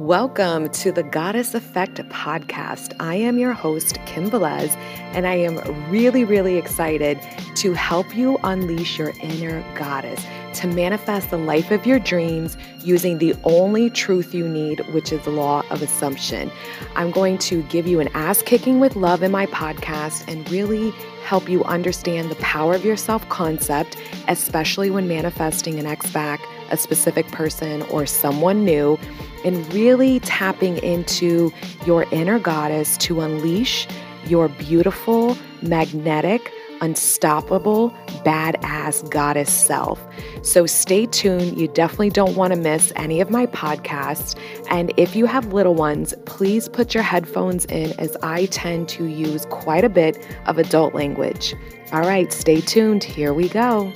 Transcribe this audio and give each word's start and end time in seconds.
Welcome 0.00 0.70
to 0.70 0.92
the 0.92 1.02
Goddess 1.02 1.54
Effect 1.54 1.96
podcast. 2.08 2.94
I 3.00 3.16
am 3.16 3.38
your 3.38 3.52
host, 3.52 3.98
Kim 4.06 4.30
Velez, 4.30 4.74
and 5.12 5.26
I 5.26 5.34
am 5.34 5.58
really, 5.90 6.24
really 6.24 6.56
excited 6.56 7.20
to 7.56 7.74
help 7.74 8.16
you 8.16 8.38
unleash 8.42 8.98
your 8.98 9.12
inner 9.20 9.62
goddess 9.74 10.24
to 10.54 10.68
manifest 10.68 11.28
the 11.28 11.36
life 11.36 11.70
of 11.70 11.84
your 11.84 11.98
dreams 11.98 12.56
using 12.80 13.18
the 13.18 13.34
only 13.44 13.90
truth 13.90 14.34
you 14.34 14.48
need, 14.48 14.80
which 14.94 15.12
is 15.12 15.22
the 15.24 15.30
law 15.30 15.62
of 15.68 15.82
assumption. 15.82 16.50
I'm 16.96 17.10
going 17.10 17.36
to 17.36 17.62
give 17.64 17.86
you 17.86 18.00
an 18.00 18.08
ass 18.14 18.40
kicking 18.40 18.80
with 18.80 18.96
love 18.96 19.22
in 19.22 19.30
my 19.30 19.44
podcast 19.44 20.26
and 20.26 20.50
really 20.50 20.92
help 21.24 21.46
you 21.46 21.62
understand 21.64 22.30
the 22.30 22.36
power 22.36 22.74
of 22.74 22.86
your 22.86 22.96
self 22.96 23.28
concept, 23.28 23.98
especially 24.28 24.90
when 24.90 25.06
manifesting 25.08 25.78
an 25.78 25.84
ex 25.84 26.10
back, 26.10 26.40
a 26.70 26.76
specific 26.76 27.26
person, 27.28 27.82
or 27.82 28.06
someone 28.06 28.64
new 28.64 28.98
and 29.44 29.72
really 29.72 30.20
tapping 30.20 30.78
into 30.78 31.52
your 31.86 32.04
inner 32.10 32.38
goddess 32.38 32.96
to 32.98 33.20
unleash 33.20 33.86
your 34.26 34.48
beautiful, 34.48 35.36
magnetic, 35.62 36.52
unstoppable, 36.82 37.90
badass 38.24 39.08
goddess 39.10 39.52
self. 39.52 40.02
So 40.42 40.66
stay 40.66 41.06
tuned. 41.06 41.58
You 41.58 41.68
definitely 41.68 42.10
don't 42.10 42.36
want 42.36 42.54
to 42.54 42.58
miss 42.58 42.92
any 42.96 43.20
of 43.20 43.30
my 43.30 43.46
podcasts. 43.46 44.38
And 44.70 44.92
if 44.96 45.14
you 45.14 45.26
have 45.26 45.52
little 45.52 45.74
ones, 45.74 46.14
please 46.26 46.68
put 46.68 46.94
your 46.94 47.02
headphones 47.02 47.66
in 47.66 47.92
as 47.98 48.16
I 48.22 48.46
tend 48.46 48.88
to 48.90 49.06
use 49.06 49.46
quite 49.46 49.84
a 49.84 49.90
bit 49.90 50.26
of 50.46 50.58
adult 50.58 50.94
language. 50.94 51.54
All 51.92 52.00
right, 52.00 52.32
stay 52.32 52.60
tuned. 52.60 53.04
Here 53.04 53.34
we 53.34 53.48
go. 53.48 53.92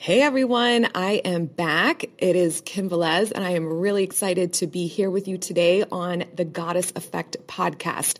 Hey 0.00 0.22
everyone, 0.22 0.86
I 0.94 1.14
am 1.24 1.46
back. 1.46 2.04
It 2.18 2.36
is 2.36 2.60
Kim 2.60 2.88
Velez, 2.88 3.32
and 3.32 3.42
I 3.42 3.50
am 3.50 3.66
really 3.66 4.04
excited 4.04 4.52
to 4.54 4.68
be 4.68 4.86
here 4.86 5.10
with 5.10 5.26
you 5.26 5.38
today 5.38 5.82
on 5.90 6.24
the 6.36 6.44
Goddess 6.44 6.92
Effect 6.94 7.36
podcast. 7.48 8.18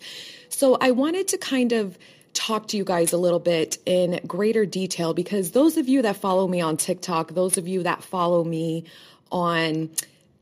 So, 0.49 0.77
I 0.81 0.91
wanted 0.91 1.29
to 1.29 1.39
kind 1.39 1.71
of 1.71 1.97
talk 2.35 2.67
to 2.69 2.77
you 2.77 2.83
guys 2.85 3.13
a 3.13 3.17
little 3.17 3.39
bit 3.39 3.79
in 3.87 4.19
greater 4.27 4.67
detail 4.67 5.15
because 5.15 5.53
those 5.53 5.77
of 5.77 5.89
you 5.89 6.03
that 6.03 6.17
follow 6.17 6.49
me 6.49 6.61
on 6.61 6.79
TikTok, 6.79 7.35
those 7.35 7.59
of 7.59 7.69
you 7.69 7.85
that 7.85 8.03
follow 8.03 8.43
me 8.43 8.83
on 9.31 9.89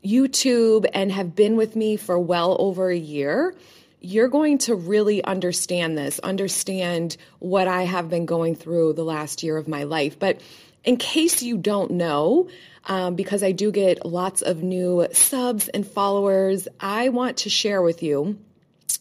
YouTube 0.02 0.86
and 0.94 1.12
have 1.12 1.36
been 1.36 1.56
with 1.56 1.76
me 1.76 1.98
for 1.98 2.18
well 2.18 2.56
over 2.58 2.88
a 2.88 2.96
year, 2.96 3.54
you're 4.00 4.28
going 4.28 4.56
to 4.56 4.74
really 4.74 5.22
understand 5.24 5.98
this, 5.98 6.18
understand 6.20 7.18
what 7.40 7.68
I 7.68 7.82
have 7.82 8.08
been 8.08 8.24
going 8.24 8.54
through 8.54 8.94
the 8.94 9.04
last 9.04 9.42
year 9.42 9.58
of 9.58 9.68
my 9.68 9.82
life. 9.84 10.18
But 10.18 10.40
in 10.86 10.96
case 10.96 11.42
you 11.42 11.58
don't 11.58 11.90
know, 11.90 12.48
um, 12.86 13.16
because 13.16 13.42
I 13.42 13.52
do 13.52 13.72
get 13.72 14.06
lots 14.06 14.40
of 14.40 14.62
new 14.62 15.06
subs 15.12 15.68
and 15.68 15.86
followers, 15.86 16.68
I 16.80 17.08
want 17.08 17.38
to 17.38 17.50
share 17.50 17.82
with 17.82 18.02
you 18.02 18.38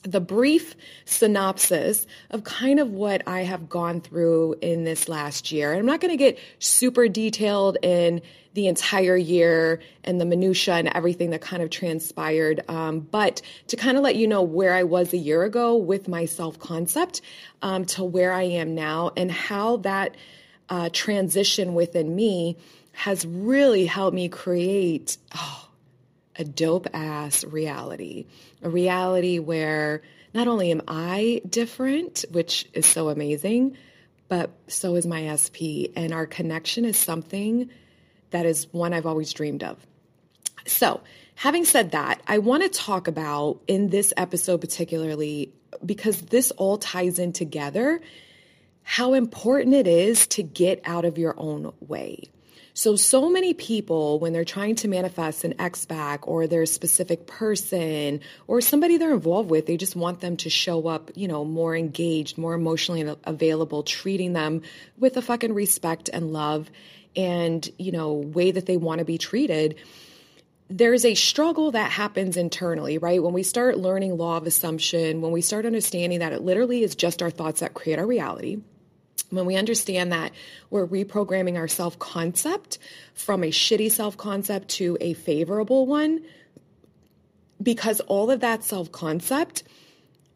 the 0.02 0.20
brief 0.20 0.76
synopsis 1.06 2.06
of 2.32 2.44
kind 2.44 2.80
of 2.80 2.92
what 2.92 3.28
I 3.28 3.42
have 3.42 3.70
gone 3.70 4.02
through 4.02 4.56
in 4.62 4.84
this 4.84 5.08
last 5.08 5.52
year. 5.52 5.72
And 5.72 5.80
I'm 5.80 5.86
not 5.86 6.02
going 6.02 6.12
to 6.12 6.18
get 6.18 6.40
super 6.60 7.08
detailed 7.08 7.78
in 7.82 8.22
the 8.54 8.68
entire 8.68 9.18
year 9.18 9.82
and 10.04 10.20
the 10.20 10.26
minutia 10.26 10.76
and 10.76 10.88
everything 10.88 11.32
that 11.32 11.42
kind 11.42 11.62
of 11.62 11.70
transpired, 11.70 12.64
um, 12.70 13.02
but 13.02 13.42
to 13.68 13.76
kind 13.76 13.98
of 13.98 14.04
let 14.04 14.16
you 14.16 14.28
know 14.28 14.42
where 14.42 14.74
I 14.74 14.84
was 14.84 15.14
a 15.14 15.18
year 15.18 15.44
ago 15.44 15.76
with 15.76 16.08
my 16.08 16.26
self 16.26 16.58
concept 16.58 17.22
um, 17.62 17.86
to 17.86 18.04
where 18.04 18.32
I 18.32 18.44
am 18.44 18.74
now 18.74 19.12
and 19.18 19.32
how 19.32 19.78
that 19.78 20.16
uh, 20.70 20.90
transition 20.92 21.74
within 21.74 22.16
me 22.16 22.58
has 22.92 23.26
really 23.26 23.86
helped 23.86 24.16
me 24.16 24.30
create 24.30 25.18
oh, 25.36 25.70
a 26.38 26.44
dope 26.44 26.88
ass 26.94 27.44
reality. 27.44 28.26
A 28.62 28.70
reality 28.70 29.40
where 29.40 30.02
not 30.34 30.48
only 30.48 30.72
am 30.72 30.82
I 30.88 31.42
different, 31.48 32.26
which 32.32 32.68
is 32.74 32.86
so 32.86 33.10
amazing, 33.10 33.78
but 34.28 34.52
so 34.68 34.96
is 34.96 35.06
my 35.06 35.36
SP. 35.36 35.92
And 35.96 36.14
our 36.14 36.26
connection 36.26 36.86
is 36.86 36.98
something 36.98 37.70
that 38.32 38.46
is 38.46 38.68
one 38.74 38.94
I've 38.94 39.06
always 39.06 39.34
dreamed 39.34 39.64
of. 39.64 39.78
So, 40.66 41.02
having 41.36 41.64
said 41.64 41.92
that, 41.92 42.22
I 42.28 42.40
want 42.40 42.64
to 42.64 42.70
talk 42.70 43.08
about 43.08 43.62
in 43.68 43.90
this 43.90 44.14
episode, 44.18 44.62
particularly 44.62 45.54
because 45.86 46.22
this 46.22 46.52
all 46.52 46.78
ties 46.78 47.20
in 47.20 47.34
together 47.34 48.02
how 48.88 49.14
important 49.14 49.74
it 49.74 49.88
is 49.88 50.28
to 50.28 50.44
get 50.44 50.80
out 50.86 51.06
of 51.06 51.18
your 51.18 51.34
own 51.38 51.74
way. 51.82 52.30
So, 52.76 52.96
so 52.96 53.30
many 53.30 53.54
people, 53.54 54.20
when 54.20 54.32
they're 54.32 54.46
trying 54.46 54.76
to 54.76 54.88
manifest 54.88 55.44
an 55.44 55.56
ex 55.60 55.86
back 55.86 56.28
or 56.28 56.46
their 56.46 56.66
specific 56.66 57.26
person 57.26 58.22
or 58.48 58.62
somebody 58.62 58.98
they're 58.98 59.14
involved 59.14 59.50
with, 59.50 59.66
they 59.66 59.76
just 59.76 59.96
want 59.96 60.20
them 60.20 60.38
to 60.38 60.50
show 60.50 60.88
up, 60.88 61.10
you 61.16 61.28
know, 61.28 61.44
more 61.44 61.76
engaged, 61.76 62.38
more 62.38 62.54
emotionally 62.54 63.16
available, 63.24 63.82
treating 63.82 64.34
them 64.34 64.62
with 65.00 65.18
a 65.18 65.22
fucking 65.22 65.54
respect 65.54 66.10
and 66.14 66.32
love 66.32 66.70
and, 67.16 67.68
you 67.80 67.92
know, 67.92 68.14
way 68.14 68.52
that 68.52 68.68
they 68.68 68.78
want 68.78 69.00
to 69.00 69.06
be 69.06 69.18
treated 69.18 69.76
there's 70.68 71.06
a 71.06 71.14
struggle 71.14 71.72
that 71.72 71.92
happens 71.92 72.38
internally, 72.38 72.98
right? 72.98 73.22
When 73.22 73.34
we 73.34 73.44
start 73.44 73.78
learning 73.78 74.18
law 74.18 74.38
of 74.38 74.48
assumption, 74.48 75.22
when 75.22 75.32
we 75.32 75.42
start 75.42 75.64
understanding 75.64 76.20
that 76.20 76.34
it 76.34 76.42
literally 76.42 76.82
is 76.82 76.96
just 76.96 77.22
our 77.22 77.30
thoughts 77.30 77.60
that 77.60 77.76
create 77.76 78.00
our 78.00 78.08
reality, 78.08 78.58
when 79.30 79.46
we 79.46 79.56
understand 79.56 80.12
that 80.12 80.32
we're 80.70 80.88
reprogramming 80.88 81.58
our 81.58 81.68
self 81.68 81.98
concept 82.00 82.78
from 83.14 83.44
a 83.44 83.48
shitty 83.48 83.92
self 83.92 84.18
concept 84.18 84.70
to 84.70 84.98
a 85.02 85.14
favorable 85.14 85.86
one, 85.86 86.22
because 87.62 88.00
all 88.02 88.32
of 88.32 88.42
that 88.42 88.64
self 88.64 88.92
concept 88.92 89.64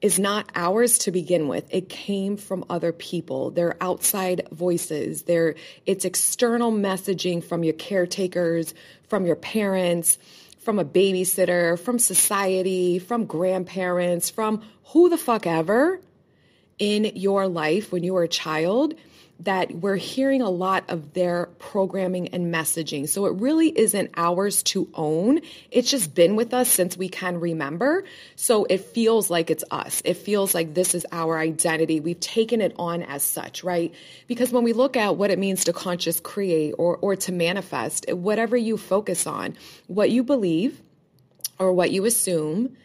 is 0.02 0.18
not 0.18 0.50
ours 0.56 1.00
to 1.00 1.12
begin 1.12 1.48
with. 1.48 1.66
It 1.74 1.90
came 1.90 2.38
from 2.38 2.64
other 2.70 2.94
people. 2.94 3.52
They're 3.52 3.76
outside 3.82 4.48
voices. 4.52 5.24
They're, 5.24 5.56
it's 5.86 6.06
external 6.06 6.72
messaging 6.72 7.44
from 7.44 7.66
your 7.66 7.74
caretakers, 7.74 8.74
from 9.10 9.26
your 9.26 9.36
parents, 9.36 10.18
from 10.60 10.80
a 10.80 10.86
babysitter, 10.86 11.78
from 11.78 12.00
society, 12.00 13.00
from 13.00 13.26
grandparents, 13.26 14.30
from 14.30 14.62
who 14.86 15.10
the 15.10 15.18
fuck 15.18 15.46
ever 15.46 16.00
in 16.80 17.12
your 17.16 17.48
life 17.48 17.92
when 17.92 18.04
you 18.04 18.14
were 18.14 18.24
a 18.24 18.30
child 18.30 18.96
that 19.42 19.72
we're 19.72 19.96
hearing 19.96 20.42
a 20.42 20.50
lot 20.50 20.84
of 20.90 21.14
their 21.14 21.46
programming 21.60 22.30
and 22.30 22.54
messaging. 22.54 23.08
So 23.08 23.26
it 23.26 23.36
really 23.36 23.70
isn't 23.70 24.12
ours 24.18 24.64
to 24.64 24.90
own. 24.94 25.40
It's 25.72 25.90
just 25.90 26.14
been 26.14 26.36
with 26.36 26.54
us 26.54 26.68
since 26.68 26.98
we 26.98 27.08
can 27.08 27.40
remember. 27.40 28.04
So 28.36 28.66
it 28.66 28.82
feels 28.82 29.30
like 29.30 29.50
it's 29.50 29.64
us. 29.72 30.02
It 30.04 30.16
feels 30.16 30.54
like 30.54 30.74
this 30.74 30.94
is 30.94 31.06
our 31.14 31.38
identity. 31.38 32.02
We've 32.02 32.20
taken 32.20 32.60
it 32.60 32.74
on 32.78 33.04
as 33.04 33.24
such, 33.24 33.64
right? 33.64 33.94
Because 34.28 34.52
when 34.52 34.66
we 34.66 34.74
look 34.74 34.98
at 34.98 35.16
what 35.16 35.32
it 35.32 35.40
means 35.40 35.64
to 35.66 35.74
conscious 35.74 36.20
create 36.20 36.74
or, 36.78 36.98
or 36.98 37.16
to 37.16 37.32
manifest, 37.32 38.12
whatever 38.12 38.58
you 38.58 38.76
focus 38.76 39.26
on, 39.26 39.56
what 39.88 40.10
you 40.10 40.22
believe 40.22 40.82
or 41.60 41.72
what 41.72 41.92
you 41.92 42.04
assume, 42.04 42.76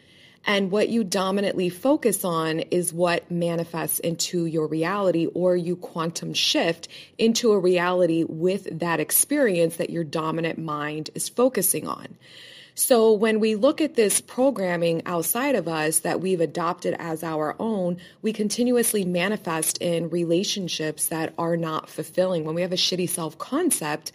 and 0.45 0.69
what 0.69 0.89
you 0.89 1.03
dominantly 1.03 1.69
focus 1.69 2.23
on 2.23 2.59
is 2.59 2.93
what 2.93 3.29
manifests 3.31 3.99
into 3.99 4.45
your 4.45 4.67
reality, 4.67 5.25
or 5.27 5.55
you 5.55 5.75
quantum 5.75 6.33
shift 6.33 6.87
into 7.17 7.51
a 7.51 7.59
reality 7.59 8.23
with 8.27 8.79
that 8.79 8.99
experience 8.99 9.77
that 9.77 9.89
your 9.89 10.03
dominant 10.03 10.59
mind 10.59 11.09
is 11.15 11.29
focusing 11.29 11.87
on. 11.87 12.15
So 12.77 13.13
when 13.13 13.39
we 13.39 13.55
look 13.55 13.79
at 13.79 13.95
this 13.95 14.19
programming 14.19 15.01
outside 15.05 15.55
of 15.55 15.67
us 15.67 15.99
that 15.99 16.19
we've 16.19 16.41
adopted 16.41 16.93
as 16.99 17.23
our 17.23 17.55
own, 17.57 17.97
we 18.21 18.33
continuously 18.33 19.05
manifest 19.05 19.77
in 19.77 20.09
relationships 20.09 21.07
that 21.07 21.33
are 21.37 21.55
not 21.55 21.89
fulfilling. 21.89 22.43
When 22.43 22.53
we 22.53 22.61
have 22.63 22.73
a 22.73 22.75
shitty 22.75 23.09
self 23.09 23.37
concept, 23.37 24.11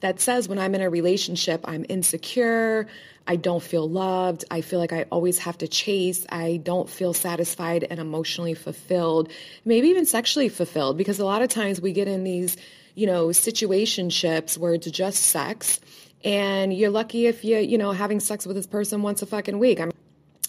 that 0.00 0.20
says 0.20 0.48
when 0.48 0.58
I'm 0.58 0.74
in 0.74 0.82
a 0.82 0.90
relationship, 0.90 1.64
I'm 1.64 1.86
insecure, 1.88 2.88
I 3.26 3.36
don't 3.36 3.62
feel 3.62 3.88
loved, 3.88 4.44
I 4.50 4.60
feel 4.60 4.78
like 4.78 4.92
I 4.92 5.06
always 5.10 5.38
have 5.38 5.58
to 5.58 5.68
chase, 5.68 6.26
I 6.28 6.60
don't 6.62 6.88
feel 6.88 7.14
satisfied 7.14 7.86
and 7.88 7.98
emotionally 7.98 8.54
fulfilled, 8.54 9.30
maybe 9.64 9.88
even 9.88 10.04
sexually 10.04 10.48
fulfilled, 10.50 10.98
because 10.98 11.18
a 11.18 11.24
lot 11.24 11.40
of 11.40 11.48
times 11.48 11.80
we 11.80 11.92
get 11.92 12.06
in 12.06 12.24
these, 12.24 12.56
you 12.94 13.06
know, 13.06 13.28
situationships 13.28 14.58
where 14.58 14.74
it's 14.74 14.90
just 14.90 15.22
sex. 15.22 15.80
And 16.22 16.72
you're 16.72 16.90
lucky 16.90 17.26
if 17.26 17.44
you, 17.44 17.58
you 17.58 17.78
know, 17.78 17.92
having 17.92 18.20
sex 18.20 18.46
with 18.46 18.56
this 18.56 18.66
person 18.66 19.02
once 19.02 19.22
a 19.22 19.26
fucking 19.26 19.58
week. 19.58 19.80
I'm 19.80 19.90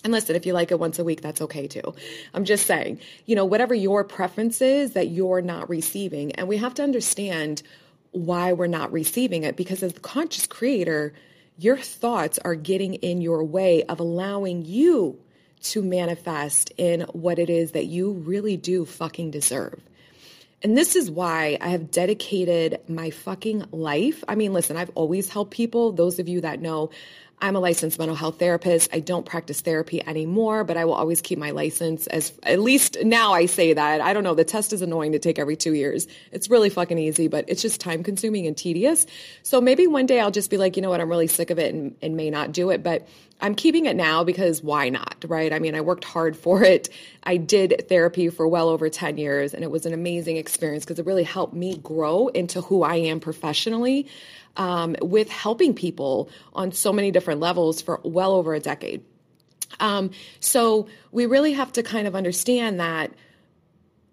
and 0.05 0.11
listen, 0.11 0.35
if 0.35 0.45
you 0.45 0.53
like 0.53 0.71
it 0.71 0.79
once 0.79 0.99
a 0.99 1.03
week, 1.03 1.21
that's 1.21 1.41
okay 1.41 1.67
too. 1.67 1.95
I'm 2.31 2.45
just 2.45 2.67
saying, 2.67 2.99
you 3.25 3.35
know, 3.35 3.43
whatever 3.43 3.73
your 3.73 4.03
preference 4.03 4.61
is 4.61 4.93
that 4.93 5.07
you're 5.07 5.41
not 5.41 5.67
receiving. 5.67 6.33
And 6.33 6.47
we 6.47 6.57
have 6.57 6.75
to 6.75 6.83
understand 6.83 7.63
why 8.11 8.53
we're 8.53 8.67
not 8.67 8.91
receiving 8.91 9.43
it 9.43 9.55
because 9.55 9.81
as 9.81 9.93
the 9.93 9.99
conscious 9.99 10.45
creator, 10.45 11.15
your 11.57 11.77
thoughts 11.77 12.39
are 12.39 12.55
getting 12.55 12.95
in 12.95 13.21
your 13.21 13.43
way 13.43 13.83
of 13.83 13.99
allowing 13.99 14.65
you 14.65 15.19
to 15.61 15.81
manifest 15.81 16.71
in 16.77 17.01
what 17.13 17.39
it 17.39 17.49
is 17.49 17.71
that 17.71 17.85
you 17.85 18.11
really 18.11 18.57
do 18.57 18.85
fucking 18.85 19.31
deserve. 19.31 19.79
And 20.61 20.77
this 20.77 20.95
is 20.95 21.11
why 21.11 21.57
I 21.61 21.69
have 21.69 21.91
dedicated 21.91 22.79
my 22.87 23.11
fucking 23.11 23.65
life. 23.71 24.23
I 24.27 24.35
mean, 24.35 24.53
listen, 24.53 24.77
I've 24.77 24.91
always 24.95 25.29
helped 25.29 25.51
people. 25.51 25.91
Those 25.91 26.19
of 26.19 26.27
you 26.27 26.41
that 26.41 26.59
know, 26.59 26.89
I'm 27.41 27.55
a 27.55 27.59
licensed 27.59 27.99
mental 27.99 28.15
health 28.15 28.39
therapist. 28.39 28.89
I 28.93 29.01
don't 29.01 29.25
practice 29.25 29.59
therapy 29.59 30.05
anymore, 30.05 30.63
but 30.63 30.77
I 30.77 30.85
will 30.85 30.93
always 30.93 31.21
keep 31.21 31.37
my 31.37 31.51
license 31.51 32.07
as 32.07 32.31
at 32.43 32.59
least 32.59 32.97
now 33.03 33.33
I 33.33 33.45
say 33.45 33.73
that. 33.73 33.99
I 33.99 34.13
don't 34.13 34.23
know. 34.23 34.35
The 34.35 34.45
test 34.45 34.71
is 34.71 34.81
annoying 34.81 35.11
to 35.11 35.19
take 35.19 35.37
every 35.37 35.57
two 35.57 35.73
years. 35.73 36.07
It's 36.31 36.49
really 36.49 36.69
fucking 36.69 36.97
easy, 36.97 37.27
but 37.27 37.45
it's 37.47 37.61
just 37.61 37.81
time 37.81 38.03
consuming 38.03 38.47
and 38.47 38.55
tedious. 38.55 39.05
So 39.43 39.59
maybe 39.59 39.85
one 39.85 40.05
day 40.05 40.21
I'll 40.21 40.31
just 40.31 40.49
be 40.49 40.57
like, 40.57 40.77
you 40.77 40.81
know 40.81 40.89
what? 40.89 41.01
I'm 41.01 41.09
really 41.09 41.27
sick 41.27 41.49
of 41.49 41.59
it 41.59 41.73
and, 41.73 41.95
and 42.01 42.15
may 42.15 42.29
not 42.29 42.53
do 42.53 42.69
it, 42.69 42.81
but 42.81 43.05
I'm 43.41 43.53
keeping 43.53 43.85
it 43.85 43.97
now 43.97 44.23
because 44.23 44.63
why 44.63 44.87
not? 44.87 45.25
Right. 45.27 45.51
I 45.51 45.59
mean, 45.59 45.75
I 45.75 45.81
worked 45.81 46.05
hard 46.05 46.37
for 46.37 46.63
it. 46.63 46.87
I 47.23 47.35
did 47.35 47.85
therapy 47.89 48.29
for 48.29 48.47
well 48.47 48.69
over 48.69 48.89
10 48.89 49.17
years 49.17 49.53
and 49.53 49.61
it 49.61 49.69
was 49.69 49.85
an 49.85 49.93
amazing 49.93 50.37
experience 50.37 50.85
because 50.85 50.99
it 50.99 51.05
really 51.05 51.23
helped 51.23 51.53
me 51.53 51.77
grow 51.77 52.29
into 52.29 52.61
who 52.61 52.83
I 52.83 52.95
am 52.95 53.19
professionally 53.19 54.07
um, 54.57 54.95
with 55.01 55.29
helping 55.29 55.73
people 55.73 56.29
on 56.53 56.71
so 56.71 56.93
many 56.93 57.11
different 57.11 57.39
levels 57.39 57.81
for 57.81 57.99
well 58.03 58.33
over 58.33 58.53
a 58.53 58.59
decade. 58.59 59.03
Um, 59.79 60.11
so 60.39 60.87
we 61.11 61.25
really 61.25 61.53
have 61.53 61.73
to 61.73 61.83
kind 61.83 62.07
of 62.07 62.15
understand 62.15 62.79
that 62.79 63.11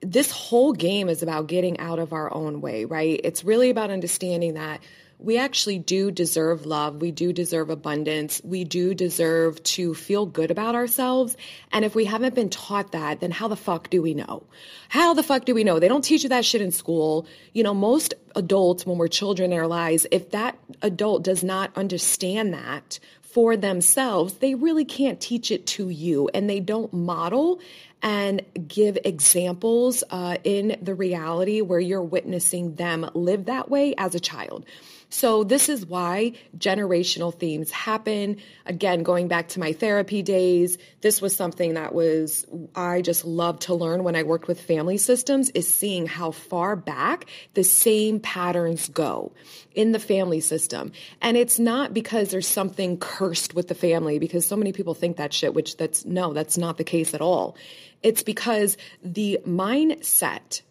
this 0.00 0.32
whole 0.32 0.72
game 0.72 1.08
is 1.08 1.22
about 1.22 1.46
getting 1.46 1.78
out 1.78 1.98
of 1.98 2.12
our 2.12 2.32
own 2.34 2.60
way, 2.60 2.84
right? 2.84 3.20
It's 3.22 3.44
really 3.44 3.70
about 3.70 3.90
understanding 3.90 4.54
that 4.54 4.80
we 5.22 5.38
actually 5.38 5.78
do 5.78 6.10
deserve 6.10 6.66
love. 6.66 6.96
We 6.96 7.10
do 7.10 7.32
deserve 7.32 7.70
abundance. 7.70 8.40
We 8.44 8.64
do 8.64 8.94
deserve 8.94 9.62
to 9.64 9.94
feel 9.94 10.26
good 10.26 10.50
about 10.50 10.74
ourselves. 10.74 11.36
And 11.70 11.84
if 11.84 11.94
we 11.94 12.04
haven't 12.04 12.34
been 12.34 12.50
taught 12.50 12.92
that, 12.92 13.20
then 13.20 13.30
how 13.30 13.48
the 13.48 13.56
fuck 13.56 13.88
do 13.90 14.02
we 14.02 14.14
know? 14.14 14.42
How 14.88 15.14
the 15.14 15.22
fuck 15.22 15.44
do 15.44 15.54
we 15.54 15.64
know? 15.64 15.78
They 15.78 15.88
don't 15.88 16.04
teach 16.04 16.24
you 16.24 16.28
that 16.30 16.44
shit 16.44 16.60
in 16.60 16.72
school. 16.72 17.26
You 17.52 17.62
know, 17.62 17.74
most 17.74 18.14
adults, 18.34 18.84
when 18.84 18.98
we're 18.98 19.08
children 19.08 19.52
in 19.52 19.58
our 19.58 19.68
lives, 19.68 20.06
if 20.10 20.30
that 20.30 20.58
adult 20.82 21.22
does 21.22 21.44
not 21.44 21.70
understand 21.76 22.52
that 22.54 22.98
for 23.22 23.56
themselves, 23.56 24.34
they 24.34 24.54
really 24.54 24.84
can't 24.84 25.20
teach 25.20 25.50
it 25.50 25.66
to 25.66 25.88
you. 25.88 26.28
And 26.34 26.50
they 26.50 26.60
don't 26.60 26.92
model 26.92 27.60
and 28.02 28.42
give 28.66 28.98
examples 29.04 30.02
uh, 30.10 30.36
in 30.44 30.76
the 30.82 30.94
reality 30.94 31.60
where 31.60 31.80
you're 31.80 32.02
witnessing 32.02 32.74
them 32.74 33.08
live 33.14 33.46
that 33.46 33.70
way 33.70 33.94
as 33.96 34.14
a 34.14 34.20
child. 34.20 34.66
So 35.12 35.44
this 35.44 35.68
is 35.68 35.84
why 35.84 36.32
generational 36.56 37.38
themes 37.38 37.70
happen. 37.70 38.38
Again, 38.64 39.02
going 39.02 39.28
back 39.28 39.48
to 39.48 39.60
my 39.60 39.74
therapy 39.74 40.22
days, 40.22 40.78
this 41.02 41.20
was 41.20 41.36
something 41.36 41.74
that 41.74 41.94
was 41.94 42.46
I 42.74 43.02
just 43.02 43.26
loved 43.26 43.62
to 43.62 43.74
learn 43.74 44.04
when 44.04 44.16
I 44.16 44.22
worked 44.22 44.48
with 44.48 44.58
family 44.58 44.96
systems 44.96 45.50
is 45.50 45.72
seeing 45.72 46.06
how 46.06 46.30
far 46.30 46.76
back 46.76 47.26
the 47.52 47.62
same 47.62 48.20
patterns 48.20 48.88
go 48.88 49.32
in 49.74 49.92
the 49.92 49.98
family 49.98 50.40
system. 50.40 50.92
And 51.20 51.36
it's 51.36 51.58
not 51.58 51.92
because 51.92 52.30
there's 52.30 52.48
something 52.48 52.96
cursed 52.96 53.54
with 53.54 53.68
the 53.68 53.74
family 53.74 54.18
because 54.18 54.46
so 54.46 54.56
many 54.56 54.72
people 54.72 54.94
think 54.94 55.18
that 55.18 55.34
shit, 55.34 55.52
which 55.52 55.76
that's 55.76 56.06
no, 56.06 56.32
that's 56.32 56.56
not 56.56 56.78
the 56.78 56.84
case 56.84 57.12
at 57.12 57.20
all. 57.20 57.54
It's 58.02 58.22
because 58.22 58.78
the 59.04 59.40
mindset 59.46 60.62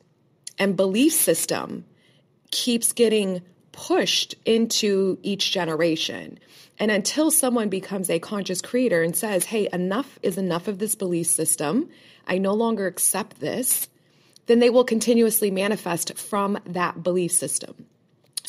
and 0.57 0.75
belief 0.75 1.13
system 1.13 1.85
keeps 2.49 2.91
getting 2.91 3.43
pushed 3.71 4.35
into 4.45 5.17
each 5.23 5.51
generation. 5.51 6.39
And 6.79 6.91
until 6.91 7.31
someone 7.31 7.69
becomes 7.69 8.09
a 8.09 8.19
conscious 8.19 8.61
creator 8.61 9.03
and 9.03 9.15
says, 9.15 9.45
hey, 9.45 9.69
enough 9.71 10.17
is 10.23 10.37
enough 10.37 10.67
of 10.67 10.79
this 10.79 10.95
belief 10.95 11.27
system, 11.27 11.89
I 12.27 12.37
no 12.37 12.53
longer 12.53 12.87
accept 12.87 13.39
this, 13.39 13.87
then 14.47 14.59
they 14.59 14.69
will 14.69 14.83
continuously 14.83 15.51
manifest 15.51 16.17
from 16.17 16.57
that 16.65 17.03
belief 17.03 17.31
system. 17.31 17.85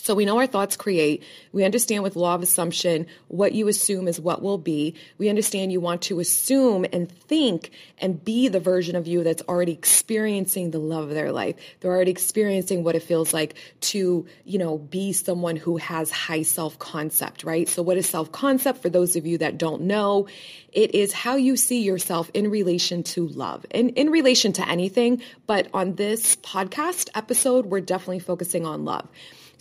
So 0.02 0.16
we 0.16 0.25
know 0.25 0.38
our 0.38 0.49
thoughts 0.49 0.76
create. 0.76 1.22
We 1.52 1.62
understand 1.62 2.02
with 2.02 2.16
law 2.16 2.34
of 2.34 2.43
assumption, 2.43 3.06
what 3.28 3.52
you 3.52 3.69
assume 3.69 4.08
is 4.08 4.19
what 4.19 4.43
will 4.43 4.58
be. 4.58 4.96
We 5.16 5.28
understand 5.28 5.70
you 5.70 5.78
want 5.78 6.02
to 6.02 6.19
assume 6.19 6.84
and 6.93 7.08
think 7.08 7.70
and 7.99 8.22
be 8.25 8.49
the 8.49 8.58
version 8.58 8.96
of 8.96 9.06
you 9.06 9.22
that's 9.22 9.43
already 9.43 9.70
experiencing 9.70 10.72
the 10.72 10.81
love 10.81 11.04
of 11.04 11.14
their 11.14 11.31
life. 11.31 11.54
They're 11.78 11.93
already 11.93 12.10
experiencing 12.10 12.82
what 12.82 12.96
it 12.96 13.04
feels 13.04 13.32
like 13.32 13.54
to, 13.93 14.26
you 14.44 14.58
know, 14.58 14.78
be 14.78 15.12
someone 15.12 15.54
who 15.54 15.76
has 15.76 16.10
high 16.10 16.43
self 16.43 16.76
concept, 16.81 17.44
right? 17.44 17.69
So 17.69 17.81
what 17.81 17.96
is 17.96 18.08
self 18.08 18.32
concept? 18.32 18.82
For 18.82 18.88
those 18.88 19.14
of 19.14 19.25
you 19.25 19.38
that 19.38 19.56
don't 19.56 19.82
know, 19.82 20.26
it 20.72 20.96
is 20.96 21.12
how 21.12 21.37
you 21.37 21.56
see 21.56 21.82
yourself 21.84 22.28
in 22.34 22.50
relation 22.50 23.05
to 23.05 23.28
love 23.28 23.64
and 23.70 23.90
in 23.90 24.10
relation 24.10 24.52
to 24.55 24.69
anything. 24.69 25.22
But 25.46 25.69
on 25.72 25.94
this 25.94 26.34
podcast 26.34 27.08
episode, 27.14 27.66
we're 27.66 27.81
definitely 27.81 28.19
focusing 28.19 28.66
on 28.66 28.84
love. 28.84 29.06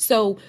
So 0.02 0.40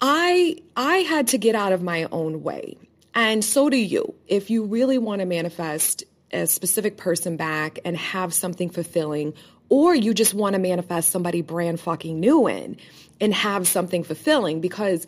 I 0.00 0.56
I 0.76 0.98
had 0.98 1.28
to 1.28 1.38
get 1.38 1.54
out 1.54 1.72
of 1.72 1.82
my 1.82 2.08
own 2.10 2.42
way. 2.42 2.76
And 3.14 3.44
so 3.44 3.68
do 3.68 3.76
you. 3.76 4.14
If 4.26 4.50
you 4.50 4.64
really 4.64 4.98
want 4.98 5.20
to 5.20 5.26
manifest 5.26 6.04
a 6.32 6.46
specific 6.46 6.96
person 6.96 7.36
back 7.36 7.80
and 7.84 7.96
have 7.96 8.32
something 8.32 8.70
fulfilling, 8.70 9.34
or 9.68 9.94
you 9.94 10.14
just 10.14 10.32
want 10.32 10.54
to 10.54 10.60
manifest 10.60 11.10
somebody 11.10 11.42
brand 11.42 11.80
fucking 11.80 12.18
new 12.18 12.46
in 12.46 12.76
and 13.20 13.34
have 13.34 13.66
something 13.66 14.04
fulfilling, 14.04 14.60
because 14.60 15.06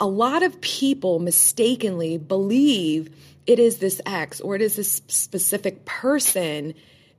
a 0.00 0.06
lot 0.06 0.42
of 0.42 0.60
people 0.60 1.18
mistakenly 1.18 2.18
believe 2.18 3.14
it 3.46 3.58
is 3.58 3.78
this 3.78 4.00
ex 4.06 4.40
or 4.40 4.54
it 4.54 4.62
is 4.62 4.76
this 4.76 5.02
specific 5.08 5.84
person 5.84 6.74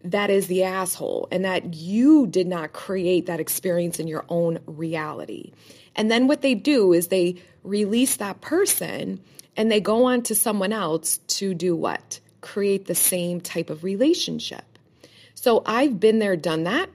that 0.05 0.29
is 0.29 0.47
the 0.47 0.63
asshole 0.63 1.27
and 1.31 1.45
that 1.45 1.73
you 1.73 2.27
did 2.27 2.47
not 2.47 2.73
create 2.73 3.25
that 3.25 3.39
experience 3.39 3.99
in 3.99 4.07
your 4.07 4.23
own 4.29 4.59
reality. 4.65 5.51
And 5.95 6.11
then 6.11 6.27
what 6.27 6.41
they 6.41 6.53
do 6.53 6.93
is 6.93 7.07
they 7.07 7.35
release 7.63 8.17
that 8.17 8.41
person 8.41 9.19
and 9.57 9.71
they 9.71 9.81
go 9.81 10.05
on 10.05 10.21
to 10.23 10.35
someone 10.35 10.73
else 10.73 11.17
to 11.27 11.53
do 11.53 11.75
what? 11.75 12.19
Create 12.41 12.85
the 12.85 12.95
same 12.95 13.41
type 13.41 13.69
of 13.69 13.83
relationship. 13.83 14.65
So 15.33 15.63
I've 15.65 15.99
been 15.99 16.19
there, 16.19 16.35
done 16.35 16.63
that. 16.63 16.89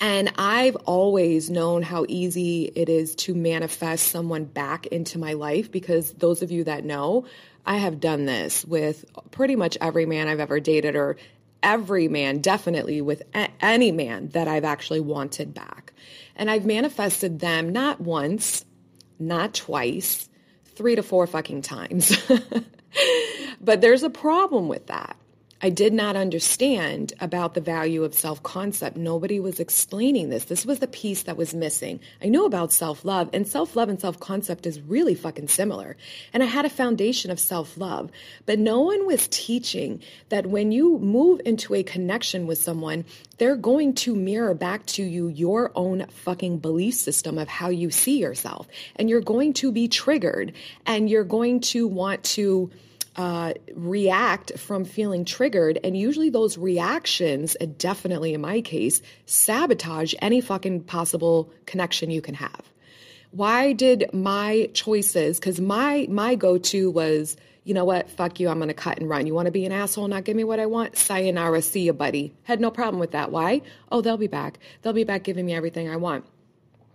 And 0.00 0.32
I've 0.36 0.76
always 0.76 1.48
known 1.48 1.82
how 1.82 2.06
easy 2.08 2.72
it 2.74 2.88
is 2.88 3.14
to 3.16 3.34
manifest 3.34 4.08
someone 4.08 4.44
back 4.44 4.86
into 4.86 5.18
my 5.18 5.34
life 5.34 5.70
because 5.70 6.12
those 6.14 6.42
of 6.42 6.50
you 6.50 6.64
that 6.64 6.84
know, 6.84 7.26
I 7.64 7.76
have 7.76 8.00
done 8.00 8.24
this 8.24 8.64
with 8.64 9.04
pretty 9.30 9.54
much 9.54 9.78
every 9.80 10.06
man 10.06 10.26
I've 10.26 10.40
ever 10.40 10.58
dated 10.58 10.96
or 10.96 11.18
every 11.62 12.08
man, 12.08 12.38
definitely 12.38 13.00
with 13.00 13.22
a- 13.34 13.50
any 13.60 13.92
man 13.92 14.28
that 14.30 14.48
I've 14.48 14.64
actually 14.64 15.00
wanted 15.00 15.54
back. 15.54 15.92
And 16.36 16.50
I've 16.50 16.66
manifested 16.66 17.40
them 17.40 17.70
not 17.70 18.00
once, 18.00 18.64
not 19.18 19.54
twice, 19.54 20.28
three 20.64 20.96
to 20.96 21.02
four 21.02 21.26
fucking 21.26 21.62
times. 21.62 22.16
but 23.60 23.80
there's 23.80 24.02
a 24.02 24.10
problem 24.10 24.68
with 24.68 24.86
that. 24.86 25.16
I 25.64 25.70
did 25.70 25.92
not 25.92 26.16
understand 26.16 27.12
about 27.20 27.54
the 27.54 27.60
value 27.60 28.02
of 28.02 28.14
self 28.14 28.42
concept. 28.42 28.96
Nobody 28.96 29.38
was 29.38 29.60
explaining 29.60 30.28
this. 30.28 30.46
This 30.46 30.66
was 30.66 30.80
the 30.80 30.88
piece 30.88 31.22
that 31.22 31.36
was 31.36 31.54
missing. 31.54 32.00
I 32.20 32.28
knew 32.28 32.44
about 32.44 32.72
self 32.72 33.04
love, 33.04 33.30
and 33.32 33.46
self 33.46 33.76
love 33.76 33.88
and 33.88 34.00
self 34.00 34.18
concept 34.18 34.66
is 34.66 34.80
really 34.80 35.14
fucking 35.14 35.46
similar. 35.46 35.96
And 36.32 36.42
I 36.42 36.46
had 36.46 36.64
a 36.64 36.70
foundation 36.70 37.30
of 37.30 37.38
self 37.38 37.78
love, 37.78 38.10
but 38.44 38.58
no 38.58 38.80
one 38.80 39.06
was 39.06 39.28
teaching 39.28 40.00
that 40.30 40.46
when 40.46 40.72
you 40.72 40.98
move 40.98 41.40
into 41.44 41.76
a 41.76 41.84
connection 41.84 42.48
with 42.48 42.58
someone, 42.58 43.04
they're 43.38 43.54
going 43.54 43.94
to 43.94 44.16
mirror 44.16 44.54
back 44.54 44.84
to 44.86 45.04
you 45.04 45.28
your 45.28 45.70
own 45.76 46.06
fucking 46.08 46.58
belief 46.58 46.94
system 46.94 47.38
of 47.38 47.46
how 47.46 47.68
you 47.68 47.92
see 47.92 48.18
yourself. 48.18 48.66
And 48.96 49.08
you're 49.08 49.20
going 49.20 49.52
to 49.54 49.70
be 49.70 49.86
triggered 49.86 50.54
and 50.86 51.08
you're 51.08 51.22
going 51.22 51.60
to 51.60 51.86
want 51.86 52.24
to 52.24 52.70
uh, 53.16 53.52
react 53.74 54.58
from 54.58 54.84
feeling 54.84 55.24
triggered. 55.24 55.78
And 55.84 55.96
usually 55.96 56.30
those 56.30 56.56
reactions, 56.56 57.56
definitely 57.76 58.34
in 58.34 58.40
my 58.40 58.60
case, 58.60 59.02
sabotage 59.26 60.14
any 60.20 60.40
fucking 60.40 60.84
possible 60.84 61.52
connection 61.66 62.10
you 62.10 62.22
can 62.22 62.34
have. 62.34 62.62
Why 63.30 63.72
did 63.72 64.12
my 64.12 64.70
choices, 64.74 65.38
because 65.38 65.58
my 65.60 66.06
my 66.10 66.34
go-to 66.34 66.90
was, 66.90 67.36
you 67.64 67.72
know 67.72 67.84
what, 67.86 68.10
fuck 68.10 68.38
you, 68.40 68.48
I'm 68.48 68.58
gonna 68.58 68.74
cut 68.74 68.98
and 68.98 69.08
run. 69.08 69.26
You 69.26 69.34
wanna 69.34 69.50
be 69.50 69.64
an 69.64 69.72
asshole, 69.72 70.08
not 70.08 70.24
give 70.24 70.36
me 70.36 70.44
what 70.44 70.60
I 70.60 70.66
want? 70.66 70.96
Sayonara, 70.96 71.62
see 71.62 71.80
you, 71.80 71.94
buddy. 71.94 72.34
Had 72.42 72.60
no 72.60 72.70
problem 72.70 73.00
with 73.00 73.12
that. 73.12 73.30
Why? 73.30 73.62
Oh, 73.90 74.02
they'll 74.02 74.18
be 74.18 74.26
back. 74.26 74.58
They'll 74.82 74.92
be 74.92 75.04
back 75.04 75.24
giving 75.24 75.46
me 75.46 75.54
everything 75.54 75.88
I 75.88 75.96
want. 75.96 76.26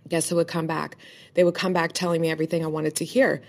Guess 0.08 0.28
who 0.28 0.36
would 0.36 0.48
come 0.48 0.68
back? 0.68 0.96
They 1.34 1.42
would 1.42 1.54
come 1.54 1.72
back 1.72 1.92
telling 1.92 2.20
me 2.20 2.30
everything 2.30 2.64
I 2.64 2.68
wanted 2.68 2.96
to 2.96 3.04
hear 3.04 3.42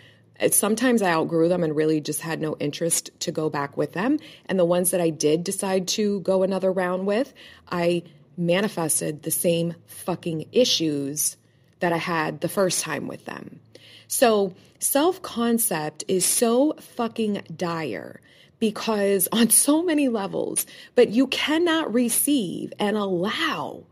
sometimes 0.51 1.01
I 1.01 1.11
outgrew 1.11 1.49
them 1.49 1.63
and 1.63 1.75
really 1.75 2.01
just 2.01 2.21
had 2.21 2.41
no 2.41 2.55
interest 2.59 3.11
to 3.21 3.31
go 3.31 3.49
back 3.49 3.75
with 3.77 3.93
them. 3.93 4.19
And 4.45 4.57
the 4.57 4.65
ones 4.65 4.91
that 4.91 5.01
I 5.01 5.09
did 5.09 5.43
decide 5.43 5.87
to 5.89 6.21
go 6.21 6.43
another 6.43 6.71
round 6.71 7.05
with, 7.05 7.33
I 7.69 8.03
manifested 8.37 9.23
the 9.23 9.31
same 9.31 9.75
fucking 9.85 10.47
issues 10.51 11.35
that 11.79 11.93
I 11.93 11.97
had 11.97 12.41
the 12.41 12.49
first 12.49 12.81
time 12.81 13.07
with 13.07 13.25
them. 13.25 13.59
So 14.07 14.53
self 14.79 15.21
concept 15.21 16.03
is 16.07 16.25
so 16.25 16.73
fucking 16.79 17.43
dire 17.55 18.21
because 18.59 19.27
on 19.31 19.49
so 19.49 19.83
many 19.83 20.07
levels, 20.07 20.65
but 20.95 21.09
you 21.09 21.27
cannot 21.27 21.93
receive 21.93 22.73
and 22.79 22.97
allow 22.97 23.83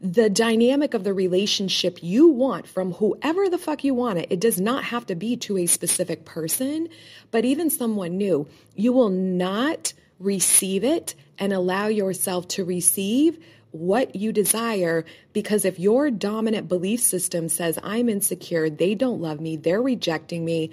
the 0.00 0.30
dynamic 0.30 0.94
of 0.94 1.04
the 1.04 1.14
relationship 1.14 1.98
you 2.02 2.28
want 2.28 2.66
from 2.66 2.92
whoever 2.92 3.48
the 3.48 3.58
fuck 3.58 3.84
you 3.84 3.94
want 3.94 4.18
it, 4.18 4.26
it 4.30 4.40
does 4.40 4.60
not 4.60 4.84
have 4.84 5.06
to 5.06 5.14
be 5.14 5.36
to 5.38 5.58
a 5.58 5.66
specific 5.66 6.24
person, 6.24 6.88
but 7.30 7.44
even 7.44 7.70
someone 7.70 8.16
new, 8.16 8.46
you 8.74 8.92
will 8.92 9.08
not 9.08 9.92
receive 10.18 10.84
it 10.84 11.14
and 11.38 11.52
allow 11.52 11.86
yourself 11.86 12.48
to 12.48 12.64
receive 12.64 13.38
what 13.72 14.14
you 14.14 14.32
desire 14.32 15.04
because 15.32 15.64
if 15.64 15.80
your 15.80 16.10
dominant 16.10 16.68
belief 16.68 17.00
system 17.00 17.48
says, 17.48 17.78
I'm 17.82 18.08
insecure, 18.08 18.70
they 18.70 18.94
don't 18.94 19.20
love 19.20 19.40
me, 19.40 19.56
they're 19.56 19.82
rejecting 19.82 20.44
me, 20.44 20.70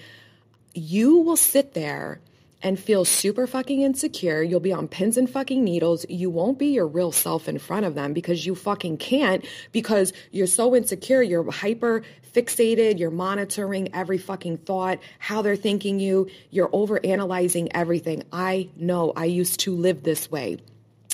you 0.74 1.18
will 1.18 1.38
sit 1.38 1.74
there 1.74 2.22
and 2.64 2.80
feel 2.80 3.06
super 3.06 3.48
fucking 3.48 3.82
insecure. 3.82 4.42
You'll 4.42 4.60
be 4.60 4.74
on 4.74 4.88
pins 4.88 5.18
and 5.18 5.30
fucking 5.30 5.64
needles. 5.64 6.06
You 6.10 6.30
won't 6.30 6.60
be 6.60 6.68
your 6.68 6.88
real 6.88 7.12
self 7.12 7.48
in 7.48 7.60
front 7.60 7.86
of 7.86 7.96
them 7.96 8.14
because 8.14 8.46
you 8.46 8.56
fucking 8.56 8.98
can't 8.98 9.46
because 9.72 10.14
you're 10.32 10.48
so 10.48 10.76
insecure. 10.76 11.22
You're 11.22 11.50
hyper 11.52 12.04
fixated. 12.34 13.00
You're 13.00 13.12
monitoring 13.12 13.94
every 13.94 14.18
fucking 14.18 14.58
thought, 14.58 15.00
how 15.20 15.42
they're 15.42 15.56
thinking 15.56 16.00
you. 16.00 16.30
You're 16.50 16.70
over 16.72 17.04
analyzing 17.06 17.74
everything. 17.76 18.24
I 18.32 18.70
know 18.76 19.14
I 19.16 19.26
used 19.26 19.60
to 19.62 19.76
live 19.76 20.04
this 20.04 20.32
way. 20.32 20.58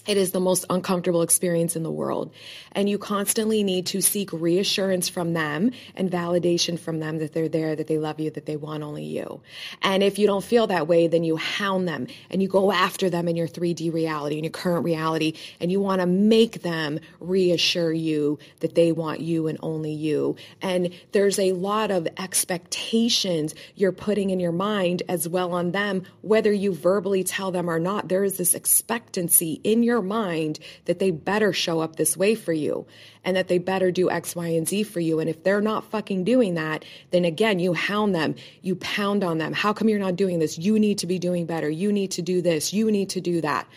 It 0.08 0.18
is 0.18 0.32
the 0.32 0.40
most 0.40 0.66
uncomfortable 0.70 1.22
experience 1.22 1.76
in 1.76 1.84
the 1.84 1.92
world. 1.92 2.32
And 2.72 2.90
you 2.90 2.98
constantly 2.98 3.64
need 3.64 3.86
to 3.88 4.02
seek 4.02 4.32
reassurance 4.32 5.10
from 5.10 5.34
them 5.34 5.72
and 5.96 6.10
validation 6.10 6.80
from 6.80 7.00
them 7.00 7.18
that 7.20 7.34
they're 7.34 7.50
there, 7.50 7.76
that 7.76 7.88
they 7.88 7.98
love 7.98 8.20
you, 8.20 8.32
that 8.32 8.46
they 8.46 8.56
want 8.56 8.84
only 8.84 9.04
you. 9.04 9.42
And 9.82 10.02
if 10.02 10.18
you 10.18 10.26
don't 10.26 10.44
feel 10.44 10.68
that 10.68 10.88
way, 10.88 11.08
then 11.08 11.24
you 11.24 11.36
hound 11.36 11.88
them 11.88 12.08
and 12.30 12.42
you 12.42 12.48
go 12.48 12.72
after 12.72 13.10
them 13.10 13.28
in 13.28 13.36
your 13.36 13.48
3D 13.48 13.94
reality, 13.94 14.38
in 14.38 14.44
your 14.44 14.52
current 14.52 14.86
reality, 14.86 15.34
and 15.60 15.72
you 15.72 15.82
want 15.82 16.02
to 16.02 16.08
make 16.08 16.62
them 16.62 17.00
reassure 17.20 17.92
you 17.92 18.40
that 18.62 18.76
they 18.76 18.92
want 18.92 19.20
you 19.20 19.48
and 19.48 19.58
only 19.62 19.92
you. 19.92 20.36
And 20.62 20.94
there's 21.12 21.40
a 21.40 21.52
lot 21.52 21.92
of 21.92 22.08
expectations 22.18 23.54
you're 23.76 23.92
putting 23.92 24.30
in 24.30 24.40
your 24.40 24.52
mind 24.52 25.04
as 25.10 25.28
well 25.28 25.54
on 25.54 25.72
them, 25.72 26.04
whether 26.22 26.52
you 26.52 26.74
verbally 26.74 27.24
tell 27.24 27.52
them 27.52 27.70
or 27.70 27.80
not. 27.80 28.08
There 28.08 28.24
is 28.24 28.38
this 28.38 28.54
expectancy 28.54 29.60
in 29.64 29.84
your 29.84 29.97
your 29.98 30.04
mind 30.04 30.60
that 30.86 31.00
they 31.00 31.10
better 31.10 31.52
show 31.52 31.80
up 31.80 31.96
this 31.96 32.16
way 32.16 32.36
for 32.36 32.54
you 32.54 32.86
and 33.24 33.36
that 33.36 33.48
they 33.48 33.58
better 33.58 33.90
do 33.90 34.12
X, 34.12 34.36
Y, 34.36 34.48
and 34.48 34.68
Z 34.68 34.84
for 34.84 35.00
you. 35.00 35.20
And 35.20 35.28
if 35.28 35.44
they're 35.44 35.62
not 35.62 35.90
fucking 35.90 36.24
doing 36.24 36.54
that, 36.54 36.86
then 37.10 37.26
again, 37.26 37.58
you 37.58 37.74
hound 37.74 38.14
them, 38.14 38.36
you 38.62 38.76
pound 38.76 39.24
on 39.24 39.40
them. 39.40 39.54
How 39.54 39.74
come 39.74 39.90
you're 39.90 39.98
not 39.98 40.16
doing 40.16 40.38
this? 40.38 40.58
You 40.58 40.78
need 40.78 41.00
to 41.00 41.08
be 41.08 41.18
doing 41.18 41.48
better. 41.48 41.70
You 41.70 41.92
need 41.92 42.12
to 42.12 42.22
do 42.22 42.42
this. 42.42 42.74
You 42.74 42.92
need 42.92 43.10
to 43.10 43.22
do 43.22 43.42
that. 43.42 43.68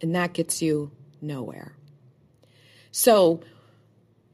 And 0.00 0.14
that 0.14 0.32
gets 0.32 0.62
you 0.62 0.90
nowhere. 1.20 1.74
So, 2.90 3.42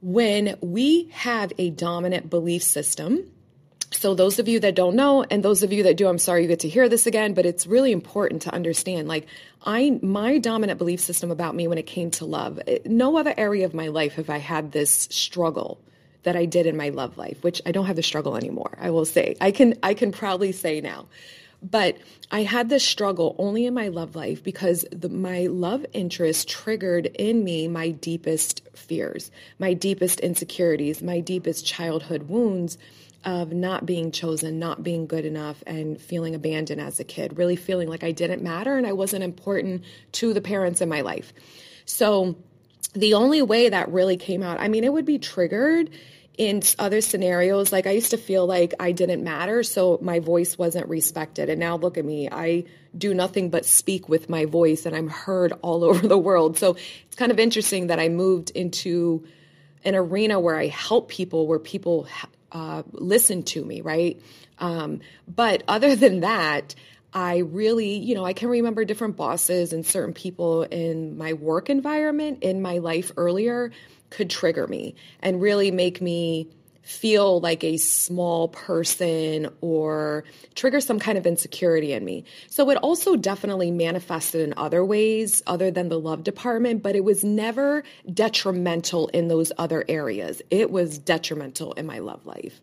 when 0.01 0.57
we 0.61 1.09
have 1.13 1.53
a 1.57 1.71
dominant 1.71 2.29
belief 2.29 2.63
system, 2.63 3.31
so 3.95 4.15
those 4.15 4.39
of 4.39 4.49
you 4.49 4.61
that 4.61 4.75
don't 4.75 4.97
know 4.97 5.23
and 5.31 5.43
those 5.43 5.63
of 5.63 5.73
you 5.73 5.83
that 5.83 5.97
do 5.97 6.09
i'm 6.09 6.19
sorry 6.19 6.43
you 6.43 6.49
get 6.49 6.61
to 6.61 6.69
hear 6.69 6.89
this 6.89 7.07
again 7.07 7.35
but 7.35 7.47
it's 7.47 7.67
really 7.67 7.93
important 7.93 8.43
to 8.43 8.53
understand 8.53 9.09
like 9.09 9.27
i 9.65 9.99
my 10.03 10.39
dominant 10.39 10.79
belief 10.79 11.01
system 11.01 11.31
about 11.31 11.55
me 11.55 11.67
when 11.69 11.79
it 11.79 11.87
came 11.87 12.11
to 12.11 12.25
love 12.25 12.61
eh, 12.67 12.79
no 12.85 13.17
other 13.17 13.35
area 13.37 13.65
of 13.65 13.75
my 13.75 13.89
life 13.89 14.15
have 14.15 14.31
i 14.31 14.39
had 14.39 14.73
this 14.73 15.09
struggle 15.11 15.81
that 16.25 16.37
i 16.37 16.45
did 16.45 16.67
in 16.67 16.77
my 16.77 16.89
love 16.89 17.17
life 17.17 17.43
which 17.43 17.61
i 17.67 17.73
don't 17.73 17.87
have 17.87 17.97
the 17.97 18.03
struggle 18.03 18.37
anymore 18.37 18.77
i 18.81 18.91
will 18.91 19.05
say. 19.05 19.37
I 19.41 19.51
can 19.51 19.75
i 19.83 19.95
can 19.95 20.13
proudly 20.13 20.53
say 20.53 20.81
now. 20.81 21.07
But 21.71 21.97
I 22.31 22.43
had 22.43 22.69
this 22.69 22.85
struggle 22.85 23.35
only 23.39 23.65
in 23.65 23.73
my 23.73 23.89
love 23.89 24.15
life 24.15 24.45
because 24.45 24.85
the, 24.93 25.09
my 25.09 25.47
love 25.47 25.87
interest 25.95 26.47
triggered 26.47 27.07
in 27.07 27.43
me 27.43 27.69
my 27.69 27.89
deepest 27.91 28.61
fears, 28.75 29.31
my 29.59 29.73
deepest 29.73 30.21
insecurities, 30.21 31.03
my 31.03 31.21
deepest 31.21 31.65
childhood 31.65 32.25
wounds 32.25 32.77
of 33.25 33.53
not 33.53 33.87
being 33.87 34.11
chosen, 34.11 34.59
not 34.59 34.83
being 34.83 35.07
good 35.07 35.25
enough, 35.25 35.63
and 35.67 36.01
feeling 36.01 36.35
abandoned 36.35 36.81
as 36.81 37.01
a 37.01 37.05
kid, 37.05 37.39
really 37.39 37.57
feeling 37.57 37.89
like 37.89 38.05
I 38.05 38.13
didn't 38.13 38.43
matter 38.43 38.77
and 38.77 38.87
I 38.87 38.93
wasn't 38.93 39.25
important 39.25 39.85
to 40.13 40.35
the 40.35 40.41
parents 40.41 40.81
in 40.81 40.89
my 40.89 41.01
life. 41.01 41.33
So, 41.87 42.37
the 42.95 43.15
only 43.15 43.43
way 43.43 43.71
that 43.71 43.91
really 43.91 44.17
came 44.17 44.43
out, 44.43 44.61
I 44.61 44.69
mean, 44.69 44.85
it 44.85 44.93
would 44.93 45.05
be 45.05 45.19
triggered 45.19 45.91
in 46.39 46.63
other 46.79 47.01
scenarios. 47.01 47.73
Like, 47.73 47.87
I 47.87 47.91
used 47.91 48.11
to 48.11 48.17
feel 48.17 48.47
like 48.47 48.75
I 48.79 48.93
didn't 48.93 49.25
matter, 49.25 49.63
so 49.63 49.99
my 50.01 50.21
voice 50.21 50.57
wasn't 50.57 50.89
respected. 50.89 51.49
And 51.49 51.59
now 51.59 51.77
look 51.77 51.99
at 51.99 52.05
me, 52.05 52.29
I 52.31 52.65
do 52.97 53.13
nothing 53.13 53.51
but 53.51 53.65
speak 53.65 54.09
with 54.09 54.29
my 54.29 54.45
voice 54.45 54.87
and 54.87 54.95
I'm 54.95 55.09
heard 55.09 55.53
all 55.63 55.83
over 55.83 56.07
the 56.07 56.19
world. 56.19 56.59
So, 56.59 56.77
it's 57.07 57.17
kind 57.17 57.33
of 57.33 57.39
interesting 57.39 57.89
that 57.89 57.99
I 57.99 58.09
moved 58.09 58.51
into 58.51 59.27
an 59.85 59.95
arena 59.95 60.41
where 60.41 60.57
I 60.57 60.69
help 60.69 61.09
people, 61.09 61.47
where 61.47 61.59
people 61.59 62.07
uh, 62.55 62.85
listen 62.93 63.43
to 63.43 63.65
me, 63.65 63.81
right? 63.83 64.21
Um, 64.59 65.01
but 65.29 65.63
other 65.69 65.97
than 66.05 66.21
that, 66.21 66.75
I 67.13 67.39
really, 67.39 67.97
you 67.97 68.15
know, 68.15 68.25
I 68.25 68.33
can 68.33 68.49
remember 68.49 68.85
different 68.85 69.17
bosses 69.17 69.73
and 69.73 69.85
certain 69.85 70.15
people 70.15 70.63
in 70.63 71.17
my 71.19 71.35
work 71.35 71.71
environment 71.71 72.43
in 72.43 72.63
my 72.63 72.79
life 72.79 73.13
earlier 73.17 73.71
could 74.11 74.31
trigger 74.31 74.67
me 74.67 74.95
and 75.21 75.41
really 75.41 75.71
make 75.71 76.01
me 76.01 76.49
feel 76.85 77.41
like 77.41 77.65
a 77.65 77.77
small 77.79 78.49
person 78.49 79.49
or 79.61 80.25
trigger 80.55 80.81
some 80.81 80.99
kind 80.99 81.19
of 81.19 81.27
insecurity 81.27 81.93
in 81.93 82.05
me. 82.05 82.25
So 82.49 82.69
it 82.71 82.77
also 82.77 83.17
definitely 83.17 83.71
manifested 83.71 84.43
in 84.43 84.55
other 84.57 84.85
ways 84.85 85.43
other 85.47 85.71
than 85.71 85.89
the 85.89 85.99
love 85.99 86.23
department, 86.23 86.83
but 86.83 86.95
it 86.95 87.05
was 87.05 87.25
never 87.25 87.85
detrimental 88.13 89.09
in 89.09 89.29
those 89.29 89.51
other 89.59 89.85
areas. 89.89 90.43
It 90.51 90.71
was 90.71 90.99
detrimental 90.99 91.73
in 91.73 91.87
my 91.87 91.99
love 91.99 92.27
life. 92.27 92.61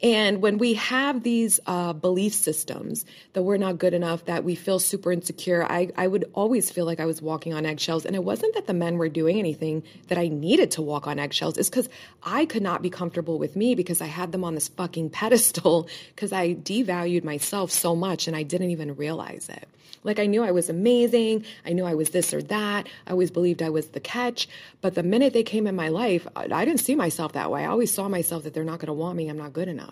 And 0.00 0.40
when 0.40 0.58
we 0.58 0.74
have 0.74 1.24
these 1.24 1.58
uh, 1.66 1.92
belief 1.92 2.32
systems 2.32 3.04
that 3.32 3.42
we're 3.42 3.56
not 3.56 3.78
good 3.78 3.94
enough, 3.94 4.24
that 4.26 4.44
we 4.44 4.54
feel 4.54 4.78
super 4.78 5.10
insecure, 5.10 5.64
I, 5.64 5.90
I 5.96 6.06
would 6.06 6.30
always 6.34 6.70
feel 6.70 6.84
like 6.84 7.00
I 7.00 7.04
was 7.04 7.20
walking 7.20 7.52
on 7.52 7.66
eggshells. 7.66 8.06
And 8.06 8.14
it 8.14 8.22
wasn't 8.22 8.54
that 8.54 8.68
the 8.68 8.74
men 8.74 8.96
were 8.96 9.08
doing 9.08 9.38
anything 9.38 9.82
that 10.06 10.16
I 10.16 10.28
needed 10.28 10.70
to 10.72 10.82
walk 10.82 11.08
on 11.08 11.18
eggshells. 11.18 11.58
It's 11.58 11.68
because 11.68 11.88
I 12.22 12.44
could 12.46 12.62
not 12.62 12.80
be 12.80 12.90
comfortable 12.90 13.38
with 13.38 13.56
me 13.56 13.74
because 13.74 14.00
I 14.00 14.06
had 14.06 14.30
them 14.30 14.44
on 14.44 14.54
this 14.54 14.68
fucking 14.68 15.10
pedestal 15.18 15.88
because 16.14 16.32
I 16.32 16.54
devalued 16.54 17.24
myself 17.24 17.72
so 17.72 17.96
much 17.96 18.28
and 18.28 18.36
I 18.36 18.44
didn't 18.44 18.70
even 18.70 18.94
realize 18.94 19.48
it. 19.48 19.68
Like 20.04 20.18
I 20.18 20.26
knew 20.26 20.44
I 20.44 20.52
was 20.52 20.70
amazing. 20.70 21.44
I 21.66 21.72
knew 21.72 21.84
I 21.84 21.94
was 21.94 22.10
this 22.10 22.32
or 22.32 22.42
that. 22.42 22.88
I 23.06 23.10
always 23.10 23.30
believed 23.30 23.62
I 23.62 23.70
was 23.70 23.88
the 23.88 24.00
catch. 24.00 24.48
But 24.80 24.94
the 24.94 25.02
minute 25.02 25.32
they 25.32 25.42
came 25.42 25.66
in 25.66 25.74
my 25.74 25.88
life, 25.88 26.26
I 26.36 26.64
didn't 26.64 26.80
see 26.80 26.94
myself 26.94 27.32
that 27.32 27.50
way. 27.50 27.64
I 27.64 27.66
always 27.66 27.92
saw 27.92 28.08
myself 28.08 28.44
that 28.44 28.54
they're 28.54 28.64
not 28.64 28.78
going 28.78 28.86
to 28.86 28.92
want 28.92 29.16
me. 29.16 29.28
I'm 29.28 29.38
not 29.38 29.52
good 29.52 29.68
enough. 29.68 29.87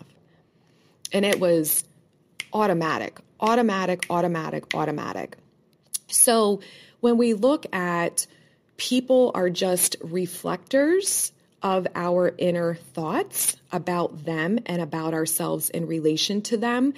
And 1.13 1.25
it 1.25 1.39
was 1.39 1.83
automatic, 2.53 3.19
automatic, 3.39 4.05
automatic, 4.09 4.73
automatic. 4.73 5.37
So 6.07 6.61
when 6.99 7.17
we 7.17 7.33
look 7.33 7.65
at 7.73 8.27
people 8.77 9.31
are 9.35 9.49
just 9.49 9.95
reflectors 10.01 11.31
of 11.63 11.87
our 11.95 12.33
inner 12.37 12.75
thoughts 12.75 13.57
about 13.71 14.25
them 14.25 14.59
and 14.67 14.81
about 14.81 15.13
ourselves 15.13 15.69
in 15.69 15.87
relation 15.87 16.41
to 16.43 16.57
them. 16.57 16.93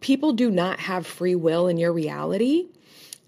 People 0.00 0.34
do 0.34 0.50
not 0.50 0.78
have 0.80 1.06
free 1.06 1.34
will 1.34 1.68
in 1.68 1.78
your 1.78 1.92
reality. 1.92 2.66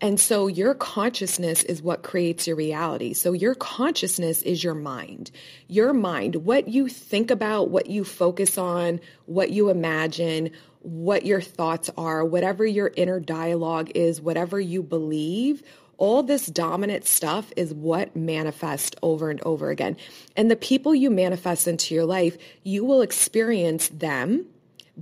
And 0.01 0.19
so 0.19 0.47
your 0.47 0.75
consciousness 0.75 1.63
is 1.63 1.83
what 1.83 2.03
creates 2.03 2.47
your 2.47 2.57
reality. 2.57 3.13
So 3.13 3.33
your 3.33 3.55
consciousness 3.55 4.43
is 4.43 4.65
your 4.65 4.75
mind. 4.75 5.31
Your 5.69 5.93
mind, 5.93 6.37
what 6.37 6.69
you 6.69 6.89
think 6.89 7.31
about, 7.31 7.71
what 7.71 7.89
you 7.89 8.05
focus 8.05 8.57
on, 8.57 9.01
what 9.27 9.51
you 9.51 9.69
imagine, 9.69 10.51
what 10.81 11.27
your 11.27 11.43
thoughts 11.43 11.91
are, 11.99 12.25
whatever 12.25 12.65
your 12.65 12.93
inner 12.97 13.21
dialogue 13.21 13.91
is, 13.95 14.21
whatever 14.21 14.59
you 14.59 14.83
believe, 14.83 15.63
all 15.99 16.23
this 16.23 16.47
dominant 16.47 17.07
stuff 17.07 17.53
is 17.59 17.75
what 17.75 18.17
manifests 18.17 18.97
over 19.03 19.29
and 19.29 19.41
over 19.43 19.69
again. 19.69 19.99
And 20.35 20.51
the 20.51 20.57
people 20.57 20.95
you 20.95 21.11
manifest 21.11 21.69
into 21.69 21.95
your 21.95 22.07
life, 22.07 22.39
you 22.63 22.87
will 22.87 23.03
experience 23.03 23.89
them 23.89 24.47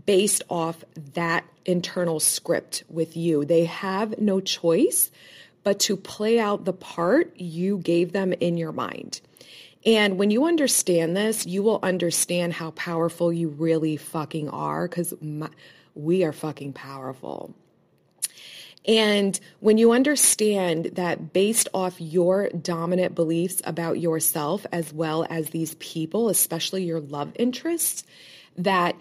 based 0.07 0.43
off 0.51 0.85
that 1.15 1.45
internal 1.69 2.19
script 2.19 2.83
with 2.89 3.17
you. 3.17 3.45
They 3.45 3.67
have 3.67 4.19
no 4.19 4.41
choice 4.41 5.11
but 5.63 5.79
to 5.81 5.97
play 5.97 6.41
out 6.41 6.65
the 6.65 6.73
part 6.73 7.39
you 7.39 7.79
gave 7.79 8.13
them 8.13 8.33
in 8.33 8.57
your 8.57 8.73
mind. 8.73 9.21
And 9.85 10.19
when 10.19 10.31
you 10.31 10.47
understand 10.47 11.17
this, 11.17 11.47
you 11.47 11.63
will 11.63 11.79
understand 11.83 12.55
how 12.55 12.73
powerful 12.73 13.33
you 13.33 13.49
really 13.49 13.97
fucking 13.97 14.49
are 14.49 14.89
because 14.89 15.15
we 15.95 16.25
are 16.25 16.33
fucking 16.33 16.73
powerful. 16.73 17.55
And 18.87 19.39
when 19.61 19.77
you 19.77 19.93
understand 19.93 20.87
that 20.95 21.33
based 21.35 21.69
off 21.75 22.01
your 22.01 22.49
dominant 22.49 23.15
beliefs 23.15 23.61
about 23.65 24.01
yourself 24.01 24.65
as 24.73 24.93
well 24.93 25.27
as 25.29 25.51
these 25.51 25.75
people, 25.75 26.31
especially 26.31 26.85
your 26.85 27.01
love 27.01 27.33
interests, 27.39 28.05
that 28.57 28.97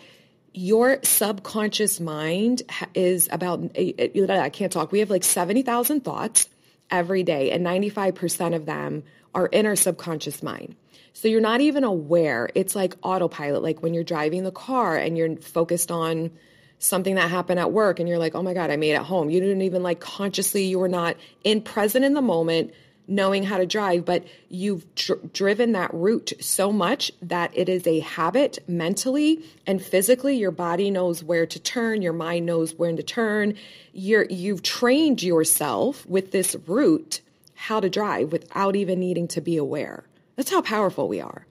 your 0.57 0.97
subconscious 1.03 1.99
mind 1.99 2.63
is 2.95 3.29
about, 3.31 3.71
eh, 3.75 3.91
eh, 3.99 4.39
I 4.39 4.49
can't 4.49 4.71
talk, 4.71 4.91
we 4.91 4.99
have 4.99 5.11
like 5.11 5.23
70,000 5.23 6.03
thoughts 6.03 6.49
every 6.89 7.21
day, 7.21 7.51
and 7.51 7.63
95% 7.63 8.55
of 8.55 8.65
them 8.65 9.03
are 9.35 9.45
in 9.45 9.67
our 9.67 9.75
subconscious 9.75 10.41
mind. 10.41 10.75
So 11.13 11.27
you're 11.27 11.41
not 11.41 11.61
even 11.61 11.83
aware. 11.83 12.49
It's 12.55 12.75
like 12.75 12.95
autopilot, 13.03 13.61
like 13.61 13.83
when 13.83 13.93
you're 13.93 14.03
driving 14.03 14.43
the 14.43 14.51
car 14.51 14.97
and 14.97 15.15
you're 15.15 15.35
focused 15.37 15.91
on 15.91 16.31
something 16.79 17.15
that 17.15 17.29
happened 17.29 17.59
at 17.59 17.71
work 17.71 17.99
and 17.99 18.09
you're 18.09 18.17
like, 18.17 18.33
oh 18.33 18.41
my 18.41 18.55
God, 18.55 18.71
I 18.71 18.77
made 18.77 18.93
it 18.93 19.01
home. 19.01 19.29
You 19.29 19.39
didn't 19.39 19.61
even 19.61 19.83
like 19.83 19.99
consciously, 19.99 20.63
you 20.63 20.79
were 20.79 20.89
not 20.89 21.17
in 21.43 21.61
present 21.61 22.03
in 22.03 22.13
the 22.13 22.21
moment 22.21 22.73
knowing 23.07 23.43
how 23.43 23.57
to 23.57 23.65
drive, 23.65 24.05
but 24.05 24.23
you've 24.49 24.93
dr- 24.95 25.33
driven 25.33 25.71
that 25.71 25.93
route 25.93 26.33
so 26.39 26.71
much 26.71 27.11
that 27.21 27.51
it 27.53 27.69
is 27.69 27.87
a 27.87 27.99
habit 27.99 28.59
mentally 28.67 29.43
and 29.65 29.81
physically. 29.81 30.37
Your 30.37 30.51
body 30.51 30.91
knows 30.91 31.23
where 31.23 31.45
to 31.45 31.59
turn, 31.59 32.01
your 32.01 32.13
mind 32.13 32.45
knows 32.45 32.73
when 32.75 32.97
to 32.97 33.03
turn. 33.03 33.55
You're, 33.93 34.25
you've 34.25 34.63
trained 34.63 35.23
yourself 35.23 36.05
with 36.05 36.31
this 36.31 36.55
route 36.67 37.21
how 37.55 37.79
to 37.79 37.89
drive 37.89 38.31
without 38.31 38.75
even 38.75 38.99
needing 38.99 39.27
to 39.29 39.41
be 39.41 39.57
aware. 39.57 40.03
That's 40.35 40.51
how 40.51 40.61
powerful 40.61 41.07
we 41.07 41.19
are. 41.19 41.47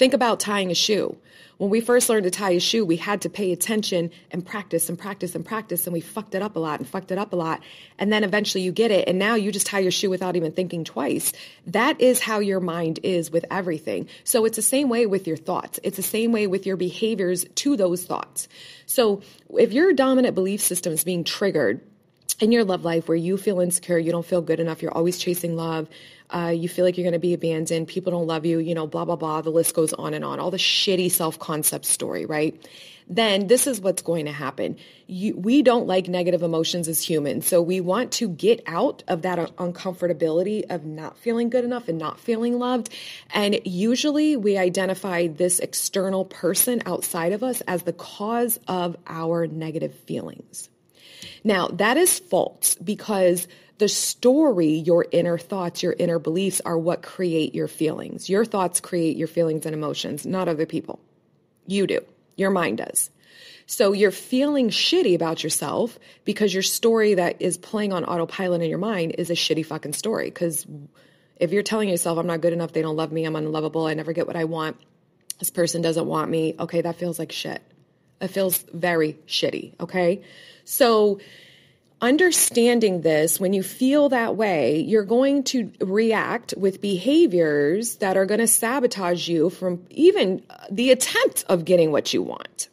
Think 0.00 0.14
about 0.14 0.40
tying 0.40 0.70
a 0.70 0.74
shoe. 0.74 1.18
When 1.58 1.68
we 1.68 1.82
first 1.82 2.08
learned 2.08 2.24
to 2.24 2.30
tie 2.30 2.52
a 2.52 2.58
shoe, 2.58 2.86
we 2.86 2.96
had 2.96 3.20
to 3.20 3.28
pay 3.28 3.52
attention 3.52 4.12
and 4.30 4.46
practice 4.46 4.88
and 4.88 4.98
practice 4.98 5.34
and 5.34 5.44
practice, 5.44 5.86
and 5.86 5.92
we 5.92 6.00
fucked 6.00 6.34
it 6.34 6.40
up 6.40 6.56
a 6.56 6.58
lot 6.58 6.80
and 6.80 6.88
fucked 6.88 7.10
it 7.10 7.18
up 7.18 7.34
a 7.34 7.36
lot. 7.36 7.60
And 7.98 8.10
then 8.10 8.24
eventually 8.24 8.64
you 8.64 8.72
get 8.72 8.90
it, 8.90 9.06
and 9.08 9.18
now 9.18 9.34
you 9.34 9.52
just 9.52 9.66
tie 9.66 9.80
your 9.80 9.90
shoe 9.90 10.08
without 10.08 10.36
even 10.36 10.52
thinking 10.52 10.84
twice. 10.84 11.34
That 11.66 12.00
is 12.00 12.18
how 12.18 12.38
your 12.38 12.60
mind 12.60 13.00
is 13.02 13.30
with 13.30 13.44
everything. 13.50 14.08
So 14.24 14.46
it's 14.46 14.56
the 14.56 14.62
same 14.62 14.88
way 14.88 15.04
with 15.04 15.26
your 15.26 15.36
thoughts, 15.36 15.78
it's 15.82 15.98
the 15.98 16.02
same 16.02 16.32
way 16.32 16.46
with 16.46 16.64
your 16.64 16.78
behaviors 16.78 17.44
to 17.56 17.76
those 17.76 18.02
thoughts. 18.02 18.48
So 18.86 19.20
if 19.50 19.74
your 19.74 19.92
dominant 19.92 20.34
belief 20.34 20.62
system 20.62 20.94
is 20.94 21.04
being 21.04 21.24
triggered, 21.24 21.82
in 22.40 22.52
your 22.52 22.64
love 22.64 22.84
life 22.84 23.06
where 23.08 23.16
you 23.16 23.36
feel 23.36 23.60
insecure, 23.60 23.98
you 23.98 24.10
don't 24.10 24.24
feel 24.24 24.40
good 24.40 24.60
enough, 24.60 24.82
you're 24.82 24.92
always 24.92 25.18
chasing 25.18 25.56
love, 25.56 25.88
uh, 26.30 26.52
you 26.54 26.68
feel 26.68 26.84
like 26.84 26.96
you're 26.96 27.04
going 27.04 27.12
to 27.12 27.18
be 27.18 27.34
abandoned, 27.34 27.86
people 27.86 28.12
don't 28.12 28.26
love 28.26 28.46
you, 28.46 28.58
you 28.58 28.74
know, 28.74 28.86
blah, 28.86 29.04
blah, 29.04 29.16
blah. 29.16 29.42
The 29.42 29.50
list 29.50 29.74
goes 29.74 29.92
on 29.92 30.14
and 30.14 30.24
on. 30.24 30.40
All 30.40 30.50
the 30.50 30.56
shitty 30.56 31.10
self 31.10 31.38
concept 31.38 31.84
story, 31.84 32.24
right? 32.24 32.66
Then 33.08 33.48
this 33.48 33.66
is 33.66 33.80
what's 33.80 34.02
going 34.02 34.26
to 34.26 34.32
happen. 34.32 34.76
You, 35.08 35.36
we 35.36 35.62
don't 35.62 35.88
like 35.88 36.06
negative 36.06 36.44
emotions 36.44 36.86
as 36.86 37.02
humans. 37.02 37.44
So 37.44 37.60
we 37.60 37.80
want 37.80 38.12
to 38.12 38.28
get 38.28 38.62
out 38.66 39.02
of 39.08 39.22
that 39.22 39.38
uncomfortability 39.56 40.64
of 40.70 40.84
not 40.84 41.18
feeling 41.18 41.50
good 41.50 41.64
enough 41.64 41.88
and 41.88 41.98
not 41.98 42.20
feeling 42.20 42.60
loved. 42.60 42.90
And 43.34 43.60
usually 43.64 44.36
we 44.36 44.56
identify 44.56 45.26
this 45.26 45.58
external 45.58 46.24
person 46.24 46.82
outside 46.86 47.32
of 47.32 47.42
us 47.42 47.62
as 47.62 47.82
the 47.82 47.92
cause 47.92 48.60
of 48.68 48.96
our 49.08 49.48
negative 49.48 49.92
feelings. 50.06 50.70
Now, 51.44 51.68
that 51.68 51.96
is 51.96 52.18
false 52.18 52.74
because 52.76 53.48
the 53.78 53.88
story, 53.88 54.74
your 54.74 55.06
inner 55.10 55.38
thoughts, 55.38 55.82
your 55.82 55.94
inner 55.98 56.18
beliefs 56.18 56.60
are 56.64 56.78
what 56.78 57.02
create 57.02 57.54
your 57.54 57.68
feelings. 57.68 58.28
Your 58.28 58.44
thoughts 58.44 58.80
create 58.80 59.16
your 59.16 59.28
feelings 59.28 59.64
and 59.64 59.74
emotions, 59.74 60.26
not 60.26 60.48
other 60.48 60.66
people. 60.66 61.00
You 61.66 61.86
do. 61.86 62.00
Your 62.36 62.50
mind 62.50 62.78
does. 62.78 63.10
So 63.66 63.92
you're 63.92 64.10
feeling 64.10 64.68
shitty 64.68 65.14
about 65.14 65.44
yourself 65.44 65.98
because 66.24 66.52
your 66.52 66.62
story 66.62 67.14
that 67.14 67.40
is 67.40 67.56
playing 67.56 67.92
on 67.92 68.04
autopilot 68.04 68.62
in 68.62 68.68
your 68.68 68.78
mind 68.78 69.14
is 69.16 69.30
a 69.30 69.34
shitty 69.34 69.64
fucking 69.64 69.92
story. 69.92 70.26
Because 70.26 70.66
if 71.36 71.52
you're 71.52 71.62
telling 71.62 71.88
yourself, 71.88 72.18
I'm 72.18 72.26
not 72.26 72.40
good 72.40 72.52
enough, 72.52 72.72
they 72.72 72.82
don't 72.82 72.96
love 72.96 73.12
me, 73.12 73.24
I'm 73.24 73.36
unlovable, 73.36 73.86
I 73.86 73.94
never 73.94 74.12
get 74.12 74.26
what 74.26 74.36
I 74.36 74.44
want, 74.44 74.76
this 75.38 75.50
person 75.50 75.80
doesn't 75.80 76.06
want 76.06 76.30
me, 76.30 76.54
okay, 76.60 76.82
that 76.82 76.96
feels 76.96 77.18
like 77.18 77.32
shit. 77.32 77.62
It 78.20 78.28
feels 78.28 78.58
very 78.74 79.14
shitty, 79.26 79.80
okay? 79.80 80.22
So 80.70 81.18
understanding 82.00 83.00
this, 83.00 83.40
when 83.40 83.52
you 83.52 83.62
feel 83.64 84.10
that 84.10 84.36
way, 84.36 84.78
you're 84.78 85.02
going 85.04 85.42
to 85.44 85.72
react 85.80 86.54
with 86.56 86.80
behaviors 86.80 87.96
that 87.96 88.16
are 88.16 88.24
going 88.24 88.38
to 88.38 88.46
sabotage 88.46 89.28
you 89.28 89.50
from 89.50 89.84
even 89.90 90.44
uh, 90.48 90.66
the 90.70 90.92
attempt 90.92 91.44
of 91.48 91.64
getting 91.64 91.90
what 91.90 92.14
you 92.14 92.22
want. 92.22 92.68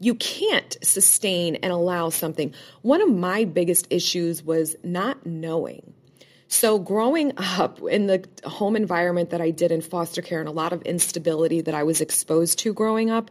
You 0.00 0.16
can't 0.16 0.76
sustain 0.82 1.56
and 1.56 1.72
allow 1.72 2.10
something. 2.10 2.54
One 2.82 3.00
of 3.00 3.08
my 3.08 3.46
biggest 3.46 3.86
issues 3.88 4.42
was 4.42 4.76
not 4.84 5.24
knowing. 5.24 5.94
So, 6.48 6.78
growing 6.78 7.32
up 7.38 7.80
in 7.80 8.06
the 8.06 8.24
home 8.44 8.76
environment 8.76 9.30
that 9.30 9.40
I 9.40 9.50
did 9.50 9.72
in 9.72 9.80
foster 9.80 10.20
care 10.20 10.40
and 10.40 10.48
a 10.48 10.52
lot 10.52 10.74
of 10.74 10.82
instability 10.82 11.62
that 11.62 11.74
I 11.74 11.84
was 11.84 12.00
exposed 12.02 12.58
to 12.60 12.74
growing 12.74 13.08
up, 13.08 13.30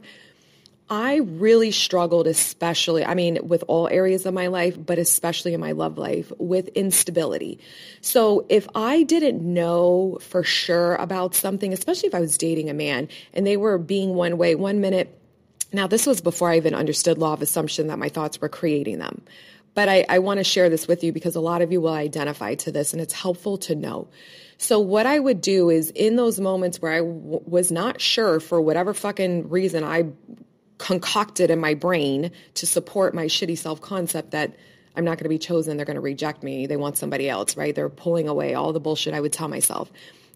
I 0.89 1.17
really 1.17 1.71
struggled, 1.71 2.25
especially, 2.25 3.05
I 3.05 3.13
mean, 3.13 3.37
with 3.47 3.63
all 3.67 3.87
areas 3.89 4.25
of 4.25 4.33
my 4.33 4.47
life, 4.47 4.75
but 4.83 4.97
especially 4.97 5.53
in 5.53 5.59
my 5.59 5.73
love 5.73 5.97
life, 5.99 6.31
with 6.39 6.67
instability. 6.69 7.59
So 8.01 8.45
if 8.49 8.67
I 8.73 9.03
didn't 9.03 9.41
know 9.41 10.17
for 10.21 10.43
sure 10.43 10.95
about 10.95 11.35
something, 11.35 11.73
especially 11.73 12.07
if 12.07 12.15
I 12.15 12.19
was 12.19 12.37
dating 12.37 12.69
a 12.69 12.73
man 12.73 13.07
and 13.33 13.45
they 13.45 13.55
were 13.55 13.77
being 13.77 14.15
one 14.15 14.37
way 14.37 14.55
one 14.55 14.81
minute, 14.81 15.15
now 15.71 15.85
this 15.85 16.07
was 16.07 16.21
before 16.21 16.49
I 16.49 16.57
even 16.57 16.73
understood 16.73 17.19
law 17.19 17.33
of 17.33 17.43
assumption 17.43 17.87
that 17.87 17.99
my 17.99 18.09
thoughts 18.09 18.41
were 18.41 18.49
creating 18.49 18.97
them. 18.97 19.21
But 19.75 19.87
I, 19.87 20.05
I 20.09 20.19
want 20.19 20.39
to 20.39 20.43
share 20.43 20.69
this 20.69 20.87
with 20.87 21.03
you 21.03 21.13
because 21.13 21.35
a 21.35 21.39
lot 21.39 21.61
of 21.61 21.71
you 21.71 21.79
will 21.79 21.93
identify 21.93 22.55
to 22.55 22.71
this 22.71 22.93
and 22.93 23.01
it's 23.01 23.13
helpful 23.13 23.59
to 23.59 23.75
know. 23.75 24.07
So 24.57 24.79
what 24.79 25.05
I 25.05 25.19
would 25.19 25.39
do 25.39 25.69
is 25.69 25.91
in 25.91 26.15
those 26.15 26.39
moments 26.39 26.81
where 26.81 26.91
I 26.91 26.97
w- 26.97 27.41
was 27.45 27.71
not 27.71 28.01
sure 28.01 28.39
for 28.39 28.59
whatever 28.59 28.93
fucking 28.93 29.49
reason 29.49 29.83
I 29.83 30.07
concocted 30.79 31.51
in 31.51 31.59
my 31.59 31.75
brain 31.75 32.31
to 32.55 32.65
support 32.65 33.13
my 33.13 33.25
shitty 33.25 33.57
self 33.57 33.79
concept 33.81 34.31
that 34.31 34.55
I'm 34.95 35.05
not 35.05 35.17
going 35.17 35.25
to 35.25 35.29
be 35.29 35.37
chosen. 35.37 35.77
They're 35.77 35.85
going 35.85 35.95
to 35.95 36.01
reject 36.01 36.41
me. 36.41 36.65
They 36.65 36.77
want 36.77 36.97
somebody 36.97 37.29
else, 37.29 37.55
right? 37.55 37.75
They're 37.75 37.89
pulling 37.89 38.27
away 38.27 38.55
all 38.55 38.73
the 38.73 38.79
bullshit 38.79 39.13
I 39.13 39.21
would 39.21 39.31
tell 39.31 39.47
myself. 39.47 39.91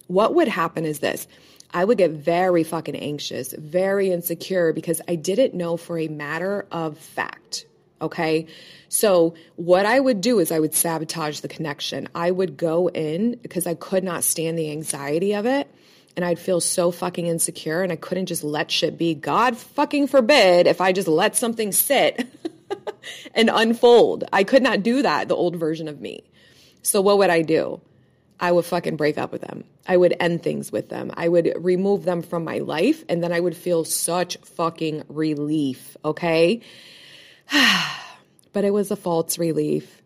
What 0.08 0.36
would 0.36 0.48
happen 0.48 0.86
is 0.86 1.00
this 1.00 1.28
I 1.74 1.84
would 1.84 1.98
get 1.98 2.12
very 2.12 2.64
fucking 2.64 2.96
anxious, 2.96 3.54
very 3.54 4.12
insecure 4.12 4.74
because 4.74 5.02
I 5.08 5.16
didn't 5.16 5.56
know 5.56 5.76
for 5.76 5.98
a 5.98 6.08
matter 6.08 6.68
of 6.72 6.98
fact. 7.00 7.66
Okay. 8.02 8.48
So, 8.90 9.34
what 9.56 9.86
I 9.86 10.00
would 10.00 10.22
do 10.22 10.40
is 10.40 10.52
I 10.52 10.60
would 10.60 10.76
sabotage 10.76 11.40
the 11.40 11.48
connection. 11.48 12.10
I 12.14 12.30
would 12.30 12.58
go 12.58 12.90
in 12.90 13.40
because 13.42 13.66
I 13.66 13.74
could 13.74 14.04
not 14.04 14.24
stand 14.24 14.58
the 14.58 14.72
anxiety 14.72 15.34
of 15.34 15.46
it 15.46 15.74
and 16.16 16.24
I'd 16.24 16.40
feel 16.40 16.62
so 16.62 16.92
fucking 16.92 17.28
insecure 17.28 17.82
and 17.82 17.92
I 17.92 17.96
couldn't 17.96 18.28
just 18.28 18.44
let 18.44 18.72
shit 18.72 18.98
be. 18.98 19.16
God 19.16 19.58
fucking 19.58 20.08
forbid 20.08 20.68
if 20.68 20.82
I 20.82 20.92
just 20.92 21.08
let 21.08 21.36
something 21.36 21.72
sit 21.72 22.28
and 23.36 23.50
unfold. 23.52 24.24
I 24.32 24.44
could 24.44 24.64
not 24.64 24.84
do 24.84 25.02
that, 25.02 25.28
the 25.28 25.36
old 25.36 25.56
version 25.56 25.88
of 25.88 26.00
me. 26.00 26.24
So 26.82 27.02
what 27.02 27.18
would 27.18 27.30
I 27.30 27.42
do? 27.42 27.82
I 28.40 28.52
would 28.52 28.66
fucking 28.66 28.98
break 28.98 29.18
up 29.18 29.32
with 29.32 29.42
them. 29.42 29.64
I 29.88 29.98
would 29.98 30.16
end 30.20 30.44
things 30.44 30.72
with 30.72 30.90
them. 30.90 31.12
I 31.16 31.28
would 31.30 31.54
remove 31.58 32.04
them 32.04 32.22
from 32.22 32.44
my 32.44 32.60
life 32.60 33.04
and 33.10 33.24
then 33.24 33.32
I 33.32 33.40
would 33.40 33.56
feel 33.56 33.86
such 33.86 34.38
fucking 34.38 35.04
relief, 35.08 35.96
okay? 36.04 36.62
but 38.54 38.66
it 38.66 38.72
was 38.72 38.92
a 38.92 38.96
false 38.96 39.38
relief 39.38 40.02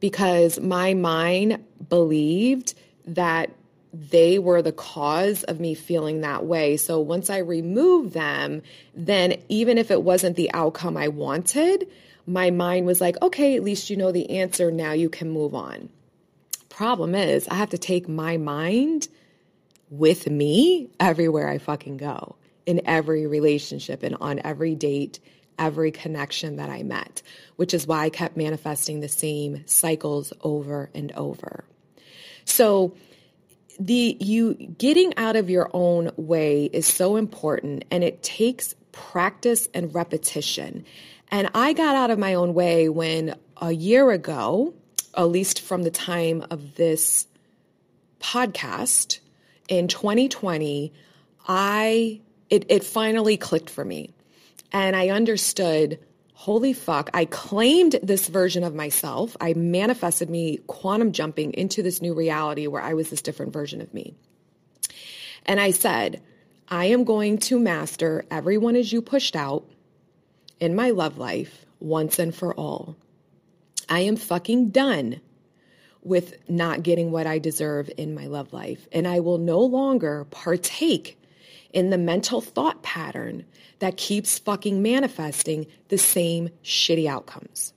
because 0.00 0.60
my 0.60 0.94
mind 0.94 1.64
believed 1.88 2.74
that 3.06 3.50
they 3.92 4.38
were 4.38 4.62
the 4.62 4.72
cause 4.72 5.42
of 5.44 5.60
me 5.60 5.74
feeling 5.74 6.22
that 6.22 6.44
way. 6.44 6.76
So 6.76 6.98
once 7.00 7.28
I 7.28 7.38
removed 7.38 8.14
them, 8.14 8.62
then 8.94 9.36
even 9.48 9.76
if 9.76 9.90
it 9.90 10.02
wasn't 10.02 10.36
the 10.36 10.52
outcome 10.54 10.96
I 10.96 11.08
wanted, 11.08 11.86
my 12.26 12.50
mind 12.50 12.86
was 12.86 13.00
like, 13.00 13.20
okay, 13.20 13.54
at 13.56 13.62
least 13.62 13.90
you 13.90 13.96
know 13.96 14.12
the 14.12 14.30
answer. 14.30 14.70
Now 14.70 14.92
you 14.92 15.10
can 15.10 15.30
move 15.30 15.54
on. 15.54 15.90
Problem 16.70 17.14
is, 17.14 17.46
I 17.48 17.54
have 17.56 17.70
to 17.70 17.78
take 17.78 18.08
my 18.08 18.38
mind 18.38 19.08
with 19.90 20.28
me 20.30 20.88
everywhere 20.98 21.48
I 21.48 21.58
fucking 21.58 21.98
go, 21.98 22.36
in 22.64 22.80
every 22.86 23.26
relationship 23.26 24.02
and 24.02 24.16
on 24.20 24.40
every 24.42 24.74
date, 24.74 25.20
every 25.58 25.90
connection 25.90 26.56
that 26.56 26.70
I 26.70 26.82
met, 26.82 27.20
which 27.56 27.74
is 27.74 27.86
why 27.86 28.04
I 28.04 28.10
kept 28.10 28.38
manifesting 28.38 29.00
the 29.00 29.08
same 29.08 29.66
cycles 29.66 30.32
over 30.40 30.88
and 30.94 31.12
over. 31.12 31.64
So, 32.46 32.94
the 33.86 34.16
you 34.20 34.54
getting 34.54 35.16
out 35.16 35.36
of 35.36 35.50
your 35.50 35.70
own 35.72 36.10
way 36.16 36.66
is 36.66 36.86
so 36.86 37.16
important 37.16 37.84
and 37.90 38.04
it 38.04 38.22
takes 38.22 38.74
practice 38.92 39.68
and 39.74 39.94
repetition. 39.94 40.84
And 41.30 41.50
I 41.54 41.72
got 41.72 41.96
out 41.96 42.10
of 42.10 42.18
my 42.18 42.34
own 42.34 42.54
way 42.54 42.88
when 42.88 43.34
a 43.60 43.72
year 43.72 44.10
ago, 44.10 44.74
at 45.16 45.24
least 45.24 45.60
from 45.60 45.82
the 45.82 45.90
time 45.90 46.44
of 46.50 46.76
this 46.76 47.26
podcast 48.20 49.18
in 49.68 49.88
2020, 49.88 50.92
I 51.48 52.20
it, 52.50 52.66
it 52.68 52.84
finally 52.84 53.36
clicked 53.36 53.70
for 53.70 53.84
me. 53.84 54.12
And 54.72 54.94
I 54.94 55.08
understood 55.08 55.98
holy 56.42 56.72
fuck, 56.72 57.08
I 57.14 57.24
claimed 57.24 58.00
this 58.02 58.26
version 58.26 58.64
of 58.64 58.74
myself. 58.74 59.36
I 59.40 59.54
manifested 59.54 60.28
me 60.28 60.56
quantum 60.66 61.12
jumping 61.12 61.54
into 61.54 61.84
this 61.84 62.02
new 62.02 62.14
reality 62.14 62.66
where 62.66 62.82
I 62.82 62.94
was 62.94 63.10
this 63.10 63.22
different 63.22 63.52
version 63.52 63.80
of 63.80 63.94
me. 63.94 64.16
And 65.46 65.60
I 65.60 65.70
said, 65.70 66.20
I 66.66 66.86
am 66.86 67.04
going 67.04 67.38
to 67.46 67.60
master 67.60 68.24
everyone 68.28 68.74
as 68.74 68.92
you 68.92 69.02
pushed 69.02 69.36
out 69.36 69.70
in 70.58 70.74
my 70.74 70.90
love 70.90 71.16
life 71.16 71.64
once 71.78 72.18
and 72.18 72.34
for 72.34 72.52
all. 72.52 72.96
I 73.88 74.00
am 74.00 74.16
fucking 74.16 74.70
done 74.70 75.20
with 76.02 76.34
not 76.48 76.82
getting 76.82 77.12
what 77.12 77.28
I 77.28 77.38
deserve 77.38 77.88
in 77.96 78.16
my 78.16 78.26
love 78.26 78.52
life. 78.52 78.88
And 78.90 79.06
I 79.06 79.20
will 79.20 79.38
no 79.38 79.60
longer 79.60 80.24
partake 80.32 81.21
in 81.72 81.90
the 81.90 81.98
mental 81.98 82.40
thought 82.40 82.82
pattern 82.82 83.44
that 83.78 83.96
keeps 83.96 84.38
fucking 84.38 84.82
manifesting 84.82 85.66
the 85.88 85.98
same 85.98 86.50
shitty 86.62 87.06
outcomes. 87.06 87.72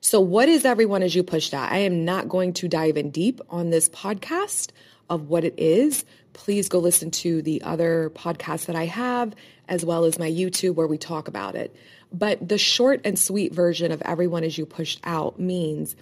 So, 0.00 0.20
what 0.20 0.48
is 0.48 0.64
everyone 0.64 1.02
as 1.02 1.14
you 1.14 1.22
pushed 1.22 1.54
out? 1.54 1.70
I 1.70 1.78
am 1.78 2.04
not 2.04 2.28
going 2.28 2.54
to 2.54 2.68
dive 2.68 2.96
in 2.96 3.10
deep 3.10 3.40
on 3.50 3.70
this 3.70 3.88
podcast 3.88 4.70
of 5.08 5.28
what 5.28 5.44
it 5.44 5.54
is. 5.56 6.04
Please 6.32 6.68
go 6.68 6.80
listen 6.80 7.10
to 7.12 7.40
the 7.42 7.62
other 7.62 8.10
podcasts 8.14 8.66
that 8.66 8.74
I 8.74 8.86
have, 8.86 9.34
as 9.68 9.84
well 9.84 10.04
as 10.04 10.18
my 10.18 10.28
YouTube 10.28 10.74
where 10.74 10.88
we 10.88 10.98
talk 10.98 11.28
about 11.28 11.54
it. 11.54 11.76
But 12.12 12.46
the 12.46 12.58
short 12.58 13.00
and 13.04 13.18
sweet 13.18 13.54
version 13.54 13.92
of 13.92 14.02
everyone 14.02 14.42
as 14.42 14.58
you 14.58 14.66
pushed 14.66 15.00
out 15.04 15.38
means 15.38 15.94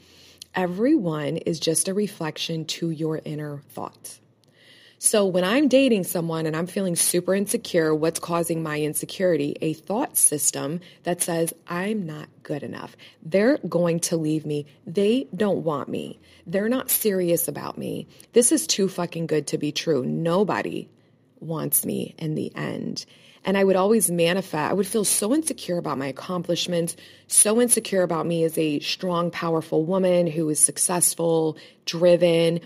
everyone 0.55 1.37
is 1.37 1.61
just 1.61 1.89
a 1.89 1.95
reflection 1.95 2.65
to 2.67 2.91
your 2.91 3.21
inner 3.25 3.63
thoughts. 3.71 4.21
So 5.03 5.25
when 5.25 5.45
I'm 5.45 5.67
dating 5.67 6.05
someone 6.05 6.45
and 6.45 6.55
I'm 6.55 6.67
feeling 6.67 6.95
super 6.95 7.35
insecure, 7.35 7.95
what's 7.95 8.21
causing 8.21 8.63
my 8.63 8.79
insecurity? 8.79 9.57
A 9.63 9.73
thought 9.73 10.19
system 10.19 10.81
that 11.05 11.23
says, 11.23 11.55
I'm 11.67 12.05
not 12.05 12.29
good 12.43 12.63
enough. 12.63 12.99
They're 13.23 13.57
going 13.67 14.01
to 14.01 14.19
leave 14.19 14.45
me. 14.45 14.67
They 14.87 15.27
don't 15.35 15.65
want 15.65 15.89
me. 15.89 16.21
They're 16.47 16.69
not 16.69 16.91
serious 16.91 17.49
about 17.49 17.79
me. 17.79 18.09
This 18.35 18.53
is 18.53 18.67
too 18.67 18.91
fucking 18.91 19.27
good 19.27 19.47
to 19.47 19.57
be 19.57 19.73
true. 19.73 20.05
Nobody 20.05 20.87
wants 21.41 21.87
me 21.87 22.15
in 22.19 22.35
the 22.35 22.55
end. 22.55 23.07
And 23.43 23.57
I 23.57 23.65
would 23.65 23.77
always 23.77 24.11
manifest, 24.11 24.71
I 24.71 24.75
would 24.75 24.87
feel 24.87 25.07
so 25.07 25.33
insecure 25.33 25.79
about 25.79 25.97
my 25.97 26.09
accomplishments, 26.09 26.95
so 27.27 27.59
insecure 27.59 28.03
about 28.03 28.27
me 28.27 28.45
as 28.45 28.59
a 28.59 28.81
strong, 28.81 29.31
powerful 29.31 29.83
woman 29.83 30.27
who 30.27 30.51
is 30.51 30.61
successful, 30.61 31.57
driven. 31.87 32.61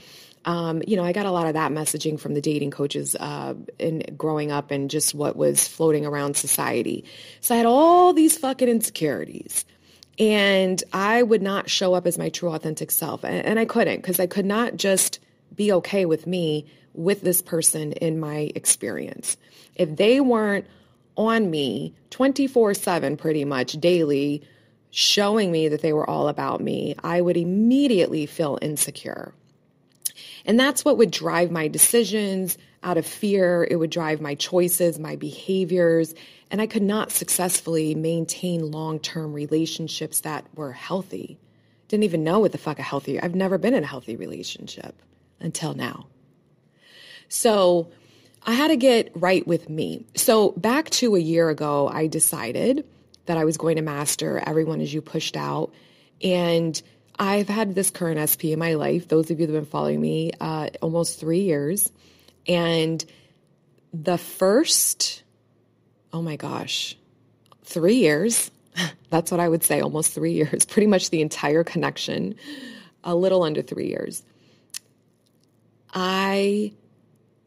Um, 0.44 0.82
you 0.86 0.96
know, 0.96 1.04
I 1.04 1.12
got 1.12 1.26
a 1.26 1.30
lot 1.30 1.46
of 1.46 1.54
that 1.54 1.72
messaging 1.72 2.18
from 2.20 2.34
the 2.34 2.40
dating 2.40 2.70
coaches 2.70 3.16
uh, 3.18 3.54
in 3.78 4.02
growing 4.16 4.50
up 4.52 4.70
and 4.70 4.90
just 4.90 5.14
what 5.14 5.36
was 5.36 5.66
floating 5.66 6.04
around 6.04 6.36
society. 6.36 7.04
So 7.40 7.54
I 7.54 7.58
had 7.58 7.66
all 7.66 8.12
these 8.12 8.36
fucking 8.36 8.68
insecurities. 8.68 9.64
And 10.18 10.82
I 10.92 11.22
would 11.22 11.42
not 11.42 11.68
show 11.68 11.94
up 11.94 12.06
as 12.06 12.18
my 12.18 12.28
true 12.28 12.52
authentic 12.52 12.90
self. 12.90 13.24
And, 13.24 13.44
and 13.44 13.58
I 13.58 13.64
couldn't 13.64 13.96
because 13.96 14.20
I 14.20 14.26
could 14.26 14.46
not 14.46 14.76
just 14.76 15.18
be 15.54 15.72
okay 15.72 16.06
with 16.06 16.26
me 16.26 16.66
with 16.92 17.22
this 17.22 17.42
person 17.42 17.92
in 17.92 18.20
my 18.20 18.52
experience. 18.54 19.36
If 19.74 19.96
they 19.96 20.20
weren't 20.20 20.66
on 21.16 21.50
me 21.50 21.94
24 22.10 22.74
7 22.74 23.16
pretty 23.16 23.44
much 23.44 23.72
daily, 23.72 24.42
showing 24.90 25.50
me 25.50 25.68
that 25.68 25.82
they 25.82 25.92
were 25.92 26.08
all 26.08 26.28
about 26.28 26.60
me, 26.60 26.94
I 27.02 27.20
would 27.20 27.36
immediately 27.36 28.26
feel 28.26 28.58
insecure. 28.62 29.34
And 30.44 30.60
that's 30.60 30.84
what 30.84 30.98
would 30.98 31.10
drive 31.10 31.50
my 31.50 31.68
decisions 31.68 32.58
out 32.82 32.98
of 32.98 33.06
fear. 33.06 33.66
It 33.70 33.76
would 33.76 33.90
drive 33.90 34.20
my 34.20 34.34
choices, 34.34 34.98
my 34.98 35.16
behaviors. 35.16 36.14
And 36.50 36.60
I 36.60 36.66
could 36.66 36.82
not 36.82 37.10
successfully 37.10 37.94
maintain 37.94 38.70
long 38.70 38.98
term 38.98 39.32
relationships 39.32 40.20
that 40.20 40.44
were 40.54 40.72
healthy. 40.72 41.38
Didn't 41.88 42.04
even 42.04 42.24
know 42.24 42.40
what 42.40 42.52
the 42.52 42.58
fuck 42.58 42.78
a 42.78 42.82
healthy, 42.82 43.20
I've 43.20 43.34
never 43.34 43.58
been 43.58 43.74
in 43.74 43.84
a 43.84 43.86
healthy 43.86 44.16
relationship 44.16 44.94
until 45.40 45.74
now. 45.74 46.06
So 47.28 47.90
I 48.46 48.52
had 48.52 48.68
to 48.68 48.76
get 48.76 49.10
right 49.14 49.46
with 49.46 49.70
me. 49.70 50.06
So 50.14 50.52
back 50.52 50.90
to 50.90 51.16
a 51.16 51.20
year 51.20 51.48
ago, 51.48 51.88
I 51.88 52.06
decided 52.06 52.86
that 53.26 53.38
I 53.38 53.44
was 53.44 53.56
going 53.56 53.76
to 53.76 53.82
master 53.82 54.42
Everyone 54.46 54.80
As 54.80 54.92
You 54.92 55.00
Pushed 55.00 55.36
Out. 55.36 55.72
And 56.22 56.80
I've 57.18 57.48
had 57.48 57.74
this 57.74 57.90
current 57.90 58.18
SP 58.26 58.50
in 58.54 58.58
my 58.58 58.74
life, 58.74 59.08
those 59.08 59.30
of 59.30 59.38
you 59.38 59.46
that 59.46 59.54
have 59.54 59.62
been 59.64 59.70
following 59.70 60.00
me, 60.00 60.32
uh, 60.40 60.70
almost 60.82 61.20
three 61.20 61.42
years. 61.42 61.90
And 62.46 63.04
the 63.92 64.18
first, 64.18 65.22
oh 66.12 66.22
my 66.22 66.36
gosh, 66.36 66.96
three 67.62 67.96
years, 67.96 68.50
that's 69.10 69.30
what 69.30 69.40
I 69.40 69.48
would 69.48 69.62
say, 69.62 69.80
almost 69.80 70.12
three 70.12 70.32
years, 70.34 70.64
pretty 70.64 70.88
much 70.88 71.10
the 71.10 71.22
entire 71.22 71.64
connection, 71.64 72.34
a 73.04 73.14
little 73.14 73.42
under 73.42 73.62
three 73.62 73.88
years. 73.88 74.22
I 75.92 76.72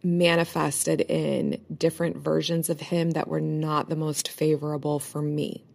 manifested 0.03 1.01
in 1.01 1.59
different 1.75 2.15
versions 2.17 2.69
of 2.69 2.79
him 2.79 3.11
that 3.11 3.27
were 3.27 3.41
not 3.41 3.89
the 3.89 3.95
most 3.95 4.29
favorable 4.29 4.99
for 4.99 5.21
me. 5.21 5.66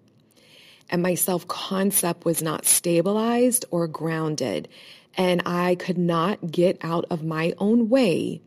And 0.93 1.03
my 1.03 1.15
self 1.15 1.49
concept 1.49 2.25
was 2.25 2.43
not 2.43 2.67
stabilized 2.67 3.65
or 3.71 3.89
grounded. 3.89 4.69
And 5.17 5.43
I 5.47 5.75
could 5.75 5.99
not 5.99 6.51
get 6.51 6.79
out 6.83 7.07
of 7.11 7.25
my 7.25 7.55
own 7.59 7.89
way 7.89 8.43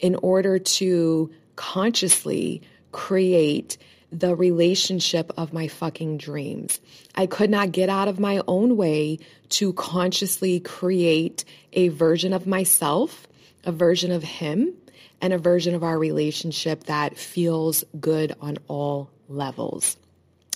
in 0.00 0.16
order 0.16 0.58
to 0.58 1.30
consciously 1.56 2.62
create 2.90 3.76
the 4.10 4.34
relationship 4.34 5.30
of 5.36 5.52
my 5.52 5.68
fucking 5.68 6.18
dreams. 6.18 6.80
I 7.14 7.26
could 7.26 7.50
not 7.50 7.70
get 7.70 7.88
out 7.88 8.08
of 8.08 8.18
my 8.18 8.42
own 8.48 8.76
way 8.76 9.18
to 9.50 9.72
consciously 9.74 10.58
create 10.58 11.44
a 11.72 11.88
version 11.88 12.32
of 12.32 12.46
myself, 12.46 13.28
a 13.64 13.72
version 13.72 14.10
of 14.10 14.22
him 14.22 14.74
and 15.20 15.32
a 15.32 15.38
version 15.38 15.74
of 15.74 15.84
our 15.84 15.98
relationship 15.98 16.84
that 16.84 17.16
feels 17.16 17.84
good 18.00 18.34
on 18.40 18.58
all 18.68 19.10
levels. 19.28 19.96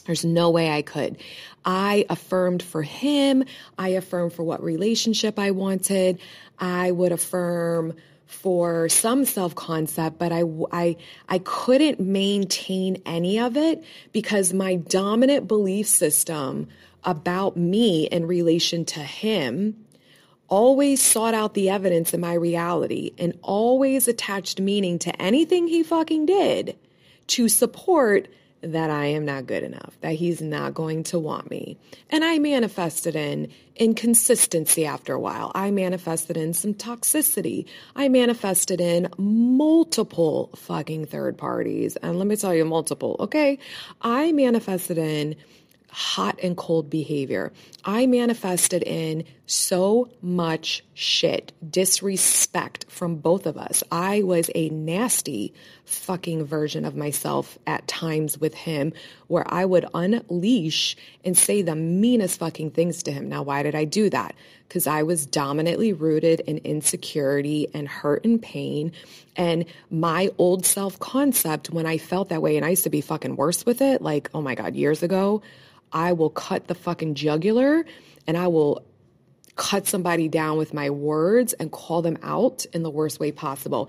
There's 0.05 0.25
no 0.25 0.51
way 0.51 0.71
I 0.71 0.83
could. 0.83 1.17
I 1.64 2.05
affirmed 2.11 2.62
for 2.62 2.83
him. 2.83 3.45
I 3.79 3.90
affirmed 3.90 4.33
for 4.33 4.43
what 4.43 4.62
relationship 4.62 5.38
I 5.38 5.51
wanted. 5.51 6.19
I 6.59 6.90
would 6.90 7.12
affirm 7.12 7.95
for 8.27 8.88
some 8.88 9.25
self 9.25 9.55
concept, 9.55 10.19
but 10.19 10.33
I, 10.33 10.43
I, 10.73 10.97
I 11.29 11.38
couldn't 11.38 12.01
maintain 12.01 13.01
any 13.07 13.38
of 13.38 13.57
it 13.57 13.85
because 14.12 14.53
my 14.53 14.77
dominant 14.77 15.49
belief 15.49 15.87
system 15.87 16.69
about 17.05 17.57
me 17.57 18.07
in 18.07 18.27
relation 18.27 18.85
to 18.87 19.01
him 19.01 19.85
always 20.49 21.03
sought 21.03 21.35
out 21.35 21.55
the 21.55 21.71
evidence 21.71 22.12
in 22.12 22.21
my 22.21 22.35
reality 22.35 23.12
and 23.19 23.38
always 23.43 24.09
attached 24.09 24.61
meaning 24.61 24.99
to 24.99 25.23
anything 25.23 25.67
he 25.67 25.83
fucking 25.83 26.27
did 26.27 26.77
to 27.27 27.49
support 27.49 28.29
that 28.72 28.90
I 28.90 29.07
am 29.07 29.24
not 29.24 29.46
good 29.46 29.62
enough, 29.62 29.96
that 30.00 30.14
he's 30.14 30.40
not 30.40 30.74
going 30.74 31.05
to 31.05 31.18
want 31.18 31.50
me. 31.50 31.77
And 32.11 32.24
I 32.24 32.38
manifested 32.38 33.16
in 33.16 33.53
inconsistency 33.77 34.87
after 34.87 35.14
a 35.14 35.20
while. 35.20 35.50
I 35.55 35.70
manifested 35.70 36.37
in 36.37 36.55
some 36.55 36.74
toxicity. 36.74 37.66
I 37.96 38.09
manifested 38.09 38.81
in 38.81 39.09
multiple 39.18 40.50
fucking 40.57 41.07
third 41.07 41.37
parties. 41.37 41.96
And 41.96 42.18
let 42.18 42.27
me 42.27 42.37
tell 42.37 42.55
you, 42.55 42.64
multiple, 42.64 43.16
okay? 43.20 43.59
I 44.00 44.33
manifested 44.33 44.98
in 44.98 45.37
hot 45.95 46.37
and 46.43 46.57
cold 46.57 46.91
behavior. 46.91 47.53
I 47.85 48.07
manifested 48.07 48.83
in 48.83 49.23
so 49.47 50.11
much 50.21 50.83
shit, 50.95 51.53
disrespect 51.71 52.87
from 52.89 53.15
both 53.15 53.47
of 53.47 53.57
us. 53.57 53.85
I 53.93 54.23
was 54.23 54.51
a 54.57 54.71
nasty 54.71 55.55
fucking 55.85 56.47
version 56.47 56.85
of 56.85 56.97
myself 56.97 57.59
at 57.69 57.87
times 57.87 58.37
with 58.39 58.55
him 58.55 58.93
where 59.29 59.45
I 59.47 59.65
would 59.65 59.87
unleash 59.95 60.97
and 61.25 61.39
say 61.39 61.63
the 61.63 61.77
meanest 61.77 62.41
fucking 62.41 62.73
things 62.73 63.05
to 63.05 63.13
him. 63.13 63.29
Now, 63.29 63.45
why 63.45 63.63
did 63.63 63.77
I 63.77 63.85
do 63.85 64.11
that? 64.11 64.35
Because 64.75 64.89
I 64.89 65.05
was 65.05 65.25
dominantly 65.25 65.93
rooted 65.93 66.41
in 66.41 66.59
insecurity 66.59 67.69
and 67.73 67.87
hurt 67.87 68.25
and 68.25 68.43
pain. 68.43 68.91
And 69.37 69.67
my 69.89 70.33
old 70.37 70.67
self 70.67 70.99
concept, 70.99 71.71
when 71.71 71.87
I 71.87 71.97
felt 71.97 72.31
that 72.31 72.43
way, 72.43 72.57
and 72.57 72.67
I 72.67 72.71
used 72.71 72.83
to 72.83 72.91
be 72.91 73.01
fucking 73.01 73.37
worse 73.37 73.65
with 73.65 73.81
it, 73.81 74.03
like, 74.03 74.31
oh 74.35 74.43
my 74.43 74.57
God, 74.57 74.75
years 74.75 75.05
ago, 75.05 75.43
I 75.93 76.13
will 76.13 76.29
cut 76.29 76.67
the 76.67 76.75
fucking 76.75 77.15
jugular 77.15 77.87
and 78.27 78.37
I 78.37 78.49
will 78.49 78.85
cut 79.55 79.87
somebody 79.87 80.27
down 80.27 80.59
with 80.59 80.75
my 80.75 80.91
words 80.91 81.53
and 81.53 81.71
call 81.71 82.03
them 82.03 82.19
out 82.25 82.67
in 82.73 82.83
the 82.83 82.91
worst 82.91 83.21
way 83.21 83.31
possible. 83.31 83.89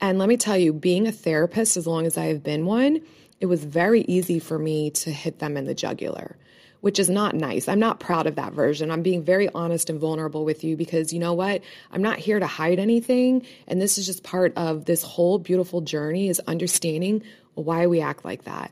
And 0.00 0.20
let 0.20 0.28
me 0.28 0.36
tell 0.36 0.56
you, 0.56 0.72
being 0.72 1.08
a 1.08 1.12
therapist, 1.12 1.76
as 1.76 1.88
long 1.88 2.06
as 2.06 2.16
I 2.16 2.26
have 2.26 2.44
been 2.44 2.66
one, 2.66 3.00
it 3.40 3.46
was 3.46 3.64
very 3.64 4.02
easy 4.02 4.38
for 4.38 4.60
me 4.60 4.90
to 4.90 5.10
hit 5.10 5.40
them 5.40 5.56
in 5.56 5.64
the 5.64 5.74
jugular, 5.74 6.36
which 6.80 6.98
is 6.98 7.10
not 7.10 7.34
nice. 7.34 7.68
I'm 7.68 7.78
not 7.78 8.00
proud 8.00 8.26
of 8.26 8.36
that 8.36 8.52
version. 8.52 8.90
I'm 8.90 9.02
being 9.02 9.22
very 9.22 9.48
honest 9.54 9.90
and 9.90 10.00
vulnerable 10.00 10.44
with 10.44 10.64
you 10.64 10.76
because 10.76 11.12
you 11.12 11.18
know 11.18 11.34
what? 11.34 11.62
I'm 11.92 12.02
not 12.02 12.18
here 12.18 12.38
to 12.38 12.46
hide 12.46 12.78
anything. 12.78 13.46
And 13.66 13.80
this 13.80 13.98
is 13.98 14.06
just 14.06 14.22
part 14.22 14.52
of 14.56 14.84
this 14.84 15.02
whole 15.02 15.38
beautiful 15.38 15.80
journey 15.80 16.28
is 16.28 16.40
understanding 16.46 17.22
why 17.54 17.86
we 17.86 18.00
act 18.00 18.24
like 18.24 18.44
that. 18.44 18.70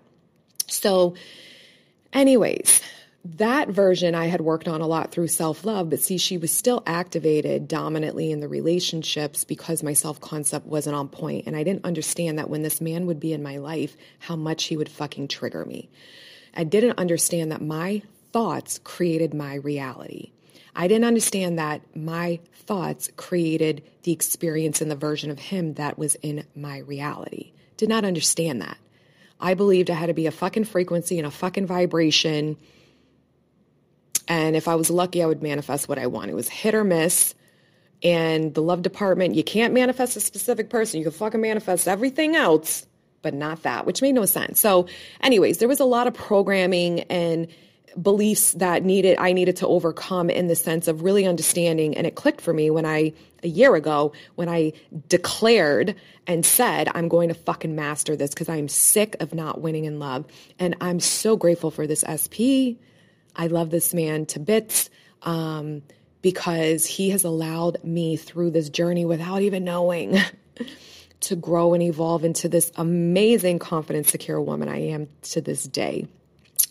So, 0.67 1.15
Anyways, 2.13 2.81
that 3.25 3.69
version 3.69 4.15
I 4.15 4.27
had 4.27 4.41
worked 4.41 4.67
on 4.67 4.81
a 4.81 4.87
lot 4.87 5.13
through 5.13 5.29
self 5.29 5.65
love, 5.65 5.91
but 5.91 6.01
see, 6.01 6.17
she 6.17 6.39
was 6.39 6.53
still 6.53 6.83
activated 6.87 7.69
dominantly 7.69 8.31
in 8.31 8.41
the 8.41 8.49
relationships 8.49 9.45
because 9.45 9.83
my 9.83 9.93
self 9.93 10.21
concept 10.21 10.67
wasn't 10.67 10.97
on 10.97 11.09
point. 11.09 11.47
And 11.47 11.55
I 11.55 11.65
didn't 11.65 11.85
understand 11.85 12.39
that 12.39 12.49
when 12.49 12.63
this 12.63 12.81
man 12.81 13.07
would 13.07 13.21
be 13.21 13.33
in 13.33 13.43
my 13.43 13.59
life, 13.59 13.97
how 14.19 14.37
much 14.37 14.65
he 14.65 14.77
would 14.77 14.89
fucking 14.89 15.29
trigger 15.29 15.65
me. 15.65 15.91
I 16.59 16.65
didn't 16.65 16.99
understand 16.99 17.53
that 17.53 17.63
my 17.63 18.03
thoughts 18.33 18.81
created 18.83 19.33
my 19.33 19.55
reality. 19.55 20.33
I 20.75 20.89
didn't 20.89 21.05
understand 21.05 21.61
that 21.61 21.83
my 21.97 22.41
thoughts 22.53 23.09
created 23.17 23.85
the 24.03 24.11
experience 24.11 24.81
and 24.81 24.91
the 24.91 24.97
version 24.97 25.31
of 25.31 25.39
him 25.39 25.75
that 25.75 25.99
was 25.99 26.17
in 26.17 26.45
my 26.57 26.79
reality. 26.79 27.53
Did 27.77 27.89
not 27.89 28.05
understand 28.05 28.61
that. 28.61 28.77
I 29.41 29.55
believed 29.55 29.89
I 29.89 29.95
had 29.95 30.07
to 30.07 30.15
be 30.15 30.27
a 30.27 30.33
fucking 30.33 30.65
frequency 30.65 31.19
and 31.19 31.29
a 31.29 31.31
fucking 31.31 31.67
vibration. 31.67 32.57
And 34.27 34.57
if 34.57 34.67
I 34.67 34.75
was 34.75 34.91
lucky, 34.91 35.23
I 35.23 35.27
would 35.27 35.45
manifest 35.45 35.89
what 35.89 36.01
I 36.01 36.09
want. 36.09 36.31
It 36.31 36.35
was 36.35 36.49
hit 36.49 36.75
or 36.75 36.83
miss. 36.83 37.37
And 38.03 38.53
the 38.53 38.63
love 38.63 38.83
department, 38.83 39.37
you 39.37 39.45
can't 39.45 39.75
manifest 39.75 40.17
a 40.17 40.21
specific 40.21 40.71
person. 40.71 40.99
You 40.99 41.05
can 41.05 41.13
fucking 41.13 41.41
manifest 41.41 41.87
everything 41.87 42.35
else, 42.35 42.85
but 43.23 43.35
not 43.35 43.63
that, 43.63 43.87
which 43.87 44.03
made 44.03 44.13
no 44.13 44.25
sense. 44.25 44.61
So, 44.61 44.87
anyways, 45.23 45.59
there 45.59 45.69
was 45.69 45.81
a 45.81 45.85
lot 45.85 46.07
of 46.07 46.15
programming 46.15 47.01
and 47.03 47.49
beliefs 48.01 48.53
that 48.53 48.85
needed 48.85 49.17
I 49.19 49.33
needed 49.33 49.57
to 49.57 49.67
overcome 49.67 50.31
in 50.31 50.47
the 50.47 50.55
sense 50.55 50.89
of 50.89 51.03
really 51.03 51.27
understanding 51.27 51.97
and 51.97 52.07
it 52.07 52.15
clicked 52.15 52.41
for 52.41 52.53
me 52.53 52.71
when 52.71 52.85
I 52.85 53.13
a 53.43 53.49
year 53.49 53.75
ago 53.75 54.13
when 54.35 54.49
I 54.49 54.73
declared 55.09 55.97
and 56.27 56.45
said 56.45 56.89
I'm 56.95 57.09
going 57.09 57.29
to 57.29 57.35
fucking 57.35 57.75
master 57.75 58.15
this 58.15 58.31
because 58.31 58.49
I'm 58.49 58.69
sick 58.69 59.17
of 59.21 59.35
not 59.35 59.61
winning 59.61 59.85
in 59.85 59.99
love 59.99 60.27
and 60.59 60.77
I'm 60.81 61.01
so 61.01 61.37
grateful 61.37 61.71
for 61.71 61.87
this 61.87 62.05
SP. 62.07 62.79
I 63.35 63.47
love 63.47 63.71
this 63.71 63.95
man 63.95 64.27
to 64.27 64.41
bits 64.41 64.91
um, 65.23 65.83
because 66.23 66.87
he 66.87 67.11
has 67.11 67.25
allowed 67.25 67.83
me 67.85 68.17
through 68.17 68.51
this 68.51 68.69
journey 68.69 69.05
without 69.05 69.43
even 69.43 69.65
knowing 69.65 70.19
to 71.21 71.37
grow 71.37 71.75
and 71.75 71.83
evolve 71.83 72.25
into 72.25 72.49
this 72.49 72.71
amazing 72.77 73.59
confident 73.59 74.07
secure 74.07 74.41
woman 74.41 74.69
I 74.69 74.79
am 74.89 75.09
to 75.23 75.41
this 75.41 75.65
day. 75.65 76.07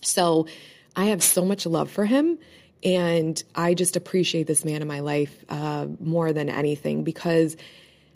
So 0.02 0.48
I 0.96 1.06
have 1.06 1.22
so 1.22 1.46
much 1.46 1.66
love 1.66 1.92
for 1.92 2.06
him. 2.06 2.38
And 2.84 3.42
I 3.56 3.74
just 3.74 3.96
appreciate 3.96 4.48
this 4.48 4.64
man 4.64 4.82
in 4.82 4.88
my 4.88 5.00
life 5.00 5.44
uh, 5.50 5.88
more 6.00 6.32
than 6.32 6.50
anything 6.50 7.04
because 7.04 7.58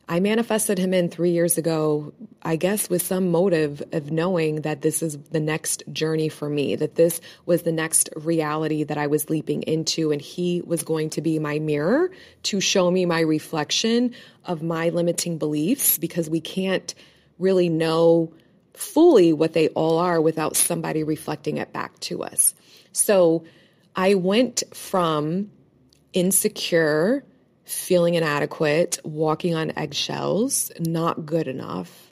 I 0.09 0.19
manifested 0.19 0.77
him 0.77 0.93
in 0.93 1.09
three 1.09 1.31
years 1.31 1.57
ago, 1.57 2.11
I 2.41 2.57
guess, 2.57 2.89
with 2.89 3.01
some 3.01 3.31
motive 3.31 3.81
of 3.93 4.11
knowing 4.11 4.61
that 4.61 4.81
this 4.81 5.01
is 5.01 5.17
the 5.17 5.39
next 5.39 5.83
journey 5.93 6.27
for 6.27 6.49
me, 6.49 6.75
that 6.75 6.95
this 6.95 7.21
was 7.45 7.61
the 7.61 7.71
next 7.71 8.09
reality 8.17 8.83
that 8.83 8.97
I 8.97 9.07
was 9.07 9.29
leaping 9.29 9.61
into. 9.63 10.11
And 10.11 10.21
he 10.21 10.61
was 10.65 10.83
going 10.83 11.11
to 11.11 11.21
be 11.21 11.39
my 11.39 11.59
mirror 11.59 12.11
to 12.43 12.59
show 12.59 12.91
me 12.91 13.05
my 13.05 13.21
reflection 13.21 14.13
of 14.45 14.61
my 14.61 14.89
limiting 14.89 15.37
beliefs 15.37 15.97
because 15.97 16.29
we 16.29 16.41
can't 16.41 16.93
really 17.39 17.69
know 17.69 18.33
fully 18.73 19.31
what 19.31 19.53
they 19.53 19.69
all 19.69 19.97
are 19.97 20.19
without 20.19 20.55
somebody 20.55 21.03
reflecting 21.03 21.57
it 21.57 21.71
back 21.71 21.97
to 22.01 22.23
us. 22.23 22.53
So 22.91 23.45
I 23.95 24.15
went 24.15 24.63
from 24.73 25.51
insecure, 26.13 27.23
feeling 27.71 28.15
inadequate, 28.15 28.99
walking 29.03 29.55
on 29.55 29.71
eggshells, 29.77 30.71
not 30.79 31.25
good 31.25 31.47
enough, 31.47 32.11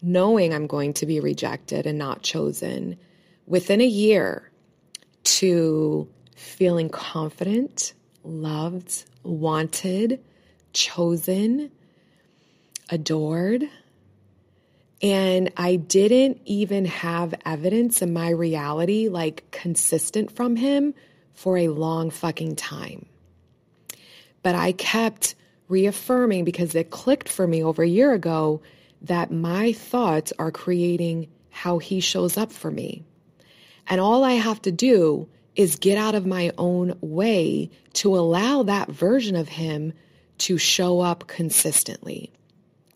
knowing 0.00 0.52
I'm 0.52 0.66
going 0.66 0.94
to 0.94 1.06
be 1.06 1.20
rejected 1.20 1.86
and 1.86 1.98
not 1.98 2.22
chosen 2.22 2.98
within 3.46 3.80
a 3.80 3.86
year 3.86 4.50
to 5.24 6.08
feeling 6.36 6.88
confident, 6.88 7.92
loved, 8.24 9.04
wanted, 9.22 10.22
chosen, 10.72 11.70
adored 12.88 13.68
and 15.02 15.50
I 15.56 15.76
didn't 15.76 16.40
even 16.44 16.84
have 16.84 17.34
evidence 17.44 18.02
in 18.02 18.12
my 18.12 18.30
reality, 18.30 19.08
like 19.08 19.50
consistent 19.50 20.30
from 20.30 20.54
him, 20.54 20.94
for 21.34 21.58
a 21.58 21.68
long 21.68 22.10
fucking 22.10 22.54
time. 22.54 23.06
But 24.42 24.54
I 24.54 24.72
kept 24.72 25.34
reaffirming 25.68 26.44
because 26.44 26.74
it 26.74 26.90
clicked 26.90 27.28
for 27.28 27.46
me 27.46 27.62
over 27.62 27.82
a 27.82 27.88
year 27.88 28.12
ago 28.12 28.60
that 29.02 29.30
my 29.30 29.72
thoughts 29.72 30.32
are 30.38 30.50
creating 30.50 31.28
how 31.50 31.78
he 31.78 32.00
shows 32.00 32.36
up 32.36 32.52
for 32.52 32.70
me. 32.70 33.04
And 33.88 34.00
all 34.00 34.24
I 34.24 34.32
have 34.32 34.62
to 34.62 34.72
do 34.72 35.28
is 35.56 35.76
get 35.76 35.98
out 35.98 36.14
of 36.14 36.26
my 36.26 36.52
own 36.56 36.96
way 37.00 37.70
to 37.94 38.16
allow 38.16 38.62
that 38.62 38.90
version 38.90 39.36
of 39.36 39.48
him 39.48 39.92
to 40.38 40.56
show 40.58 41.00
up 41.00 41.26
consistently. 41.26 42.32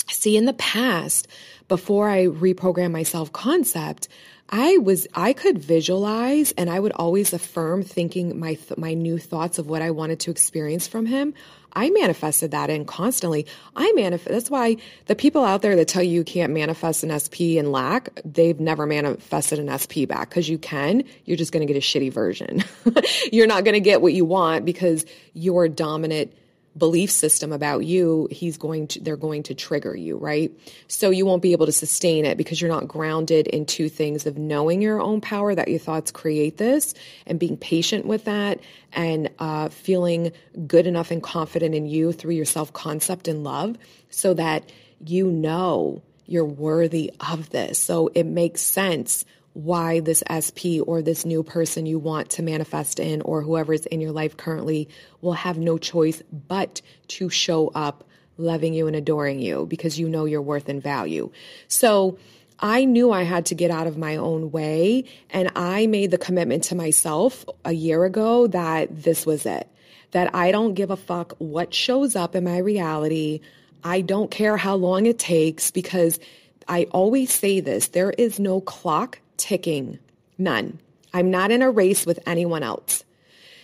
See, 0.09 0.37
in 0.37 0.47
the 0.47 0.53
past, 0.55 1.29
before 1.69 2.09
I 2.09 2.27
reprogrammed 2.27 2.93
my 2.93 3.03
self 3.03 3.33
concept, 3.33 4.09
I 4.49 4.79
was 4.79 5.07
I 5.15 5.33
could 5.33 5.59
visualize 5.59 6.53
and 6.53 6.71
I 6.71 6.79
would 6.79 6.93
always 6.93 7.33
affirm 7.33 7.83
thinking 7.83 8.39
my 8.39 8.55
th- 8.55 8.79
my 8.79 8.95
new 8.95 9.19
thoughts 9.19 9.59
of 9.59 9.69
what 9.69 9.83
I 9.83 9.91
wanted 9.91 10.21
to 10.21 10.31
experience 10.31 10.87
from 10.87 11.07
him. 11.07 11.35
I 11.73 11.91
manifested 11.91 12.53
that 12.53 12.71
in 12.71 12.87
constantly. 12.87 13.47
I 13.75 13.93
manifest. 13.95 14.31
That's 14.31 14.51
why 14.51 14.79
the 15.07 15.15
people 15.15 15.45
out 15.45 15.61
there 15.61 15.77
that 15.77 15.89
tell 15.89 16.03
you 16.03 16.13
you 16.13 16.25
can't 16.25 16.53
manifest 16.53 17.05
an 17.05 17.19
SP 17.21 17.61
and 17.61 17.71
lack, 17.71 18.09
they've 18.25 18.59
never 18.59 18.87
manifested 18.87 19.59
an 19.59 19.77
SP 19.77 20.09
back 20.09 20.31
because 20.31 20.49
you 20.49 20.57
can. 20.57 21.05
You're 21.27 21.37
just 21.37 21.53
going 21.53 21.67
to 21.67 21.71
get 21.71 21.79
a 21.79 21.85
shitty 21.85 22.11
version. 22.11 22.65
you're 23.33 23.47
not 23.47 23.65
going 23.65 23.75
to 23.75 23.81
get 23.81 24.01
what 24.01 24.15
you 24.15 24.25
want 24.25 24.65
because 24.65 25.05
your 25.35 25.69
dominant 25.69 26.33
belief 26.77 27.11
system 27.11 27.53
about 27.53 27.85
you, 27.85 28.29
he's 28.31 28.57
going 28.57 28.87
to, 28.89 29.01
they're 29.01 29.17
going 29.17 29.43
to 29.45 29.55
trigger 29.55 29.97
you, 29.97 30.17
right? 30.17 30.53
So 30.89 31.11
you 31.11 31.27
won't 31.27 31.43
be 31.43 31.53
able 31.53 31.67
to 31.67 31.73
sustain 31.73 32.25
it 32.25 32.37
because 32.37 32.61
you're 32.61 32.71
not 32.71 32.89
grounded 32.89 33.47
in 33.47 33.67
two 33.67 33.89
things 33.89 34.27
of 34.27 34.37
knowing 34.37 34.83
your 34.83 35.01
own 35.01 35.21
power, 35.21 35.55
that 35.55 35.69
your 35.69 35.79
thoughts 35.79 36.11
create 36.11 36.57
this, 36.57 36.95
and 37.27 37.39
being 37.39 37.57
patient 37.57 38.07
with 38.07 38.25
that, 38.25 38.61
and 38.93 39.31
uh, 39.39 39.69
feeling 39.69 40.33
good 40.67 40.87
enough 40.87 41.11
and 41.11 41.23
confident 41.23 41.75
in 41.75 41.87
you 41.87 42.13
through 42.13 42.35
your 42.35 42.45
self 42.45 42.73
concept 42.73 43.29
and 43.29 43.45
love 43.45 43.77
so 44.11 44.35
that 44.35 44.71
you 45.05 45.31
know 45.31 46.03
you're 46.27 46.45
worthy 46.45 47.13
of 47.21 47.51
this. 47.51 47.79
So 47.79 48.11
it 48.15 48.27
makes 48.27 48.61
sense 48.61 49.25
why 49.57 50.01
this 50.01 50.23
SP 50.29 50.85
or 50.87 51.01
this 51.01 51.25
new 51.25 51.43
person 51.43 51.87
you 51.87 51.99
want 51.99 52.29
to 52.29 52.43
manifest 52.43 53.01
in 53.01 53.23
or 53.23 53.41
whoever 53.41 53.73
is 53.73 53.87
in 53.87 54.03
your 54.03 54.13
life 54.13 54.37
currently 54.37 54.87
will 55.23 55.33
have 55.33 55.57
no 55.57 55.79
choice 55.79 56.23
but 56.31 56.83
to 57.09 57.31
show 57.31 57.69
up 57.69 58.05
loving 58.37 58.75
you 58.75 58.87
and 58.87 58.95
adoring 58.95 59.41
you 59.41 59.65
because 59.65 59.99
you 59.99 60.11
know 60.11 60.27
your 60.27 60.43
worth 60.43 60.69
and 60.69 60.83
value. 60.83 61.31
So 61.69 62.19
I 62.61 62.85
knew 62.85 63.11
I 63.11 63.23
had 63.23 63.47
to 63.47 63.55
get 63.55 63.71
out 63.71 63.87
of 63.87 63.97
my 63.97 64.17
own 64.17 64.51
way 64.51 65.05
and 65.31 65.51
I 65.57 65.87
made 65.87 66.11
the 66.11 66.19
commitment 66.19 66.65
to 66.65 66.75
myself 66.75 67.47
a 67.65 67.73
year 67.73 68.05
ago 68.05 68.49
that 68.49 69.05
this 69.05 69.25
was 69.25 69.47
it. 69.47 69.67
That 70.11 70.35
I 70.35 70.53
don't 70.53 70.75
give 70.75 70.91
a 70.91 70.99
fuck 70.99 71.35
what 71.39 71.73
shows 71.73 72.15
up 72.15 72.37
in 72.37 72.45
my 72.45 72.59
reality. 72.59 73.41
I 73.83 74.03
don't 74.03 74.31
care 74.31 74.59
how 74.59 74.75
long 74.75 75.07
it 75.07 75.19
takes 75.19 75.71
because 75.71 76.21
I 76.69 76.85
always 76.91 77.33
say 77.33 77.61
this 77.61 77.89
there 77.89 78.11
is 78.11 78.39
no 78.39 78.61
clock 78.61 79.19
ticking. 79.37 79.99
None. 80.39 80.79
I'm 81.13 81.31
not 81.31 81.51
in 81.51 81.63
a 81.63 81.71
race 81.71 82.05
with 82.05 82.19
anyone 82.27 82.63
else. 82.63 83.05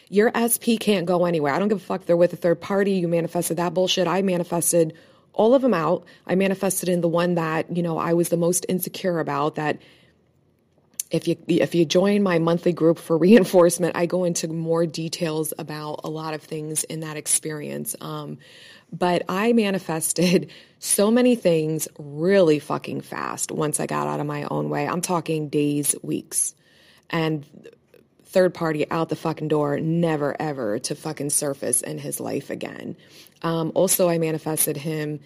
Your 0.08 0.30
SP 0.36 0.76
can't 0.78 1.06
go 1.06 1.24
anywhere. 1.24 1.54
I 1.54 1.58
don't 1.58 1.68
give 1.68 1.78
a 1.78 1.80
fuck. 1.80 2.06
They're 2.06 2.16
with 2.16 2.32
a 2.32 2.36
third 2.36 2.60
party. 2.60 2.92
You 2.92 3.08
manifested 3.08 3.56
that 3.56 3.74
bullshit. 3.74 4.06
I 4.06 4.22
manifested 4.22 4.94
all 5.32 5.54
of 5.54 5.62
them 5.62 5.74
out. 5.74 6.04
I 6.26 6.34
manifested 6.34 6.88
in 6.88 7.00
the 7.00 7.08
one 7.08 7.34
that, 7.36 7.74
you 7.74 7.82
know, 7.82 7.98
I 7.98 8.12
was 8.12 8.28
the 8.28 8.36
most 8.36 8.66
insecure 8.68 9.20
about 9.20 9.54
that 9.54 9.78
if 11.10 11.28
you 11.28 11.36
if 11.46 11.74
you 11.74 11.84
join 11.84 12.22
my 12.22 12.38
monthly 12.38 12.72
group 12.72 12.98
for 12.98 13.16
reinforcement, 13.26 13.96
I 13.96 14.06
go 14.06 14.24
into 14.24 14.48
more 14.48 14.86
details 14.86 15.52
about 15.58 16.00
a 16.04 16.10
lot 16.10 16.34
of 16.34 16.42
things 16.42 16.84
in 16.84 17.00
that 17.00 17.16
experience. 17.16 17.94
Um, 18.00 18.38
but 18.92 19.22
I 19.28 19.52
manifested 19.52 20.50
so 20.78 21.10
many 21.10 21.34
things 21.34 21.88
really 21.98 22.58
fucking 22.58 23.00
fast 23.00 23.50
once 23.50 23.80
I 23.80 23.86
got 23.86 24.06
out 24.06 24.20
of 24.20 24.26
my 24.26 24.44
own 24.44 24.68
way. 24.68 24.86
I'm 24.86 25.00
talking 25.00 25.48
days, 25.48 25.94
weeks. 26.02 26.54
And 27.10 27.46
third 28.24 28.54
party 28.54 28.90
out 28.90 29.10
the 29.10 29.16
fucking 29.16 29.48
door, 29.48 29.78
never 29.78 30.34
ever 30.40 30.78
to 30.78 30.94
fucking 30.94 31.30
surface 31.30 31.82
in 31.82 31.98
his 31.98 32.18
life 32.18 32.48
again. 32.50 32.96
Um, 33.42 33.72
also, 33.74 34.08
I 34.08 34.18
manifested 34.18 34.76
him 34.76 35.20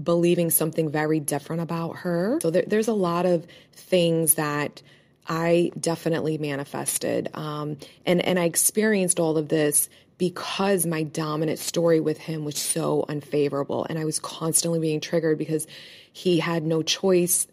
believing 0.00 0.50
something 0.50 0.90
very 0.90 1.20
different 1.20 1.62
about 1.62 1.96
her. 1.98 2.38
So 2.42 2.50
there, 2.50 2.64
there's 2.66 2.88
a 2.88 2.94
lot 2.94 3.26
of 3.26 3.46
things 3.72 4.34
that 4.34 4.82
I 5.26 5.72
definitely 5.78 6.38
manifested. 6.38 7.30
Um, 7.34 7.78
and, 8.04 8.20
and 8.24 8.38
I 8.38 8.44
experienced 8.44 9.18
all 9.18 9.38
of 9.38 9.48
this 9.48 9.88
because 10.18 10.86
my 10.86 11.02
dominant 11.02 11.58
story 11.58 12.00
with 12.00 12.18
him 12.18 12.44
was 12.44 12.58
so 12.58 13.04
unfavorable. 13.08 13.86
And 13.88 13.98
I 13.98 14.04
was 14.04 14.18
constantly 14.20 14.78
being 14.78 15.00
triggered 15.00 15.38
because 15.38 15.66
he 16.12 16.38
had 16.38 16.64
no 16.64 16.82
choice 16.82 17.46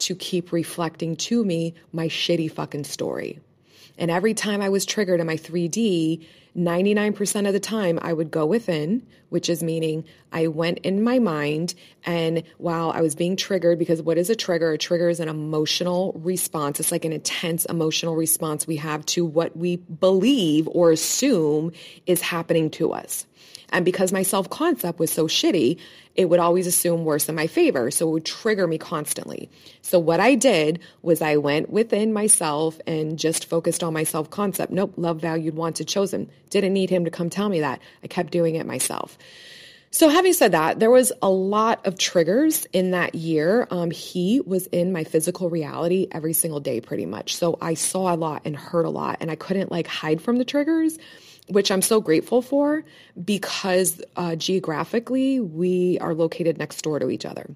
to 0.00 0.14
keep 0.14 0.52
reflecting 0.52 1.16
to 1.16 1.44
me 1.44 1.74
my 1.92 2.08
shitty 2.08 2.50
fucking 2.50 2.84
story. 2.84 3.40
And 3.98 4.10
every 4.10 4.34
time 4.34 4.60
I 4.60 4.68
was 4.68 4.84
triggered 4.84 5.20
in 5.20 5.26
my 5.26 5.36
3D, 5.36 6.26
99% 6.56 7.46
of 7.46 7.52
the 7.52 7.60
time 7.60 7.98
I 8.00 8.12
would 8.12 8.30
go 8.30 8.46
within, 8.46 9.06
which 9.28 9.48
is 9.48 9.62
meaning 9.62 10.04
I 10.32 10.46
went 10.46 10.78
in 10.78 11.02
my 11.02 11.18
mind 11.18 11.74
and 12.04 12.44
while 12.58 12.90
I 12.92 13.00
was 13.00 13.14
being 13.14 13.36
triggered, 13.36 13.78
because 13.78 14.00
what 14.00 14.18
is 14.18 14.30
a 14.30 14.36
trigger? 14.36 14.72
A 14.72 14.78
trigger 14.78 15.08
is 15.08 15.18
an 15.18 15.28
emotional 15.28 16.12
response. 16.22 16.78
It's 16.78 16.92
like 16.92 17.04
an 17.04 17.12
intense 17.12 17.64
emotional 17.64 18.14
response 18.14 18.66
we 18.66 18.76
have 18.76 19.04
to 19.06 19.24
what 19.24 19.56
we 19.56 19.76
believe 19.76 20.68
or 20.68 20.92
assume 20.92 21.72
is 22.06 22.20
happening 22.20 22.70
to 22.70 22.92
us. 22.92 23.26
And 23.74 23.84
because 23.84 24.12
my 24.12 24.22
self 24.22 24.48
concept 24.48 24.98
was 25.00 25.10
so 25.10 25.26
shitty, 25.26 25.78
it 26.14 26.26
would 26.26 26.38
always 26.38 26.66
assume 26.66 27.04
worse 27.04 27.28
in 27.28 27.34
my 27.34 27.48
favor. 27.48 27.90
So 27.90 28.08
it 28.08 28.12
would 28.12 28.24
trigger 28.24 28.68
me 28.68 28.78
constantly. 28.78 29.50
So 29.82 29.98
what 29.98 30.20
I 30.20 30.36
did 30.36 30.78
was 31.02 31.20
I 31.20 31.36
went 31.36 31.70
within 31.70 32.12
myself 32.12 32.80
and 32.86 33.18
just 33.18 33.46
focused 33.46 33.82
on 33.82 33.92
my 33.92 34.04
self 34.04 34.30
concept. 34.30 34.72
Nope, 34.72 34.94
love, 34.96 35.20
valued, 35.20 35.56
wanted, 35.56 35.88
chosen. 35.88 36.30
Didn't 36.50 36.72
need 36.72 36.88
him 36.88 37.04
to 37.04 37.10
come 37.10 37.28
tell 37.28 37.48
me 37.48 37.60
that. 37.60 37.80
I 38.02 38.06
kept 38.06 38.30
doing 38.30 38.54
it 38.54 38.64
myself. 38.64 39.18
So, 39.90 40.08
having 40.08 40.32
said 40.32 40.52
that, 40.52 40.80
there 40.80 40.90
was 40.90 41.12
a 41.22 41.30
lot 41.30 41.86
of 41.86 41.98
triggers 41.98 42.66
in 42.72 42.90
that 42.92 43.14
year. 43.14 43.68
Um, 43.70 43.92
he 43.92 44.40
was 44.40 44.66
in 44.68 44.92
my 44.92 45.04
physical 45.04 45.50
reality 45.50 46.08
every 46.10 46.32
single 46.32 46.58
day, 46.58 46.80
pretty 46.80 47.06
much. 47.06 47.36
So, 47.36 47.58
I 47.60 47.74
saw 47.74 48.12
a 48.12 48.16
lot 48.16 48.42
and 48.44 48.56
heard 48.56 48.86
a 48.86 48.90
lot, 48.90 49.18
and 49.20 49.30
I 49.30 49.36
couldn't 49.36 49.70
like 49.70 49.86
hide 49.86 50.20
from 50.20 50.38
the 50.38 50.44
triggers 50.44 50.98
which 51.48 51.70
I'm 51.70 51.82
so 51.82 52.00
grateful 52.00 52.42
for 52.42 52.84
because 53.22 54.00
uh, 54.16 54.36
geographically 54.36 55.40
we 55.40 55.98
are 56.00 56.14
located 56.14 56.58
next 56.58 56.82
door 56.82 56.98
to 56.98 57.10
each 57.10 57.26
other. 57.26 57.54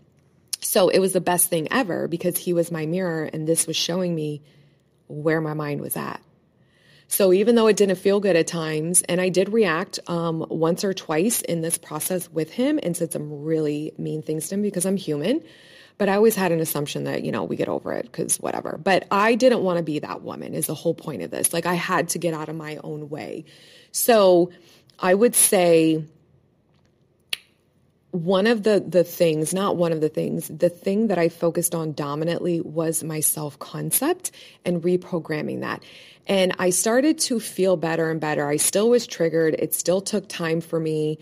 So 0.60 0.88
it 0.88 0.98
was 0.98 1.12
the 1.12 1.20
best 1.20 1.48
thing 1.48 1.68
ever 1.70 2.08
because 2.08 2.36
he 2.36 2.52
was 2.52 2.70
my 2.70 2.86
mirror 2.86 3.24
and 3.24 3.46
this 3.46 3.66
was 3.66 3.76
showing 3.76 4.14
me 4.14 4.42
where 5.06 5.40
my 5.40 5.54
mind 5.54 5.80
was 5.80 5.96
at. 5.96 6.20
So 7.08 7.32
even 7.32 7.54
though 7.54 7.66
it 7.68 7.76
didn't 7.76 7.96
feel 7.96 8.20
good 8.20 8.36
at 8.36 8.46
times, 8.46 9.00
and 9.02 9.18
I 9.18 9.30
did 9.30 9.48
react 9.48 9.98
um, 10.08 10.44
once 10.50 10.84
or 10.84 10.92
twice 10.92 11.40
in 11.40 11.62
this 11.62 11.78
process 11.78 12.30
with 12.30 12.50
him 12.52 12.78
and 12.82 12.94
said 12.94 13.12
some 13.12 13.42
really 13.44 13.94
mean 13.96 14.20
things 14.20 14.48
to 14.48 14.56
him 14.56 14.62
because 14.62 14.84
I'm 14.84 14.98
human. 14.98 15.42
But 15.96 16.08
I 16.08 16.14
always 16.14 16.36
had 16.36 16.52
an 16.52 16.60
assumption 16.60 17.04
that, 17.04 17.24
you 17.24 17.32
know, 17.32 17.44
we 17.44 17.56
get 17.56 17.68
over 17.68 17.92
it 17.92 18.04
because 18.04 18.36
whatever. 18.36 18.78
But 18.80 19.08
I 19.10 19.34
didn't 19.34 19.62
want 19.62 19.78
to 19.78 19.82
be 19.82 19.98
that 20.00 20.22
woman, 20.22 20.54
is 20.54 20.66
the 20.66 20.74
whole 20.74 20.94
point 20.94 21.22
of 21.22 21.30
this. 21.30 21.52
Like 21.52 21.66
I 21.66 21.74
had 21.74 22.10
to 22.10 22.18
get 22.18 22.34
out 22.34 22.50
of 22.50 22.54
my 22.54 22.78
own 22.84 23.08
way. 23.08 23.46
So 23.98 24.50
I 25.00 25.12
would 25.12 25.34
say 25.34 26.04
one 28.12 28.46
of 28.46 28.62
the 28.62 28.78
the 28.80 29.02
things, 29.02 29.52
not 29.52 29.76
one 29.76 29.92
of 29.92 30.00
the 30.00 30.08
things, 30.08 30.48
the 30.48 30.68
thing 30.68 31.08
that 31.08 31.18
I 31.18 31.28
focused 31.28 31.74
on 31.74 31.92
dominantly 31.94 32.60
was 32.60 33.02
my 33.02 33.20
self-concept 33.20 34.30
and 34.64 34.82
reprogramming 34.82 35.60
that. 35.60 35.82
And 36.28 36.54
I 36.60 36.70
started 36.70 37.18
to 37.20 37.40
feel 37.40 37.76
better 37.76 38.08
and 38.08 38.20
better. 38.20 38.46
I 38.46 38.56
still 38.56 38.88
was 38.88 39.06
triggered. 39.06 39.56
It 39.58 39.74
still 39.74 40.00
took 40.00 40.28
time 40.28 40.60
for 40.60 40.78
me 40.78 41.18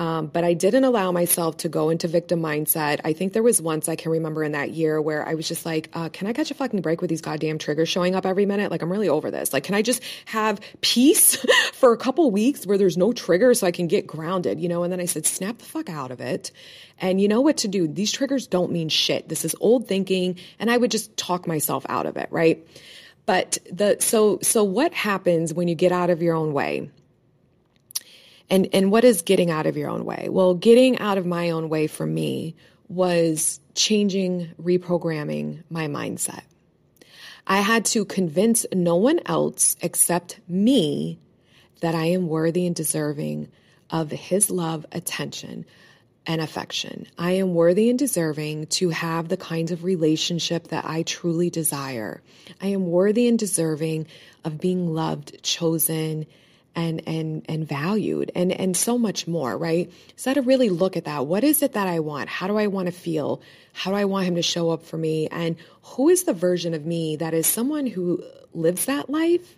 um, 0.00 0.28
but 0.28 0.44
I 0.44 0.54
didn't 0.54 0.84
allow 0.84 1.12
myself 1.12 1.58
to 1.58 1.68
go 1.68 1.90
into 1.90 2.08
victim 2.08 2.40
mindset. 2.40 3.02
I 3.04 3.12
think 3.12 3.34
there 3.34 3.42
was 3.42 3.60
once 3.60 3.86
I 3.86 3.96
can 3.96 4.10
remember 4.10 4.42
in 4.42 4.52
that 4.52 4.70
year 4.70 4.98
where 4.98 5.28
I 5.28 5.34
was 5.34 5.46
just 5.46 5.66
like, 5.66 5.90
uh, 5.92 6.08
can 6.08 6.26
I 6.26 6.32
catch 6.32 6.50
a 6.50 6.54
fucking 6.54 6.80
break 6.80 7.02
with 7.02 7.10
these 7.10 7.20
goddamn 7.20 7.58
triggers 7.58 7.90
showing 7.90 8.14
up 8.14 8.24
every 8.24 8.46
minute? 8.46 8.70
Like, 8.70 8.80
I'm 8.80 8.90
really 8.90 9.10
over 9.10 9.30
this. 9.30 9.52
Like, 9.52 9.64
can 9.64 9.74
I 9.74 9.82
just 9.82 10.02
have 10.24 10.58
peace 10.80 11.36
for 11.74 11.92
a 11.92 11.98
couple 11.98 12.30
weeks 12.30 12.66
where 12.66 12.78
there's 12.78 12.96
no 12.96 13.12
trigger 13.12 13.52
so 13.52 13.66
I 13.66 13.72
can 13.72 13.88
get 13.88 14.06
grounded, 14.06 14.58
you 14.58 14.70
know? 14.70 14.84
And 14.84 14.90
then 14.90 15.00
I 15.00 15.04
said, 15.04 15.26
snap 15.26 15.58
the 15.58 15.66
fuck 15.66 15.90
out 15.90 16.10
of 16.10 16.22
it. 16.22 16.50
And 16.98 17.20
you 17.20 17.28
know 17.28 17.42
what 17.42 17.58
to 17.58 17.68
do. 17.68 17.86
These 17.86 18.10
triggers 18.10 18.46
don't 18.46 18.72
mean 18.72 18.88
shit. 18.88 19.28
This 19.28 19.44
is 19.44 19.54
old 19.60 19.86
thinking. 19.86 20.38
And 20.58 20.70
I 20.70 20.78
would 20.78 20.90
just 20.90 21.14
talk 21.18 21.46
myself 21.46 21.84
out 21.90 22.06
of 22.06 22.16
it, 22.16 22.28
right? 22.30 22.66
But 23.26 23.58
the, 23.70 23.98
so, 24.00 24.38
so 24.40 24.64
what 24.64 24.94
happens 24.94 25.52
when 25.52 25.68
you 25.68 25.74
get 25.74 25.92
out 25.92 26.08
of 26.08 26.22
your 26.22 26.34
own 26.34 26.54
way? 26.54 26.90
And, 28.50 28.68
and 28.72 28.90
what 28.90 29.04
is 29.04 29.22
getting 29.22 29.50
out 29.50 29.66
of 29.66 29.76
your 29.76 29.88
own 29.88 30.04
way? 30.04 30.28
Well, 30.28 30.54
getting 30.54 30.98
out 30.98 31.18
of 31.18 31.24
my 31.24 31.50
own 31.50 31.68
way 31.68 31.86
for 31.86 32.04
me 32.04 32.56
was 32.88 33.60
changing, 33.74 34.50
reprogramming 34.60 35.62
my 35.70 35.86
mindset. 35.86 36.42
I 37.46 37.60
had 37.60 37.84
to 37.86 38.04
convince 38.04 38.66
no 38.72 38.96
one 38.96 39.20
else 39.26 39.76
except 39.80 40.40
me 40.48 41.18
that 41.80 41.94
I 41.94 42.06
am 42.06 42.28
worthy 42.28 42.66
and 42.66 42.74
deserving 42.74 43.48
of 43.90 44.10
his 44.10 44.50
love, 44.50 44.84
attention, 44.92 45.64
and 46.26 46.40
affection. 46.40 47.06
I 47.18 47.32
am 47.32 47.54
worthy 47.54 47.88
and 47.88 47.98
deserving 47.98 48.66
to 48.66 48.90
have 48.90 49.28
the 49.28 49.36
kinds 49.36 49.72
of 49.72 49.84
relationship 49.84 50.68
that 50.68 50.84
I 50.84 51.02
truly 51.02 51.50
desire. 51.50 52.22
I 52.60 52.68
am 52.68 52.86
worthy 52.86 53.26
and 53.26 53.38
deserving 53.38 54.06
of 54.44 54.60
being 54.60 54.92
loved, 54.92 55.42
chosen, 55.42 56.26
and 56.80 57.02
and 57.06 57.44
and 57.48 57.68
valued 57.68 58.32
and 58.34 58.52
and 58.52 58.76
so 58.76 58.98
much 58.98 59.26
more 59.26 59.56
right? 59.56 59.90
So 60.16 60.34
to 60.34 60.42
really 60.42 60.70
look 60.70 60.96
at 60.96 61.04
that. 61.04 61.26
What 61.26 61.44
is 61.44 61.62
it 61.62 61.72
that 61.72 61.86
i 61.86 62.00
want? 62.00 62.28
How 62.28 62.46
do 62.46 62.56
i 62.56 62.66
want 62.66 62.86
to 62.86 62.92
feel? 62.92 63.42
How 63.72 63.90
do 63.90 63.96
i 63.96 64.04
want 64.04 64.26
him 64.26 64.36
to 64.36 64.42
show 64.42 64.70
up 64.70 64.84
for 64.84 64.96
me? 64.96 65.28
And 65.28 65.56
who 65.82 66.08
is 66.08 66.24
the 66.24 66.32
version 66.32 66.74
of 66.74 66.86
me 66.86 67.16
that 67.16 67.34
is 67.34 67.46
someone 67.46 67.86
who 67.86 68.22
lives 68.54 68.86
that 68.86 69.10
life 69.10 69.56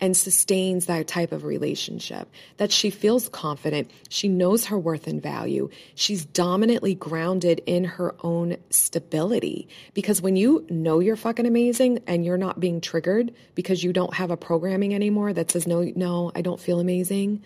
and 0.00 0.16
sustains 0.16 0.86
that 0.86 1.06
type 1.06 1.32
of 1.32 1.44
relationship, 1.44 2.28
that 2.56 2.72
she 2.72 2.90
feels 2.90 3.28
confident, 3.28 3.90
she 4.08 4.28
knows 4.28 4.66
her 4.66 4.78
worth 4.78 5.06
and 5.06 5.22
value, 5.22 5.70
she's 5.94 6.24
dominantly 6.24 6.94
grounded 6.94 7.62
in 7.66 7.84
her 7.84 8.14
own 8.22 8.56
stability. 8.70 9.68
Because 9.94 10.20
when 10.20 10.36
you 10.36 10.66
know 10.68 10.98
you're 10.98 11.16
fucking 11.16 11.46
amazing 11.46 12.00
and 12.06 12.24
you're 12.24 12.36
not 12.36 12.60
being 12.60 12.80
triggered 12.80 13.32
because 13.54 13.84
you 13.84 13.92
don't 13.92 14.14
have 14.14 14.30
a 14.30 14.36
programming 14.36 14.94
anymore 14.94 15.32
that 15.32 15.50
says, 15.50 15.66
no, 15.66 15.82
no, 15.94 16.32
I 16.34 16.42
don't 16.42 16.60
feel 16.60 16.80
amazing, 16.80 17.42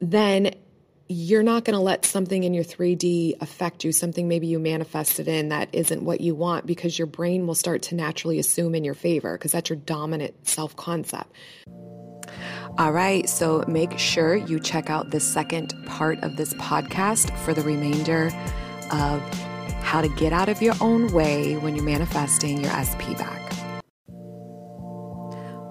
then 0.00 0.54
you're 1.08 1.42
not 1.42 1.64
going 1.64 1.74
to 1.74 1.80
let 1.80 2.04
something 2.04 2.44
in 2.44 2.54
your 2.54 2.64
3D 2.64 3.40
affect 3.42 3.84
you, 3.84 3.92
something 3.92 4.26
maybe 4.26 4.46
you 4.46 4.58
manifested 4.58 5.28
in 5.28 5.50
that 5.50 5.68
isn't 5.72 6.02
what 6.02 6.20
you 6.20 6.34
want, 6.34 6.66
because 6.66 6.98
your 6.98 7.06
brain 7.06 7.46
will 7.46 7.54
start 7.54 7.82
to 7.82 7.94
naturally 7.94 8.38
assume 8.38 8.74
in 8.74 8.84
your 8.84 8.94
favor, 8.94 9.36
because 9.36 9.52
that's 9.52 9.68
your 9.68 9.78
dominant 9.78 10.34
self 10.46 10.74
concept. 10.76 11.30
All 12.78 12.92
right, 12.92 13.28
so 13.28 13.64
make 13.68 13.98
sure 13.98 14.34
you 14.34 14.58
check 14.58 14.90
out 14.90 15.10
the 15.10 15.20
second 15.20 15.74
part 15.86 16.18
of 16.24 16.36
this 16.36 16.54
podcast 16.54 17.36
for 17.38 17.54
the 17.54 17.62
remainder 17.62 18.30
of 18.90 19.20
how 19.82 20.00
to 20.00 20.08
get 20.08 20.32
out 20.32 20.48
of 20.48 20.62
your 20.62 20.74
own 20.80 21.12
way 21.12 21.56
when 21.58 21.76
you're 21.76 21.84
manifesting 21.84 22.62
your 22.62 22.72
SP 22.72 23.12
back. 23.16 23.52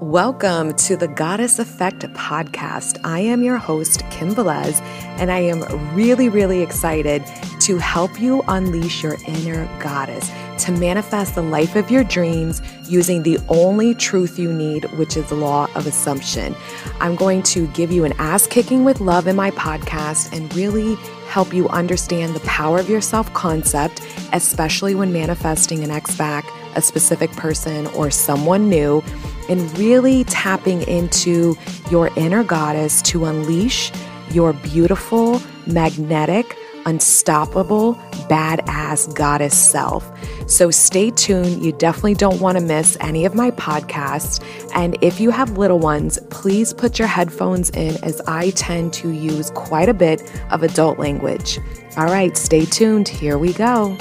Welcome 0.04 0.74
to 0.74 0.98
the 0.98 1.08
Goddess 1.08 1.60
Effect 1.60 2.02
podcast. 2.12 3.00
I 3.06 3.20
am 3.20 3.42
your 3.42 3.56
host, 3.56 4.04
Kim 4.12 4.36
Velez, 4.36 4.82
and 5.18 5.32
I 5.32 5.40
am 5.40 5.64
really, 5.96 6.28
really 6.28 6.62
excited 6.62 7.24
to 7.62 7.78
help 7.78 8.20
you 8.20 8.44
unleash 8.50 9.02
your 9.02 9.16
inner 9.26 9.66
goddess 9.82 10.30
to 10.66 10.74
manifest 10.74 11.36
the 11.36 11.42
life 11.42 11.78
of 11.78 11.90
your 11.90 12.04
dreams 12.04 12.62
using 12.84 13.24
the 13.24 13.40
only 13.48 13.96
truth 13.96 14.38
you 14.38 14.52
need, 14.52 14.84
which 14.98 15.16
is 15.16 15.30
the 15.30 15.36
law 15.36 15.70
of 15.74 15.88
assumption. 15.88 16.54
I'm 17.00 17.16
going 17.16 17.42
to 17.44 17.68
give 17.68 17.90
you 17.90 18.04
an 18.04 18.12
ass 18.20 18.46
kicking 18.46 18.84
with 18.84 19.00
love 19.00 19.26
in 19.26 19.38
my 19.38 19.52
podcast 19.52 20.38
and 20.38 20.54
really 20.54 20.96
help 21.30 21.54
you 21.54 21.70
understand 21.70 22.36
the 22.36 22.42
power 22.42 22.78
of 22.78 22.90
your 22.90 23.02
self 23.02 23.34
concept, 23.34 24.02
especially 24.34 24.96
when 24.96 25.14
manifesting 25.14 25.82
an 25.82 25.92
ex 25.92 26.14
back, 26.18 26.46
a 26.76 26.82
specific 26.82 27.32
person, 27.32 27.88
or 27.88 28.12
someone 28.12 28.70
new 28.70 29.02
and 29.50 29.78
really 29.78 30.24
tapping 30.26 30.82
into 30.84 31.56
your 31.90 32.10
inner 32.16 32.44
goddess 32.44 33.02
to 33.04 33.26
unleash 33.26 33.92
your 34.32 34.54
beautiful, 34.54 35.42
magnetic, 35.68 36.58
unstoppable, 36.86 37.96
badass 38.30 39.14
goddess 39.16 39.58
self. 39.58 40.10
So 40.50 40.72
stay 40.72 41.12
tuned. 41.12 41.64
You 41.64 41.72
definitely 41.72 42.16
don't 42.16 42.42
want 42.42 42.58
to 42.58 42.64
miss 42.64 42.98
any 43.00 43.26
of 43.26 43.36
my 43.36 43.52
podcasts. 43.52 44.44
And 44.76 44.98
if 45.02 45.20
you 45.20 45.30
have 45.32 45.58
little 45.58 45.80
ones, 45.80 46.20
please 46.30 46.74
put 46.74 47.00
your 47.00 47.08
headphones 47.08 47.70
in 47.72 48.04
as 48.04 48.22
I 48.28 48.50
tend 48.52 48.94
to 48.94 49.12
use 49.12 49.52
quite 49.52 49.90
a 49.90 49.94
bit 49.94 50.22
of 50.52 50.64
adult 50.64 51.00
language. 51.00 51.60
All 51.96 52.06
right, 52.06 52.36
stay 52.36 52.66
tuned. 52.66 53.08
Here 53.08 53.38
we 53.38 53.54
go. 53.54 53.98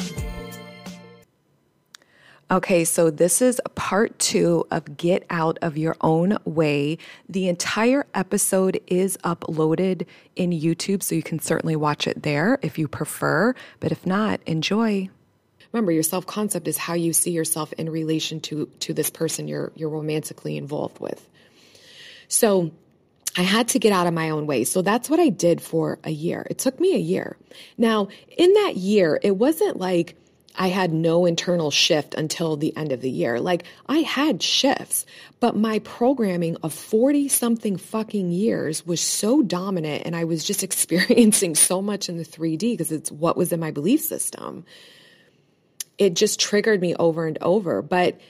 Okay, 2.53 2.85
so 2.85 3.11
this 3.11 3.41
is 3.41 3.63
part 3.77 4.19
two 4.19 4.67
of 4.71 4.99
Get 4.99 5.25
Out 5.31 5.57
of 5.63 5.79
Your 5.79 5.97
Own 6.03 6.37
Way. 6.45 6.99
The 7.27 7.49
entire 7.49 8.05
episode 8.13 8.79
is 8.87 9.17
uploaded 9.25 10.07
in 10.37 10.51
YouTube, 10.51 11.03
so 11.03 11.15
you 11.15 11.23
can 11.23 11.39
certainly 11.39 11.77
watch 11.77 12.07
it 12.07 12.23
there 12.23 12.59
if 12.61 12.79
you 12.79 12.89
prefer. 12.89 13.55
But 13.81 13.91
if 13.91 14.05
not, 14.05 14.41
enjoy. 14.45 15.09
Remember, 15.73 15.93
your 15.93 16.03
self 16.03 16.27
concept 16.27 16.69
is 16.69 16.77
how 16.77 16.93
you 16.93 17.15
see 17.15 17.31
yourself 17.31 17.73
in 17.73 17.89
relation 17.89 18.39
to, 18.41 18.67
to 18.81 18.93
this 18.93 19.09
person 19.09 19.49
you're, 19.49 19.73
you're 19.75 19.89
romantically 19.89 20.59
involved 20.59 21.01
with. 21.01 21.27
So, 22.29 22.71
I 23.35 23.43
had 23.43 23.69
to 23.69 23.79
get 23.79 23.95
out 23.95 24.07
of 24.07 24.13
my 24.13 24.29
own 24.29 24.47
way. 24.47 24.65
So 24.65 24.83
that's 24.83 25.09
what 25.09 25.19
I 25.19 25.31
did 25.31 25.63
for 25.63 25.99
a 26.05 26.11
year. 26.11 26.47
It 26.51 26.59
took 26.59 26.79
me 26.79 26.95
a 26.95 26.99
year. 26.99 27.39
Now, 27.79 28.09
in 28.37 28.53
that 28.53 28.77
year, 28.77 29.19
it 29.23 29.39
wasn't 29.39 29.79
like 29.79 30.17
I 30.55 30.69
had 30.69 30.93
no 30.93 31.25
internal 31.25 31.71
shift 31.71 32.15
until 32.15 32.57
the 32.57 32.77
end 32.77 32.93
of 32.93 33.01
the 33.01 33.11
year. 33.11 33.41
Like 33.41 33.65
I 33.87 33.99
had 33.99 34.43
shifts, 34.43 35.07
but 35.41 35.57
my 35.57 35.79
programming 35.81 36.57
of 36.63 36.75
40 36.75 37.29
something 37.29 37.77
fucking 37.77 38.31
years 38.31 38.87
was 38.87 39.01
so 39.01 39.43
dominant 39.43 40.03
and 40.05 40.15
I 40.15 40.25
was 40.25 40.45
just 40.45 40.63
experiencing 40.63 41.55
so 41.55 41.81
much 41.81 42.09
in 42.09 42.19
the 42.19 42.25
3D 42.25 42.73
because 42.73 42.93
it's 42.93 43.11
what 43.11 43.37
was 43.37 43.53
in 43.53 43.61
my 43.61 43.71
belief 43.71 44.01
system. 44.01 44.65
It 45.99 46.15
just 46.15 46.41
triggered 46.41 46.81
me 46.81 46.95
over 46.97 47.27
and 47.27 47.39
over, 47.41 47.81
but 47.81 48.21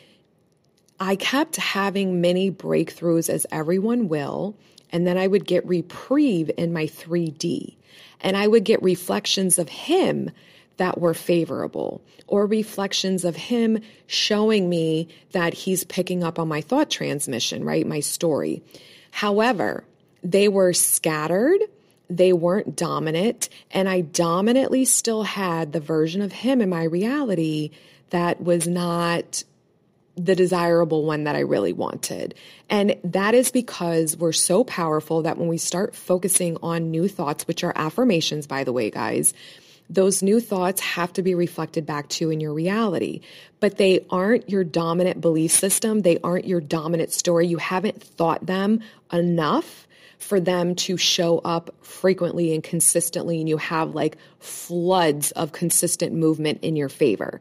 I 1.01 1.16
kept 1.16 1.57
having 1.57 2.20
many 2.20 2.51
breakthroughs 2.51 3.29
as 3.29 3.47
everyone 3.51 4.09
will, 4.09 4.57
and 4.91 5.07
then 5.07 5.18
I 5.18 5.27
would 5.27 5.47
get 5.47 5.66
reprieve 5.66 6.51
in 6.57 6.73
my 6.73 6.85
3D 6.85 7.77
and 8.20 8.37
I 8.37 8.47
would 8.47 8.64
get 8.64 8.83
reflections 8.83 9.59
of 9.59 9.68
him 9.68 10.31
that 10.83 11.01
were 11.01 11.14
favorable 11.14 12.03
or 12.26 12.45
reflections 12.45 13.24
of 13.24 13.37
him 13.37 13.78
showing 14.09 14.68
me 14.68 15.07
that 15.30 15.55
he's 15.55 15.85
picking 15.85 16.24
up 16.24 16.41
on 16.41 16.49
my 16.49 16.61
thought 16.61 16.91
transmission, 16.91 17.62
right? 17.62 17.87
My 17.87 18.01
story. 18.01 18.64
However, 19.12 19.85
they 20.24 20.49
were 20.49 20.72
scattered. 20.72 21.61
They 22.11 22.33
weren't 22.33 22.74
dominant. 22.74 23.49
And 23.70 23.89
I 23.89 24.01
dominantly 24.01 24.85
still 24.85 25.22
had 25.22 25.72
the 25.72 25.78
version 25.78 26.20
of 26.20 26.33
him 26.33 26.61
in 26.61 26.68
my 26.68 26.83
reality 26.83 27.70
that 28.11 28.43
was 28.43 28.66
not 28.66 29.45
the 30.16 30.35
desirable 30.35 31.05
one 31.05 31.24
that 31.24 31.37
I 31.37 31.41
really 31.41 31.72
wanted. 31.72 32.35
And 32.68 32.97
that 33.05 33.35
is 33.35 33.53
because 33.53 34.16
we're 34.16 34.33
so 34.33 34.64
powerful 34.64 35.22
that 35.22 35.39
when 35.39 35.47
we 35.47 35.59
start 35.59 35.95
focusing 35.95 36.57
on 36.61 36.91
new 36.91 37.07
thoughts, 37.07 37.47
which 37.47 37.62
are 37.62 37.72
affirmations, 37.76 38.49
by 38.49 38.64
the 38.64 38.72
way, 38.72 38.91
guys, 38.91 39.33
those 39.91 40.22
new 40.22 40.41
thoughts 40.41 40.80
have 40.80 41.12
to 41.14 41.22
be 41.22 41.35
reflected 41.35 41.85
back 41.85 42.09
to 42.09 42.30
in 42.30 42.41
your 42.41 42.55
reality. 42.55 43.20
But 43.61 43.76
they 43.76 44.05
aren't 44.11 44.49
your 44.49 44.64
dominant 44.64 45.20
belief 45.20 45.53
system. 45.53 46.01
They 46.01 46.18
aren't 46.24 46.47
your 46.47 46.61
dominant 46.61 47.12
story. 47.12 47.47
You 47.47 47.59
haven't 47.59 48.03
thought 48.03 48.47
them 48.47 48.80
enough 49.12 49.87
for 50.18 50.41
them 50.41 50.74
to 50.76 50.97
show 50.97 51.39
up 51.39 51.74
frequently 51.83 52.55
and 52.55 52.62
consistently. 52.62 53.41
And 53.41 53.49
you 53.49 53.57
have 53.59 53.95
like 53.95 54.16
floods 54.39 55.33
of 55.33 55.53
consistent 55.53 56.14
movement 56.14 56.61
in 56.62 56.76
your 56.76 56.89
favor. 56.89 57.41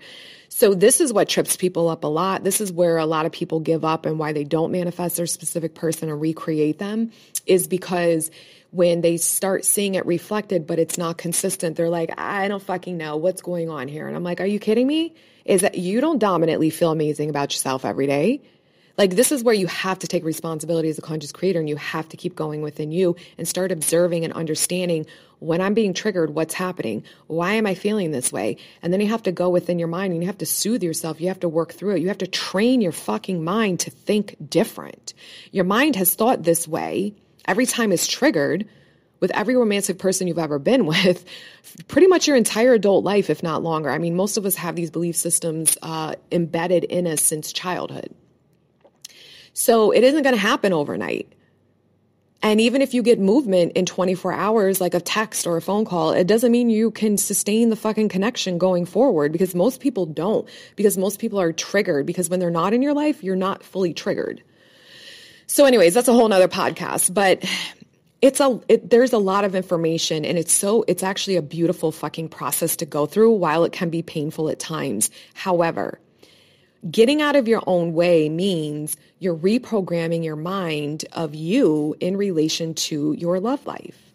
So 0.50 0.74
this 0.74 1.00
is 1.00 1.14
what 1.14 1.30
trips 1.30 1.56
people 1.56 1.90
up 1.90 2.04
a 2.04 2.08
lot. 2.08 2.44
This 2.44 2.60
is 2.60 2.72
where 2.72 2.98
a 2.98 3.06
lot 3.06 3.26
of 3.26 3.32
people 3.32 3.60
give 3.60 3.86
up 3.86 4.06
and 4.06 4.20
why 4.20 4.34
they 4.34 4.44
don't 4.44 4.72
manifest 4.72 5.16
their 5.16 5.26
specific 5.26 5.76
person 5.76 6.10
and 6.10 6.20
recreate 6.20 6.78
them 6.78 7.12
is 7.46 7.68
because 7.68 8.30
when 8.72 9.02
they 9.02 9.18
start 9.18 9.66
seeing 9.66 9.96
it 9.96 10.06
reflected, 10.06 10.66
but 10.66 10.80
it's 10.80 10.98
not 10.98 11.18
consistent, 11.18 11.76
they're 11.76 11.90
like, 11.90 12.18
I 12.18 12.48
don't 12.48 12.64
fucking 12.64 12.98
know 12.98 13.18
what's 13.18 13.42
going 13.42 13.70
on 13.70 13.88
here. 13.88 14.08
And 14.08 14.16
I'm 14.16 14.24
like, 14.24 14.40
are 14.42 14.46
you 14.46 14.60
kidding 14.60 14.88
me? 14.88 15.14
Is 15.46 15.62
that 15.62 15.78
you 15.78 16.02
don't 16.02 16.20
dominantly 16.20 16.70
feel 16.70 16.92
amazing 16.92 17.30
about 17.30 17.52
yourself 17.52 17.84
every 17.84 18.08
day? 18.08 18.42
Like, 18.98 19.12
this 19.16 19.32
is 19.32 19.44
where 19.44 19.56
you 19.56 19.68
have 19.68 20.00
to 20.00 20.08
take 20.08 20.24
responsibility 20.24 20.90
as 20.90 20.98
a 20.98 21.02
conscious 21.02 21.32
creator 21.32 21.60
and 21.60 21.68
you 21.68 21.76
have 21.78 22.08
to 22.10 22.18
keep 22.18 22.36
going 22.36 22.62
within 22.62 22.92
you 22.92 23.16
and 23.38 23.48
start 23.48 23.72
observing 23.72 24.26
and 24.26 24.34
understanding 24.34 25.06
when 25.40 25.60
I'm 25.60 25.74
being 25.74 25.94
triggered, 25.94 26.36
what's 26.36 26.54
happening? 26.54 27.04
Why 27.26 27.54
am 27.54 27.66
I 27.66 27.74
feeling 27.74 28.12
this 28.12 28.32
way? 28.32 28.58
And 28.84 28.94
then 28.94 29.02
you 29.02 29.08
have 29.08 29.24
to 29.24 29.32
go 29.32 29.50
within 29.50 29.80
your 29.80 29.88
mind 29.88 30.14
and 30.14 30.22
you 30.22 30.28
have 30.28 30.38
to 30.38 30.46
soothe 30.46 30.84
yourself. 30.84 31.20
You 31.20 31.30
have 31.30 31.40
to 31.40 31.50
work 31.50 31.74
through 31.74 31.96
it. 31.96 32.02
You 32.02 32.10
have 32.10 32.20
to 32.20 32.28
train 32.28 32.80
your 32.80 32.92
fucking 32.92 33.44
mind 33.44 33.80
to 33.82 33.90
think 33.90 34.36
different. 34.48 35.16
Your 35.52 35.66
mind 35.66 35.96
has 35.96 36.14
thought 36.14 36.44
this 36.44 36.68
way 36.68 37.16
every 37.48 37.66
time 37.66 37.92
it's 37.92 38.08
triggered 38.08 38.68
with 39.20 39.32
every 39.32 39.56
romantic 39.56 40.00
person 40.00 40.28
you've 40.28 40.40
ever 40.40 40.60
been 40.60 40.86
with, 40.88 41.24
pretty 41.88 42.08
much 42.08 42.28
your 42.28 42.36
entire 42.36 42.74
adult 42.74 43.04
life, 43.04 43.30
if 43.30 43.42
not 43.42 43.64
longer. 43.64 43.90
I 43.90 43.98
mean, 43.98 44.16
most 44.16 44.38
of 44.38 44.46
us 44.46 44.56
have 44.56 44.76
these 44.76 44.92
belief 44.92 45.16
systems 45.16 45.78
uh, 45.82 46.16
embedded 46.32 46.84
in 46.84 47.08
us 47.08 47.22
since 47.22 47.54
childhood. 47.54 48.14
So 49.54 49.92
it 49.92 50.04
isn't 50.04 50.24
going 50.24 50.36
to 50.36 50.42
happen 50.42 50.74
overnight. 50.74 51.34
And 52.44 52.60
even 52.60 52.82
if 52.82 52.96
you 52.96 53.04
get 53.04 53.20
movement 53.20 53.74
in 53.74 53.86
24 53.86 54.34
hours, 54.34 54.82
like 54.82 54.96
a 54.96 55.00
text 55.00 55.46
or 55.46 55.58
a 55.58 55.62
phone 55.62 55.86
call, 55.86 56.12
it 56.12 56.26
doesn't 56.26 56.52
mean 56.52 56.72
you 56.72 56.90
can 56.90 57.18
sustain 57.18 57.70
the 57.70 57.76
fucking 57.76 58.10
connection 58.10 58.58
going 58.58 58.86
forward 58.86 59.32
because 59.32 59.54
most 59.54 59.80
people 59.80 60.08
don't, 60.08 60.48
because 60.76 60.98
most 60.98 61.20
people 61.20 61.40
are 61.40 61.54
triggered 61.54 62.08
because 62.08 62.30
when 62.30 62.40
they're 62.40 62.50
not 62.50 62.74
in 62.74 62.82
your 62.82 62.96
life, 62.96 63.24
you're 63.24 63.36
not 63.36 63.62
fully 63.62 63.94
triggered. 63.94 64.42
So, 65.52 65.66
anyways, 65.66 65.94
that's 65.94 66.08
a 66.08 66.14
whole 66.14 66.30
nother 66.30 66.48
podcast, 66.48 67.14
but 67.14 67.44
it's 68.22 68.40
a, 68.40 68.62
it, 68.70 68.90
there's 68.90 69.12
a 69.12 69.18
lot 69.18 69.44
of 69.44 69.54
information 69.54 70.24
and 70.24 70.38
it's 70.38 70.54
so, 70.54 70.86
it's 70.88 71.04
actually 71.04 71.36
a 71.36 71.42
beautiful 71.42 71.92
fucking 71.92 72.30
process 72.30 72.78
to 72.78 72.86
go 72.86 73.06
through 73.06 73.34
while 73.34 73.66
it 73.66 73.74
can 73.74 73.90
be 73.90 74.02
painful 74.02 74.48
at 74.48 74.60
times. 74.60 75.10
However, 75.34 76.00
getting 76.90 77.22
out 77.22 77.36
of 77.36 77.50
your 77.50 77.62
own 77.68 77.92
way 77.92 78.30
means 78.30 78.96
you're 79.20 79.36
reprogramming 79.36 80.24
your 80.24 80.38
mind 80.38 81.04
of 81.12 81.36
you 81.36 81.98
in 82.00 82.16
relation 82.16 82.74
to 82.74 83.12
your 83.20 83.42
love 83.42 83.68
life. 83.68 84.14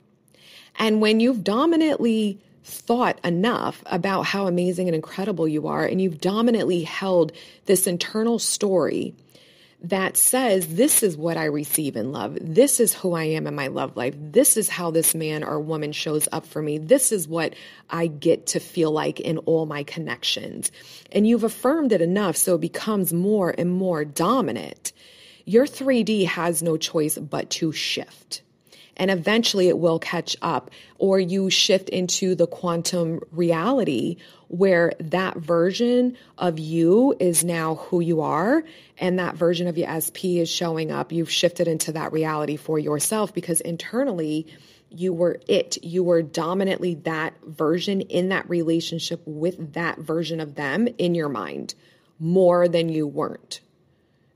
And 0.78 1.02
when 1.02 1.20
you've 1.20 1.44
dominantly 1.44 2.40
thought 2.64 3.22
enough 3.22 3.82
about 3.84 4.22
how 4.22 4.46
amazing 4.46 4.88
and 4.88 4.94
incredible 4.94 5.46
you 5.46 5.66
are, 5.66 5.84
and 5.84 6.00
you've 6.00 6.18
dominantly 6.18 6.82
held 6.82 7.32
this 7.66 7.86
internal 7.86 8.38
story 8.38 9.14
that 9.82 10.16
says, 10.16 10.74
This 10.76 11.02
is 11.02 11.16
what 11.16 11.36
I 11.36 11.44
receive 11.44 11.96
in 11.96 12.12
love. 12.12 12.38
This 12.40 12.80
is 12.80 12.94
who 12.94 13.14
I 13.14 13.24
am 13.24 13.46
in 13.46 13.54
my 13.54 13.68
love 13.68 13.96
life. 13.96 14.14
This 14.16 14.56
is 14.56 14.68
how 14.68 14.90
this 14.90 15.14
man 15.14 15.44
or 15.44 15.60
woman 15.60 15.92
shows 15.92 16.28
up 16.32 16.46
for 16.46 16.62
me. 16.62 16.78
This 16.78 17.12
is 17.12 17.28
what 17.28 17.54
I 17.90 18.06
get 18.06 18.46
to 18.48 18.60
feel 18.60 18.90
like 18.90 19.20
in 19.20 19.38
all 19.38 19.66
my 19.66 19.82
connections. 19.82 20.72
And 21.12 21.26
you've 21.26 21.44
affirmed 21.44 21.92
it 21.92 22.00
enough 22.00 22.36
so 22.36 22.54
it 22.54 22.60
becomes 22.60 23.12
more 23.12 23.54
and 23.56 23.70
more 23.70 24.04
dominant. 24.04 24.92
Your 25.44 25.66
3D 25.66 26.26
has 26.26 26.62
no 26.62 26.76
choice 26.76 27.18
but 27.18 27.50
to 27.50 27.72
shift 27.72 28.42
and 28.96 29.10
eventually 29.10 29.68
it 29.68 29.78
will 29.78 29.98
catch 29.98 30.36
up. 30.42 30.70
Or 30.98 31.20
you 31.20 31.50
shift 31.50 31.88
into 31.90 32.34
the 32.34 32.46
quantum 32.46 33.20
reality 33.30 34.16
where 34.48 34.92
that 35.00 35.36
version 35.36 36.16
of 36.38 36.58
you 36.58 37.16
is 37.18 37.44
now 37.44 37.76
who 37.76 38.00
you 38.00 38.20
are 38.20 38.62
and 38.98 39.18
that 39.18 39.34
version 39.34 39.66
of 39.66 39.76
your 39.76 39.88
SP 40.00 40.38
is 40.38 40.48
showing 40.48 40.90
up. 40.90 41.12
You've 41.12 41.30
shifted 41.30 41.68
into 41.68 41.92
that 41.92 42.12
reality 42.12 42.56
for 42.56 42.78
yourself 42.78 43.34
because 43.34 43.60
internally 43.60 44.46
you 44.90 45.12
were 45.12 45.40
it. 45.48 45.82
You 45.82 46.04
were 46.04 46.22
dominantly 46.22 46.94
that 47.04 47.34
version 47.44 48.02
in 48.02 48.28
that 48.28 48.48
relationship 48.48 49.20
with 49.26 49.74
that 49.74 49.98
version 49.98 50.40
of 50.40 50.54
them 50.54 50.88
in 50.98 51.14
your 51.14 51.28
mind 51.28 51.74
more 52.18 52.68
than 52.68 52.88
you 52.88 53.06
weren't. 53.06 53.60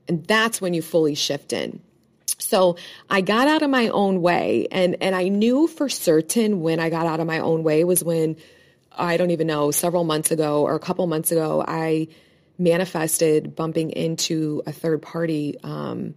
And 0.09 0.27
that's 0.27 0.61
when 0.61 0.75
you 0.75 0.83
fully 0.83 1.15
shift 1.15 1.53
in. 1.53 1.81
So 2.39 2.77
I 3.09 3.21
got 3.21 3.49
out 3.49 3.63
of 3.63 3.71
my 3.71 3.89
own 3.89 4.23
way 4.23 4.67
and, 4.73 4.97
and 5.01 5.15
I 5.15 5.29
knew 5.29 5.67
for 5.67 5.89
certain 5.89 6.61
when 6.61 6.81
I 6.81 6.91
got 6.91 7.07
out 7.07 7.21
of 7.21 7.27
my 7.27 7.39
own 7.39 7.63
way 7.63 7.85
was 7.85 8.03
when 8.03 8.37
I 8.97 9.17
don't 9.17 9.31
even 9.31 9.47
know, 9.47 9.71
several 9.71 10.05
months 10.05 10.31
ago 10.31 10.63
or 10.63 10.75
a 10.75 10.81
couple 10.81 11.07
months 11.07 11.33
ago, 11.33 11.65
I 11.67 12.09
manifested 12.59 13.57
bumping 13.57 13.91
into 13.91 14.63
a 14.67 14.73
third 14.73 15.01
party 15.01 15.57
um, 15.63 16.15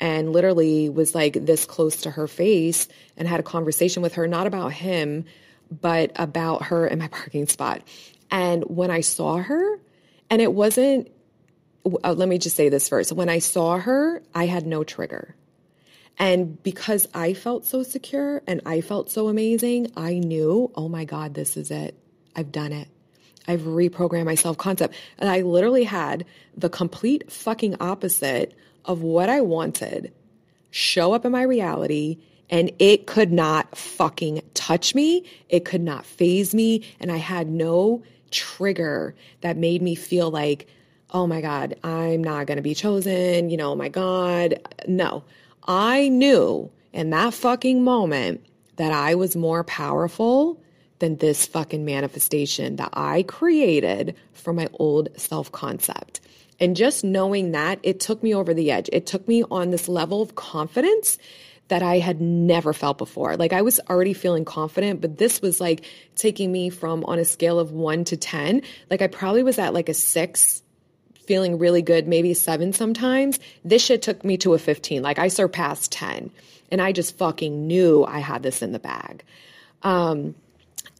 and 0.00 0.32
literally 0.32 0.88
was 0.88 1.14
like 1.14 1.34
this 1.34 1.64
close 1.64 2.02
to 2.02 2.10
her 2.10 2.26
face 2.26 2.88
and 3.16 3.28
had 3.28 3.40
a 3.40 3.44
conversation 3.44 4.02
with 4.02 4.14
her, 4.14 4.26
not 4.26 4.46
about 4.46 4.72
him, 4.72 5.24
but 5.70 6.10
about 6.16 6.64
her 6.64 6.86
in 6.86 6.98
my 6.98 7.08
parking 7.12 7.46
spot. 7.46 7.82
And 8.30 8.64
when 8.64 8.90
I 8.90 9.00
saw 9.00 9.36
her, 9.36 9.78
and 10.30 10.42
it 10.42 10.52
wasn't, 10.52 11.10
uh, 12.02 12.12
let 12.12 12.28
me 12.28 12.38
just 12.38 12.56
say 12.56 12.68
this 12.68 12.88
first. 12.88 13.12
When 13.12 13.28
I 13.28 13.38
saw 13.38 13.78
her, 13.78 14.22
I 14.34 14.46
had 14.46 14.66
no 14.66 14.82
trigger. 14.82 15.36
And 16.18 16.62
because 16.62 17.06
I 17.14 17.34
felt 17.34 17.66
so 17.66 17.82
secure 17.82 18.42
and 18.46 18.60
I 18.64 18.80
felt 18.80 19.10
so 19.10 19.28
amazing, 19.28 19.92
I 19.96 20.18
knew, 20.18 20.70
oh 20.74 20.88
my 20.88 21.04
God, 21.04 21.34
this 21.34 21.56
is 21.56 21.70
it. 21.70 21.96
I've 22.36 22.52
done 22.52 22.72
it. 22.72 22.88
I've 23.46 23.60
reprogrammed 23.60 24.24
my 24.24 24.34
self 24.34 24.56
concept. 24.58 24.94
And 25.18 25.28
I 25.28 25.42
literally 25.42 25.84
had 25.84 26.24
the 26.56 26.68
complete 26.68 27.30
fucking 27.30 27.76
opposite 27.80 28.54
of 28.84 29.02
what 29.02 29.28
I 29.28 29.40
wanted 29.40 30.12
show 30.70 31.12
up 31.12 31.24
in 31.24 31.32
my 31.32 31.42
reality. 31.42 32.18
And 32.50 32.70
it 32.78 33.06
could 33.06 33.32
not 33.32 33.76
fucking 33.76 34.42
touch 34.54 34.94
me. 34.94 35.24
It 35.48 35.64
could 35.64 35.82
not 35.82 36.04
faze 36.04 36.54
me. 36.54 36.84
And 37.00 37.10
I 37.10 37.16
had 37.16 37.48
no 37.48 38.02
trigger 38.30 39.14
that 39.40 39.56
made 39.56 39.80
me 39.80 39.94
feel 39.94 40.30
like, 40.30 40.66
oh 41.10 41.26
my 41.26 41.40
God, 41.40 41.74
I'm 41.84 42.22
not 42.22 42.46
going 42.46 42.56
to 42.56 42.62
be 42.62 42.74
chosen. 42.74 43.50
You 43.50 43.56
know, 43.56 43.72
oh 43.72 43.76
my 43.76 43.88
God. 43.88 44.60
No, 44.86 45.24
I 45.66 46.08
knew 46.08 46.70
in 46.92 47.10
that 47.10 47.34
fucking 47.34 47.82
moment 47.82 48.44
that 48.76 48.92
I 48.92 49.14
was 49.14 49.36
more 49.36 49.64
powerful 49.64 50.60
than 51.04 51.16
this 51.16 51.46
fucking 51.46 51.84
manifestation 51.84 52.76
that 52.76 52.88
I 52.94 53.24
created 53.24 54.16
from 54.32 54.56
my 54.56 54.70
old 54.72 55.10
self 55.20 55.52
concept. 55.52 56.22
And 56.58 56.74
just 56.74 57.04
knowing 57.04 57.52
that, 57.52 57.78
it 57.82 58.00
took 58.00 58.22
me 58.22 58.34
over 58.34 58.54
the 58.54 58.70
edge. 58.70 58.88
It 58.90 59.06
took 59.06 59.28
me 59.28 59.44
on 59.50 59.68
this 59.68 59.86
level 59.86 60.22
of 60.22 60.34
confidence 60.34 61.18
that 61.68 61.82
I 61.82 61.98
had 61.98 62.22
never 62.22 62.72
felt 62.72 62.96
before. 62.96 63.36
Like 63.36 63.52
I 63.52 63.60
was 63.60 63.80
already 63.90 64.14
feeling 64.14 64.46
confident, 64.46 65.02
but 65.02 65.18
this 65.18 65.42
was 65.42 65.60
like 65.60 65.84
taking 66.16 66.50
me 66.50 66.70
from 66.70 67.04
on 67.04 67.18
a 67.18 67.24
scale 67.26 67.58
of 67.58 67.70
one 67.70 68.04
to 68.04 68.16
10. 68.16 68.62
Like 68.90 69.02
I 69.02 69.06
probably 69.06 69.42
was 69.42 69.58
at 69.58 69.74
like 69.74 69.90
a 69.90 69.94
six, 69.94 70.62
feeling 71.26 71.58
really 71.58 71.82
good, 71.82 72.08
maybe 72.08 72.32
seven 72.32 72.72
sometimes. 72.72 73.38
This 73.62 73.84
shit 73.84 74.00
took 74.00 74.24
me 74.24 74.38
to 74.38 74.54
a 74.54 74.58
15. 74.58 75.02
Like 75.02 75.18
I 75.18 75.28
surpassed 75.28 75.92
10 75.92 76.30
and 76.70 76.80
I 76.80 76.92
just 76.92 77.18
fucking 77.18 77.66
knew 77.66 78.04
I 78.04 78.20
had 78.20 78.42
this 78.42 78.62
in 78.62 78.72
the 78.72 78.78
bag. 78.78 79.22
Um, 79.82 80.34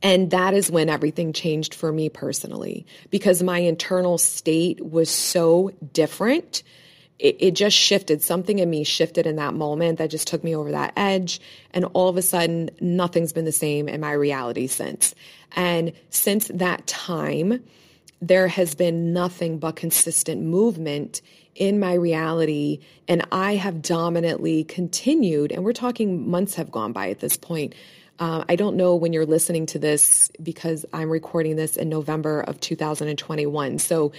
and 0.04 0.30
that 0.30 0.54
is 0.54 0.70
when 0.70 0.88
everything 0.88 1.32
changed 1.32 1.74
for 1.74 1.90
me 1.90 2.08
personally 2.08 2.86
because 3.10 3.42
my 3.42 3.58
internal 3.58 4.18
state 4.18 4.80
was 4.84 5.10
so 5.10 5.72
different 5.92 6.62
it, 7.18 7.36
it 7.38 7.50
just 7.52 7.76
shifted. 7.76 8.22
Something 8.22 8.58
in 8.58 8.68
me 8.68 8.84
shifted 8.84 9.26
in 9.26 9.36
that 9.36 9.54
moment 9.54 9.98
that 9.98 10.10
just 10.10 10.26
took 10.26 10.42
me 10.42 10.54
over 10.54 10.70
that 10.72 10.92
edge. 10.96 11.40
And 11.72 11.84
all 11.86 12.08
of 12.08 12.16
a 12.16 12.22
sudden, 12.22 12.70
nothing's 12.80 13.32
been 13.32 13.44
the 13.44 13.52
same 13.52 13.88
in 13.88 14.00
my 14.00 14.12
reality 14.12 14.66
since. 14.66 15.14
And 15.56 15.92
since 16.10 16.48
that 16.48 16.86
time, 16.86 17.62
there 18.20 18.48
has 18.48 18.74
been 18.74 19.12
nothing 19.12 19.58
but 19.58 19.76
consistent 19.76 20.42
movement 20.42 21.22
in 21.54 21.78
my 21.78 21.94
reality. 21.94 22.80
And 23.06 23.26
I 23.30 23.54
have 23.54 23.80
dominantly 23.80 24.64
continued, 24.64 25.52
and 25.52 25.64
we're 25.64 25.72
talking 25.72 26.28
months 26.28 26.54
have 26.56 26.70
gone 26.70 26.92
by 26.92 27.10
at 27.10 27.20
this 27.20 27.36
point. 27.36 27.74
Uh, 28.18 28.44
I 28.48 28.56
don't 28.56 28.76
know 28.76 28.94
when 28.94 29.12
you're 29.12 29.26
listening 29.26 29.66
to 29.66 29.78
this 29.78 30.30
because 30.42 30.86
I'm 30.92 31.10
recording 31.10 31.56
this 31.56 31.76
in 31.76 31.88
November 31.88 32.40
of 32.42 32.60
2021. 32.60 33.78
So 33.78 34.12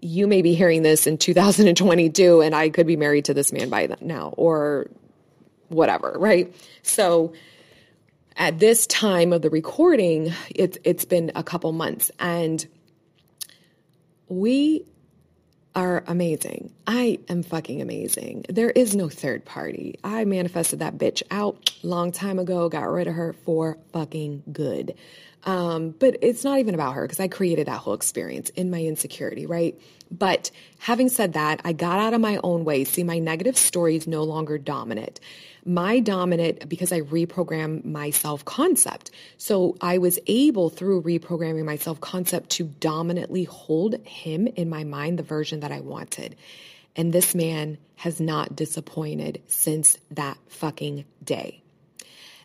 you 0.00 0.26
may 0.26 0.42
be 0.42 0.54
hearing 0.54 0.82
this 0.82 1.06
in 1.06 1.18
2022 1.18 2.40
and 2.40 2.54
I 2.54 2.70
could 2.70 2.86
be 2.86 2.96
married 2.96 3.26
to 3.26 3.34
this 3.34 3.52
man 3.52 3.70
by 3.70 3.88
now 4.00 4.34
or 4.36 4.88
whatever, 5.68 6.16
right? 6.18 6.54
So 6.82 7.32
at 8.36 8.58
this 8.58 8.86
time 8.86 9.32
of 9.32 9.42
the 9.42 9.50
recording, 9.50 10.32
it's 10.54 10.78
it's 10.84 11.04
been 11.04 11.32
a 11.34 11.42
couple 11.42 11.72
months 11.72 12.10
and 12.18 12.66
we 14.28 14.84
are 15.76 16.02
amazing. 16.06 16.72
I 16.86 17.18
am 17.28 17.42
fucking 17.42 17.82
amazing. 17.82 18.46
There 18.48 18.70
is 18.70 18.96
no 18.96 19.10
third 19.10 19.44
party. 19.44 20.00
I 20.02 20.24
manifested 20.24 20.78
that 20.78 20.96
bitch 20.96 21.22
out 21.30 21.70
long 21.82 22.12
time 22.12 22.38
ago, 22.38 22.70
got 22.70 22.90
rid 22.90 23.06
of 23.06 23.14
her 23.14 23.34
for 23.44 23.76
fucking 23.92 24.42
good. 24.50 24.94
Um, 25.44 25.90
but 25.90 26.16
it's 26.22 26.42
not 26.42 26.58
even 26.58 26.74
about 26.74 26.94
her 26.94 27.02
because 27.02 27.20
I 27.20 27.28
created 27.28 27.68
that 27.68 27.78
whole 27.78 27.94
experience 27.94 28.48
in 28.50 28.70
my 28.70 28.82
insecurity, 28.82 29.44
right? 29.44 29.78
But 30.10 30.50
having 30.78 31.10
said 31.10 31.34
that, 31.34 31.60
I 31.62 31.72
got 31.72 32.00
out 32.00 32.14
of 32.14 32.20
my 32.20 32.40
own 32.42 32.64
way. 32.64 32.84
See, 32.84 33.04
my 33.04 33.18
negative 33.18 33.56
story 33.56 33.96
is 33.96 34.06
no 34.08 34.24
longer 34.24 34.58
dominant. 34.58 35.20
My 35.66 35.98
dominant, 35.98 36.68
because 36.68 36.92
I 36.92 37.00
reprogrammed 37.00 37.84
my 37.84 38.10
self 38.10 38.44
concept. 38.44 39.10
So 39.36 39.76
I 39.80 39.98
was 39.98 40.18
able 40.28 40.70
through 40.70 41.02
reprogramming 41.02 41.64
my 41.64 41.76
self 41.76 42.00
concept 42.00 42.50
to 42.50 42.64
dominantly 42.64 43.44
hold 43.44 43.96
him 44.06 44.46
in 44.46 44.68
my 44.70 44.84
mind, 44.84 45.18
the 45.18 45.24
version 45.24 45.60
that 45.60 45.72
I 45.72 45.80
wanted. 45.80 46.36
And 46.94 47.12
this 47.12 47.34
man 47.34 47.78
has 47.96 48.20
not 48.20 48.54
disappointed 48.54 49.42
since 49.48 49.98
that 50.12 50.38
fucking 50.48 51.04
day. 51.22 51.62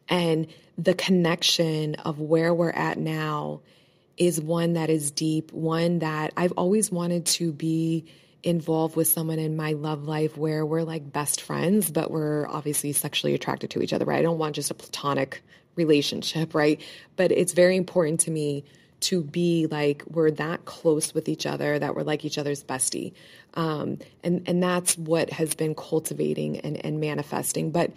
And 0.10 0.48
the 0.78 0.94
connection 0.94 1.96
of 1.96 2.20
where 2.20 2.54
we're 2.54 2.72
at 2.72 2.98
now 2.98 3.62
is 4.18 4.42
one 4.42 4.74
that 4.74 4.90
is 4.90 5.12
deep, 5.12 5.54
one 5.54 6.00
that 6.00 6.34
I've 6.36 6.54
always 6.54 6.92
wanted 6.92 7.26
to 7.28 7.52
be 7.52 8.06
involved 8.44 8.96
with 8.96 9.08
someone 9.08 9.40
in 9.40 9.56
my 9.56 9.74
love 9.74 10.04
life 10.08 10.38
where 10.38 10.66
we're 10.66 10.84
like 10.84 11.12
best 11.12 11.42
friends, 11.42 11.92
but 11.92 12.12
we're 12.12 12.48
obviously 12.48 12.92
sexually 12.92 13.34
attracted 13.34 13.70
to 13.72 13.82
each 13.82 13.94
other, 13.94 14.06
right? 14.06 14.20
I 14.20 14.22
don't 14.22 14.38
want 14.38 14.56
just 14.56 14.72
a 14.72 14.74
platonic 14.74 15.42
relationship, 15.76 16.54
right? 16.54 16.82
But 17.16 17.32
it's 17.32 17.54
very 17.54 17.78
important 17.78 18.22
to 18.22 18.32
me 18.32 18.64
to 19.02 19.24
be 19.24 19.68
like 19.68 20.04
we're 20.08 20.30
that 20.30 20.66
close 20.66 21.12
with 21.12 21.28
each 21.28 21.48
other 21.48 21.80
that 21.80 21.96
we're 21.96 22.04
like 22.04 22.24
each 22.24 22.38
other's 22.38 22.64
bestie 22.64 23.14
um, 23.56 23.98
and 24.24 24.44
and 24.48 24.62
that's 24.62 24.96
what 24.96 25.32
has 25.32 25.56
been 25.56 25.74
cultivating 25.74 26.60
and, 26.60 26.86
and 26.86 27.00
manifesting 27.00 27.72
but 27.72 27.92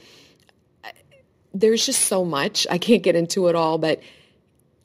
there's 1.54 1.86
just 1.86 2.02
so 2.02 2.24
much. 2.24 2.66
I 2.68 2.78
can't 2.78 3.02
get 3.02 3.14
into 3.14 3.46
it 3.46 3.54
all, 3.54 3.78
but 3.78 4.02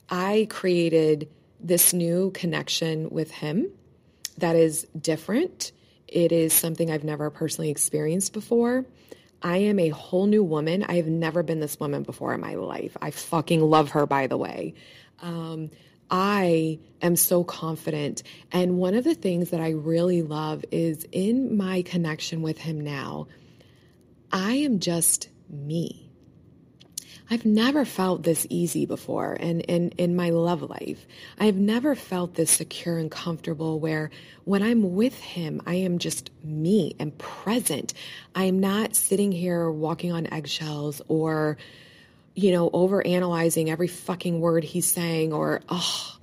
I 0.08 0.46
created 0.48 1.28
this 1.58 1.92
new 1.92 2.30
connection 2.30 3.10
with 3.10 3.30
him 3.30 3.70
that 4.40 4.56
is 4.56 4.86
different. 4.98 5.72
It 6.08 6.32
is 6.32 6.52
something 6.52 6.90
I've 6.90 7.04
never 7.04 7.30
personally 7.30 7.70
experienced 7.70 8.32
before. 8.32 8.84
I 9.42 9.58
am 9.58 9.78
a 9.78 9.88
whole 9.88 10.26
new 10.26 10.42
woman. 10.42 10.84
I 10.86 10.96
have 10.96 11.06
never 11.06 11.42
been 11.42 11.60
this 11.60 11.78
woman 11.80 12.02
before 12.02 12.34
in 12.34 12.40
my 12.40 12.54
life. 12.54 12.96
I 13.00 13.10
fucking 13.10 13.60
love 13.60 13.90
her, 13.90 14.06
by 14.06 14.26
the 14.26 14.36
way. 14.36 14.74
Um, 15.22 15.70
I 16.10 16.80
am 17.00 17.16
so 17.16 17.44
confident. 17.44 18.22
And 18.50 18.78
one 18.78 18.94
of 18.94 19.04
the 19.04 19.14
things 19.14 19.50
that 19.50 19.60
I 19.60 19.70
really 19.70 20.22
love 20.22 20.64
is 20.70 21.06
in 21.12 21.56
my 21.56 21.82
connection 21.82 22.42
with 22.42 22.58
him 22.58 22.80
now, 22.80 23.28
I 24.32 24.54
am 24.54 24.80
just 24.80 25.28
me. 25.48 26.09
I've 27.32 27.46
never 27.46 27.84
felt 27.84 28.24
this 28.24 28.44
easy 28.50 28.86
before 28.86 29.34
in, 29.34 29.60
in, 29.60 29.90
in 29.90 30.16
my 30.16 30.30
love 30.30 30.62
life. 30.62 31.06
I've 31.38 31.54
never 31.54 31.94
felt 31.94 32.34
this 32.34 32.50
secure 32.50 32.98
and 32.98 33.08
comfortable 33.08 33.78
where 33.78 34.10
when 34.44 34.64
I'm 34.64 34.96
with 34.96 35.16
him, 35.20 35.62
I 35.64 35.76
am 35.76 36.00
just 36.00 36.30
me 36.42 36.96
and 36.98 37.16
present. 37.16 37.94
I'm 38.34 38.58
not 38.58 38.96
sitting 38.96 39.30
here 39.30 39.70
walking 39.70 40.10
on 40.10 40.26
eggshells 40.26 41.00
or, 41.06 41.56
you 42.34 42.50
know, 42.50 42.68
over 42.72 43.06
analyzing 43.06 43.70
every 43.70 43.88
fucking 43.88 44.40
word 44.40 44.64
he's 44.64 44.86
saying 44.86 45.32
or, 45.32 45.60
oh, 45.68 46.16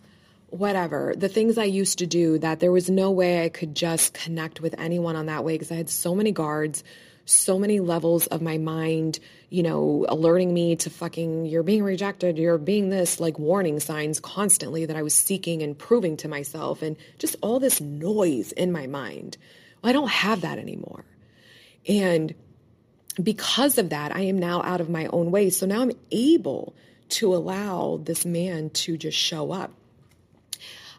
whatever. 0.49 1.13
The 1.15 1.29
things 1.29 1.57
I 1.57 1.65
used 1.65 1.99
to 1.99 2.05
do 2.05 2.37
that 2.39 2.59
there 2.59 2.71
was 2.71 2.89
no 2.89 3.11
way 3.11 3.45
I 3.45 3.49
could 3.49 3.75
just 3.75 4.13
connect 4.13 4.59
with 4.59 4.75
anyone 4.77 5.15
on 5.15 5.27
that 5.27 5.45
way 5.45 5.53
because 5.53 5.71
I 5.71 5.75
had 5.75 5.89
so 5.89 6.13
many 6.13 6.33
guards 6.33 6.83
so 7.27 7.59
many 7.59 7.79
levels 7.79 8.27
of 8.27 8.41
my 8.41 8.57
mind, 8.57 9.19
you 9.49 9.63
know, 9.63 10.05
alerting 10.09 10.53
me 10.53 10.75
to 10.75 10.89
fucking, 10.89 11.45
you're 11.45 11.63
being 11.63 11.83
rejected, 11.83 12.37
you're 12.37 12.57
being 12.57 12.89
this, 12.89 13.19
like 13.19 13.39
warning 13.39 13.79
signs 13.79 14.19
constantly 14.19 14.85
that 14.85 14.97
I 14.97 15.03
was 15.03 15.13
seeking 15.13 15.63
and 15.63 15.77
proving 15.77 16.17
to 16.17 16.27
myself, 16.27 16.81
and 16.81 16.97
just 17.17 17.35
all 17.41 17.59
this 17.59 17.79
noise 17.79 18.51
in 18.51 18.71
my 18.71 18.87
mind. 18.87 19.37
Well, 19.81 19.89
I 19.89 19.93
don't 19.93 20.09
have 20.09 20.41
that 20.41 20.59
anymore. 20.59 21.05
And 21.87 22.35
because 23.21 23.77
of 23.77 23.89
that, 23.89 24.15
I 24.15 24.21
am 24.21 24.37
now 24.37 24.61
out 24.61 24.81
of 24.81 24.89
my 24.89 25.07
own 25.07 25.31
way. 25.31 25.49
So 25.49 25.65
now 25.65 25.81
I'm 25.81 25.93
able 26.11 26.75
to 27.09 27.33
allow 27.33 28.01
this 28.03 28.25
man 28.25 28.69
to 28.71 28.97
just 28.97 29.17
show 29.17 29.51
up. 29.51 29.71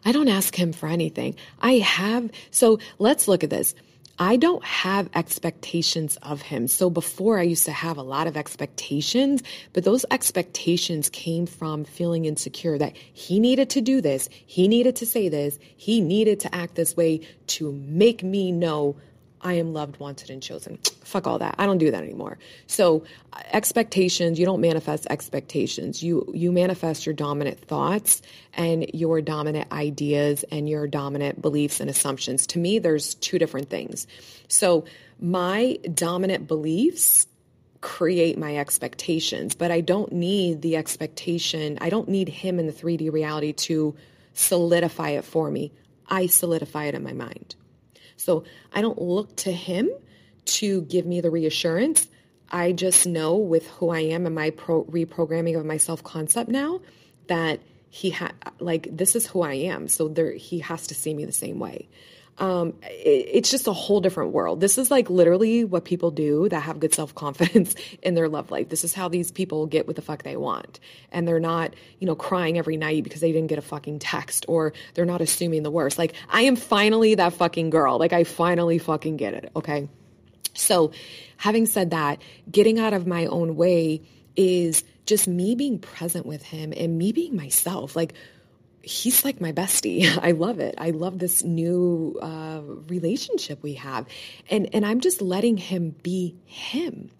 I 0.03 0.11
don't 0.11 0.27
ask 0.27 0.55
him 0.55 0.73
for 0.73 0.87
anything. 0.87 1.35
I 1.61 1.73
have, 1.73 2.31
so 2.51 2.79
let's 2.97 3.27
look 3.27 3.43
at 3.43 3.49
this. 3.49 3.75
I 4.21 4.35
don't 4.35 4.63
have 4.65 5.09
expectations 5.15 6.17
of 6.21 6.41
him. 6.41 6.67
So 6.67 6.89
before 6.89 7.39
I 7.39 7.43
used 7.43 7.63
to 7.65 7.71
have 7.71 7.95
a 7.95 8.03
lot 8.03 8.27
of 8.27 8.35
expectations, 8.35 9.41
but 9.71 9.85
those 9.85 10.05
expectations 10.11 11.09
came 11.09 11.45
from 11.45 11.85
feeling 11.85 12.25
insecure 12.25 12.77
that 12.77 12.97
he 12.97 13.39
needed 13.39 13.69
to 13.71 13.81
do 13.81 14.01
this, 14.01 14.27
he 14.45 14.67
needed 14.67 14.97
to 14.97 15.05
say 15.05 15.29
this, 15.29 15.57
he 15.77 16.01
needed 16.01 16.41
to 16.41 16.53
act 16.53 16.75
this 16.75 16.97
way 16.97 17.21
to 17.47 17.71
make 17.71 18.21
me 18.21 18.51
know 18.51 18.97
I 19.41 19.53
am 19.53 19.73
loved, 19.73 19.99
wanted, 19.99 20.29
and 20.29 20.41
chosen. 20.41 20.77
Fuck 21.03 21.27
all 21.27 21.39
that. 21.39 21.55
I 21.57 21.65
don't 21.65 21.77
do 21.77 21.91
that 21.91 22.03
anymore. 22.03 22.37
So 22.67 23.03
uh, 23.33 23.41
expectations, 23.51 24.39
you 24.39 24.45
don't 24.45 24.61
manifest 24.61 25.07
expectations. 25.09 26.03
You 26.03 26.31
you 26.33 26.51
manifest 26.51 27.05
your 27.05 27.13
dominant 27.13 27.59
thoughts 27.59 28.21
and 28.53 28.89
your 28.93 29.21
dominant 29.21 29.71
ideas 29.71 30.43
and 30.51 30.69
your 30.69 30.87
dominant 30.87 31.41
beliefs 31.41 31.79
and 31.79 31.89
assumptions. 31.89 32.47
To 32.47 32.59
me, 32.59 32.79
there's 32.79 33.15
two 33.15 33.39
different 33.39 33.69
things. 33.69 34.07
So 34.47 34.85
my 35.19 35.79
dominant 35.93 36.47
beliefs 36.47 37.27
create 37.81 38.37
my 38.37 38.57
expectations, 38.57 39.55
but 39.55 39.71
I 39.71 39.81
don't 39.81 40.11
need 40.11 40.61
the 40.61 40.75
expectation. 40.75 41.77
I 41.81 41.89
don't 41.89 42.09
need 42.09 42.27
him 42.27 42.59
in 42.59 42.67
the 42.67 42.73
3D 42.73 43.11
reality 43.11 43.53
to 43.53 43.95
solidify 44.33 45.11
it 45.11 45.23
for 45.23 45.49
me. 45.49 45.71
I 46.07 46.27
solidify 46.27 46.85
it 46.85 46.95
in 46.95 47.03
my 47.03 47.13
mind. 47.13 47.55
So 48.29 48.43
I 48.71 48.81
don't 48.81 49.01
look 49.01 49.35
to 49.37 49.51
him 49.51 49.89
to 50.45 50.83
give 50.83 51.03
me 51.03 51.19
the 51.19 51.31
reassurance. 51.31 52.07
I 52.51 52.73
just 52.73 53.07
know 53.07 53.37
with 53.37 53.65
who 53.65 53.89
I 53.89 54.01
am 54.01 54.27
and 54.27 54.35
my 54.35 54.51
pro- 54.51 54.83
reprogramming 54.83 55.57
of 55.57 55.65
my 55.65 55.77
self 55.77 56.03
concept 56.03 56.47
now 56.47 56.79
that 57.25 57.59
he 57.89 58.11
had 58.11 58.33
like 58.59 58.87
this 58.95 59.15
is 59.15 59.25
who 59.25 59.41
I 59.41 59.53
am. 59.53 59.87
So 59.87 60.09
there 60.09 60.33
he 60.33 60.59
has 60.59 60.85
to 60.87 60.93
see 60.93 61.11
me 61.11 61.25
the 61.25 61.31
same 61.31 61.57
way 61.57 61.89
um, 62.39 62.73
it, 62.83 63.27
it's 63.31 63.51
just 63.51 63.67
a 63.67 63.73
whole 63.73 63.99
different 63.99 64.31
world. 64.31 64.61
This 64.61 64.77
is 64.77 64.89
like 64.89 65.09
literally 65.09 65.65
what 65.65 65.85
people 65.85 66.09
do 66.09 66.47
that 66.49 66.61
have 66.61 66.79
good 66.79 66.93
self 66.93 67.13
confidence 67.13 67.75
in 68.01 68.15
their 68.15 68.29
love 68.29 68.49
life. 68.49 68.69
This 68.69 68.83
is 68.83 68.93
how 68.93 69.09
these 69.09 69.31
people 69.31 69.65
get 69.67 69.87
what 69.87 69.95
the 69.95 70.01
fuck 70.01 70.23
they 70.23 70.37
want. 70.37 70.79
And 71.11 71.27
they're 71.27 71.39
not, 71.39 71.75
you 71.99 72.07
know, 72.07 72.15
crying 72.15 72.57
every 72.57 72.77
night 72.77 73.03
because 73.03 73.21
they 73.21 73.31
didn't 73.31 73.47
get 73.47 73.59
a 73.59 73.63
fucking 73.63 73.99
text 73.99 74.45
or 74.47 74.73
they're 74.93 75.05
not 75.05 75.21
assuming 75.21 75.63
the 75.63 75.71
worst. 75.71 75.97
Like, 75.97 76.13
I 76.29 76.43
am 76.43 76.55
finally 76.55 77.15
that 77.15 77.33
fucking 77.33 77.69
girl. 77.69 77.99
Like, 77.99 78.13
I 78.13 78.23
finally 78.23 78.77
fucking 78.77 79.17
get 79.17 79.33
it. 79.33 79.51
Okay. 79.55 79.89
So, 80.53 80.91
having 81.37 81.65
said 81.65 81.91
that, 81.91 82.21
getting 82.49 82.79
out 82.79 82.93
of 82.93 83.05
my 83.05 83.25
own 83.27 83.55
way 83.55 84.01
is 84.35 84.83
just 85.05 85.27
me 85.27 85.55
being 85.55 85.79
present 85.79 86.25
with 86.25 86.43
him 86.43 86.73
and 86.75 86.97
me 86.97 87.11
being 87.11 87.35
myself. 87.35 87.95
Like, 87.95 88.13
he's 88.89 89.23
like 89.23 89.39
my 89.39 89.51
bestie. 89.51 90.17
I 90.21 90.31
love 90.31 90.59
it. 90.59 90.75
I 90.77 90.89
love 90.89 91.19
this 91.19 91.43
new 91.43 92.17
uh, 92.21 92.61
relationship 92.87 93.61
we 93.61 93.75
have, 93.75 94.07
and 94.49 94.69
and 94.73 94.85
I'm 94.85 94.99
just 94.99 95.21
letting 95.21 95.57
him 95.57 95.95
be 96.01 96.35
him. 96.45 97.11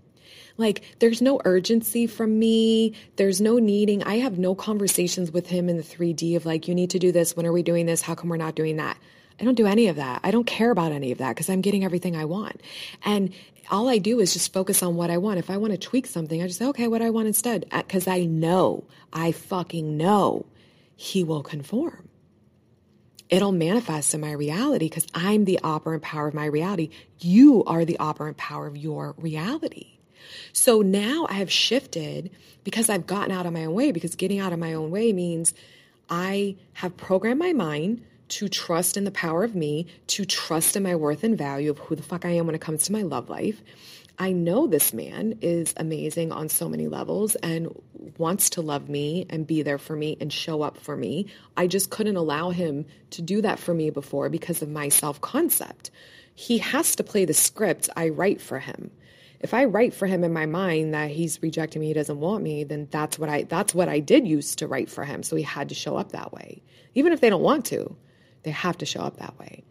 Like, 0.57 0.81
there's 0.99 1.21
no 1.21 1.39
urgency 1.45 2.05
from 2.05 2.37
me. 2.37 2.93
There's 3.15 3.39
no 3.39 3.59
needing. 3.59 4.03
I 4.03 4.15
have 4.15 4.37
no 4.37 4.55
conversations 4.55 5.31
with 5.31 5.47
him 5.47 5.69
in 5.69 5.77
the 5.77 5.83
3D 5.83 6.35
of 6.35 6.45
like, 6.45 6.67
you 6.67 6.75
need 6.75 6.89
to 6.89 6.99
do 6.99 7.13
this. 7.13 7.33
When 7.33 7.45
are 7.45 7.53
we 7.53 7.63
doing 7.63 7.85
this? 7.85 8.01
How 8.01 8.13
come 8.13 8.29
we're 8.29 8.35
not 8.35 8.55
doing 8.55 8.75
that? 8.75 8.97
I 9.39 9.45
don't 9.45 9.55
do 9.55 9.67
any 9.67 9.87
of 9.87 9.95
that. 9.95 10.19
I 10.21 10.31
don't 10.31 10.45
care 10.45 10.69
about 10.69 10.91
any 10.91 11.13
of 11.13 11.19
that 11.19 11.29
because 11.29 11.49
I'm 11.49 11.61
getting 11.61 11.85
everything 11.85 12.17
I 12.17 12.25
want. 12.25 12.59
And 13.05 13.31
all 13.71 13.87
I 13.87 13.99
do 13.99 14.19
is 14.19 14.33
just 14.33 14.51
focus 14.51 14.83
on 14.83 14.97
what 14.97 15.09
I 15.09 15.17
want. 15.17 15.39
If 15.39 15.49
I 15.49 15.55
want 15.55 15.71
to 15.71 15.77
tweak 15.77 16.07
something, 16.07 16.43
I 16.43 16.47
just 16.47 16.59
say, 16.59 16.65
okay, 16.65 16.89
what 16.89 17.01
I 17.01 17.09
want 17.09 17.27
instead. 17.27 17.65
Because 17.71 18.05
I 18.05 18.25
know, 18.25 18.83
I 19.13 19.31
fucking 19.31 19.95
know 19.95 20.45
he 20.99 21.23
will 21.23 21.41
conform. 21.41 22.09
It'll 23.29 23.53
manifest 23.53 24.13
in 24.13 24.19
my 24.19 24.33
reality 24.33 24.89
because 24.89 25.07
I'm 25.13 25.45
the 25.45 25.57
operant 25.63 26.03
power 26.03 26.27
of 26.27 26.33
my 26.33 26.43
reality. 26.43 26.89
You 27.19 27.63
are 27.63 27.85
the 27.85 27.97
operant 27.99 28.35
power 28.35 28.67
of 28.67 28.75
your 28.75 29.15
reality. 29.17 29.99
So 30.51 30.81
now 30.81 31.25
I 31.29 31.35
have 31.35 31.49
shifted 31.49 32.31
because 32.65 32.89
I've 32.89 33.07
gotten 33.07 33.31
out 33.31 33.45
of 33.45 33.53
my 33.53 33.63
own 33.63 33.75
way, 33.75 33.93
because 33.93 34.15
getting 34.15 34.39
out 34.39 34.51
of 34.51 34.59
my 34.59 34.73
own 34.73 34.91
way 34.91 35.13
means 35.13 35.53
I 36.09 36.57
have 36.73 36.97
programmed 36.97 37.39
my 37.39 37.53
mind 37.53 38.03
to 38.27 38.49
trust 38.49 38.97
in 38.97 39.05
the 39.05 39.11
power 39.11 39.45
of 39.45 39.55
me, 39.55 39.87
to 40.07 40.25
trust 40.25 40.75
in 40.75 40.83
my 40.83 40.95
worth 40.95 41.23
and 41.23 41.37
value 41.37 41.71
of 41.71 41.79
who 41.79 41.95
the 41.95 42.03
fuck 42.03 42.25
I 42.25 42.31
am 42.31 42.45
when 42.45 42.55
it 42.55 42.61
comes 42.61 42.83
to 42.83 42.91
my 42.91 43.03
love 43.03 43.29
life. 43.29 43.61
I 44.19 44.33
know 44.33 44.67
this 44.67 44.93
man 44.93 45.39
is 45.41 45.73
amazing 45.77 46.33
on 46.33 46.49
so 46.49 46.67
many 46.67 46.87
levels 46.87 47.35
and 47.35 47.73
wants 48.17 48.51
to 48.51 48.61
love 48.61 48.89
me 48.89 49.25
and 49.29 49.47
be 49.47 49.61
there 49.61 49.77
for 49.77 49.95
me 49.95 50.17
and 50.19 50.31
show 50.31 50.61
up 50.61 50.77
for 50.77 50.95
me. 50.95 51.27
I 51.55 51.67
just 51.67 51.89
couldn't 51.89 52.17
allow 52.17 52.49
him 52.49 52.85
to 53.11 53.21
do 53.21 53.41
that 53.41 53.59
for 53.59 53.73
me 53.73 53.89
before 53.91 54.29
because 54.29 54.61
of 54.61 54.69
my 54.69 54.89
self 54.89 55.21
concept. 55.21 55.89
He 56.35 56.57
has 56.57 56.97
to 56.97 57.03
play 57.03 57.25
the 57.25 57.33
script 57.33 57.89
I 57.95 58.09
write 58.09 58.41
for 58.41 58.59
him 58.59 58.91
if 59.39 59.53
I 59.53 59.65
write 59.65 59.93
for 59.93 60.05
him 60.05 60.23
in 60.23 60.33
my 60.33 60.45
mind 60.45 60.93
that 60.93 61.09
he's 61.09 61.41
rejecting 61.41 61.79
me, 61.79 61.87
he 61.87 61.93
doesn't 61.93 62.19
want 62.19 62.43
me, 62.43 62.65
then 62.65 62.87
that's 62.91 63.17
what 63.17 63.29
I 63.29 63.43
that's 63.43 63.73
what 63.73 63.87
I 63.87 63.99
did 63.99 64.27
use 64.27 64.55
to 64.57 64.67
write 64.67 64.89
for 64.89 65.05
him. 65.05 65.23
So 65.23 65.35
he 65.35 65.43
had 65.43 65.69
to 65.69 65.75
show 65.75 65.95
up 65.95 66.11
that 66.11 66.33
way. 66.33 66.61
Even 66.93 67.13
if 67.13 67.21
they 67.21 67.29
don't 67.29 67.41
want 67.41 67.65
to, 67.67 67.95
they 68.43 68.51
have 68.51 68.77
to 68.79 68.85
show 68.85 69.01
up 69.01 69.17
that 69.17 69.39
way. 69.39 69.63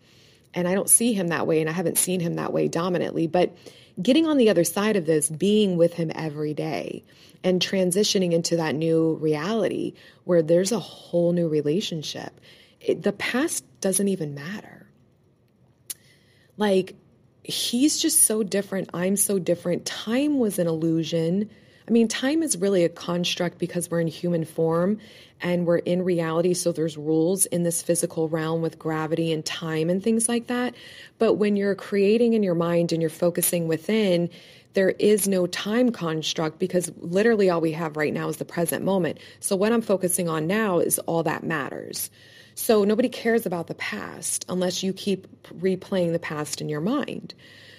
And 0.54 0.66
I 0.66 0.74
don't 0.74 0.88
see 0.88 1.12
him 1.12 1.28
that 1.28 1.46
way 1.46 1.60
and 1.60 1.68
I 1.68 1.72
haven't 1.72 1.98
seen 1.98 2.20
him 2.20 2.34
that 2.34 2.52
way 2.52 2.68
dominantly, 2.68 3.26
but 3.26 3.54
getting 4.00 4.26
on 4.26 4.36
the 4.36 4.50
other 4.50 4.64
side 4.64 4.96
of 4.96 5.06
this, 5.06 5.28
being 5.28 5.76
with 5.76 5.94
him 5.94 6.10
every 6.14 6.54
day 6.54 7.04
and 7.42 7.60
transitioning 7.60 8.32
into 8.32 8.56
that 8.56 8.74
new 8.74 9.14
reality 9.14 9.94
where 10.24 10.42
there's 10.42 10.72
a 10.72 10.78
whole 10.78 11.32
new 11.32 11.48
relationship. 11.48 12.40
It, 12.80 13.02
the 13.02 13.12
past 13.12 13.64
doesn't 13.80 14.08
even 14.08 14.34
matter. 14.34 14.86
Like 16.56 16.94
he's 17.42 17.98
just 17.98 18.24
so 18.24 18.42
different. 18.42 18.90
I'm 18.92 19.16
so 19.16 19.38
different. 19.38 19.86
Time 19.86 20.38
was 20.38 20.58
an 20.58 20.66
illusion. 20.66 21.50
I 21.88 21.90
mean, 21.90 22.06
time 22.06 22.42
is 22.42 22.58
really 22.58 22.84
a 22.84 22.90
construct 22.90 23.58
because 23.58 23.90
we're 23.90 24.00
in 24.00 24.08
human 24.08 24.44
form 24.44 24.98
and 25.40 25.66
we're 25.66 25.78
in 25.78 26.02
reality. 26.02 26.52
So 26.52 26.70
there's 26.70 26.98
rules 26.98 27.46
in 27.46 27.62
this 27.62 27.80
physical 27.80 28.28
realm 28.28 28.60
with 28.60 28.78
gravity 28.78 29.32
and 29.32 29.42
time 29.42 29.88
and 29.88 30.02
things 30.02 30.28
like 30.28 30.48
that. 30.48 30.74
But 31.18 31.34
when 31.34 31.56
you're 31.56 31.74
creating 31.74 32.34
in 32.34 32.42
your 32.42 32.54
mind 32.54 32.92
and 32.92 33.00
you're 33.00 33.08
focusing 33.08 33.68
within, 33.68 34.28
there 34.74 34.90
is 34.90 35.26
no 35.26 35.46
time 35.46 35.90
construct 35.90 36.58
because 36.58 36.92
literally 36.98 37.48
all 37.48 37.62
we 37.62 37.72
have 37.72 37.96
right 37.96 38.12
now 38.12 38.28
is 38.28 38.36
the 38.36 38.44
present 38.44 38.84
moment. 38.84 39.18
So 39.40 39.56
what 39.56 39.72
I'm 39.72 39.80
focusing 39.80 40.28
on 40.28 40.46
now 40.46 40.80
is 40.80 40.98
all 41.00 41.22
that 41.22 41.42
matters. 41.42 42.10
So 42.54 42.84
nobody 42.84 43.08
cares 43.08 43.46
about 43.46 43.68
the 43.68 43.74
past 43.74 44.44
unless 44.50 44.82
you 44.82 44.92
keep 44.92 45.26
replaying 45.54 46.12
the 46.12 46.18
past 46.18 46.60
in 46.60 46.68
your 46.68 46.82
mind. 46.82 47.32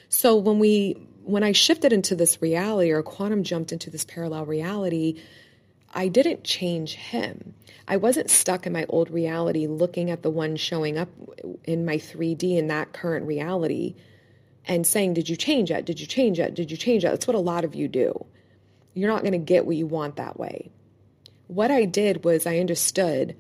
So 0.10 0.36
when 0.36 0.58
we 0.58 0.98
when 1.30 1.44
I 1.44 1.52
shifted 1.52 1.94
into 1.94 2.16
this 2.16 2.42
reality 2.42 2.92
or 2.92 3.04
quantum 3.04 3.44
jumped 3.44 3.72
into 3.72 3.90
this 3.90 4.04
parallel 4.04 4.46
reality, 4.46 5.22
I 5.94 6.08
didn't 6.08 6.44
change 6.44 6.96
him. 6.96 7.54
I 7.88 7.98
wasn't 7.98 8.30
stuck 8.30 8.66
in 8.66 8.74
my 8.74 8.86
old 8.90 9.10
reality 9.10 9.68
looking 9.68 10.12
at 10.12 10.24
the 10.24 10.30
one 10.30 10.56
showing 10.56 10.98
up 10.98 11.10
in 11.64 11.86
my 11.86 11.98
3D 11.98 12.58
in 12.58 12.68
that 12.68 12.94
current 12.94 13.26
reality 13.26 13.96
and 14.66 14.86
saying, 14.86 15.14
Did 15.14 15.30
you 15.30 15.36
change 15.36 15.72
it? 15.72 15.86
Did 15.86 16.00
you 16.00 16.08
change 16.08 16.40
it? 16.40 16.54
Did 16.54 16.72
you 16.72 16.78
change 16.78 17.04
it? 17.04 17.10
That's 17.10 17.28
what 17.28 17.36
a 17.36 17.40
lot 17.40 17.64
of 17.64 17.76
you 17.76 17.88
do. 17.88 18.26
You're 18.94 19.10
not 19.10 19.22
going 19.22 19.34
to 19.34 19.38
get 19.38 19.66
what 19.66 19.76
you 19.76 19.88
want 19.88 20.18
that 20.18 20.40
way. 20.40 20.72
What 21.48 21.72
I 21.72 21.86
did 21.86 22.24
was 22.24 22.46
I 22.46 22.60
understood 22.60 23.36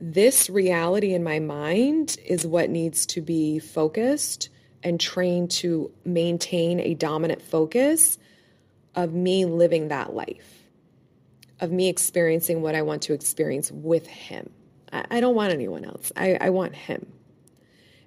this 0.00 0.50
reality 0.50 1.14
in 1.14 1.22
my 1.22 1.38
mind 1.38 2.16
is 2.24 2.46
what 2.46 2.70
needs 2.70 3.06
to 3.06 3.20
be 3.20 3.58
focused 3.58 4.48
and 4.82 5.00
trained 5.00 5.50
to 5.50 5.90
maintain 6.04 6.80
a 6.80 6.94
dominant 6.94 7.42
focus 7.42 8.18
of 8.94 9.12
me 9.12 9.44
living 9.44 9.88
that 9.88 10.14
life, 10.14 10.64
of 11.60 11.70
me 11.70 11.88
experiencing 11.88 12.62
what 12.62 12.74
I 12.74 12.82
want 12.82 13.02
to 13.02 13.12
experience 13.12 13.70
with 13.70 14.06
him. 14.06 14.50
I, 14.92 15.04
I 15.10 15.20
don't 15.20 15.34
want 15.34 15.52
anyone 15.52 15.84
else. 15.84 16.12
I, 16.16 16.36
I 16.40 16.50
want 16.50 16.74
him. 16.74 17.06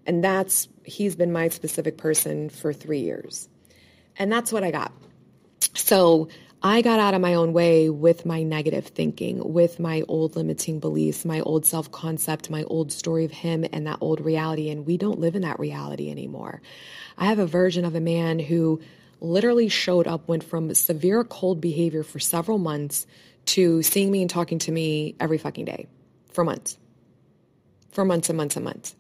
And 0.06 0.24
that's, 0.24 0.68
he's 0.84 1.16
been 1.16 1.32
my 1.32 1.50
specific 1.50 1.98
person 1.98 2.50
for 2.50 2.72
three 2.74 3.00
years. 3.00 3.50
And 4.18 4.32
that's 4.32 4.52
what 4.52 4.64
I 4.64 4.72
got. 4.72 4.92
So 5.74 6.30
I 6.62 6.82
got 6.82 7.00
out 7.00 7.14
of 7.14 7.22
my 7.22 7.36
own 7.36 7.54
way 7.54 7.90
with 7.90 8.26
my 8.26 8.42
negative 8.44 8.88
thinking, 8.88 9.54
with 9.54 9.80
my 9.80 10.04
old 10.08 10.36
limiting 10.36 10.80
beliefs, 10.80 11.26
my 11.26 11.42
old 11.42 11.66
self 11.66 11.92
concept, 11.92 12.50
my 12.50 12.64
old 12.64 12.92
story 12.92 13.26
of 13.26 13.32
him 13.32 13.66
and 13.72 13.86
that 13.86 14.00
old 14.02 14.20
reality. 14.22 14.70
And 14.70 14.86
we 14.86 14.98
don't 14.98 15.20
live 15.20 15.36
in 15.36 15.44
that 15.44 15.60
reality 15.60 16.10
anymore. 16.10 16.62
I 17.18 17.26
have 17.26 17.40
a 17.40 17.46
version 17.46 17.86
of 17.86 17.96
a 17.96 18.00
man 18.00 18.40
who 18.40 18.82
literally 19.22 19.70
showed 19.70 20.08
up, 20.08 20.28
went 20.28 20.44
from 20.44 20.74
severe 20.74 21.24
cold 21.24 21.62
behavior 21.62 22.04
for 22.04 22.20
several 22.20 22.58
months 22.58 23.06
to 23.46 23.84
seeing 23.84 24.12
me 24.12 24.22
and 24.22 24.30
talking 24.30 24.60
to 24.60 24.72
me 24.72 25.16
every 25.20 25.38
fucking 25.38 25.66
day 25.66 25.88
for 26.32 26.44
months, 26.44 26.78
for 27.92 28.04
months 28.06 28.30
and 28.30 28.38
months 28.38 28.56
and 28.56 28.66
months. 28.66 28.96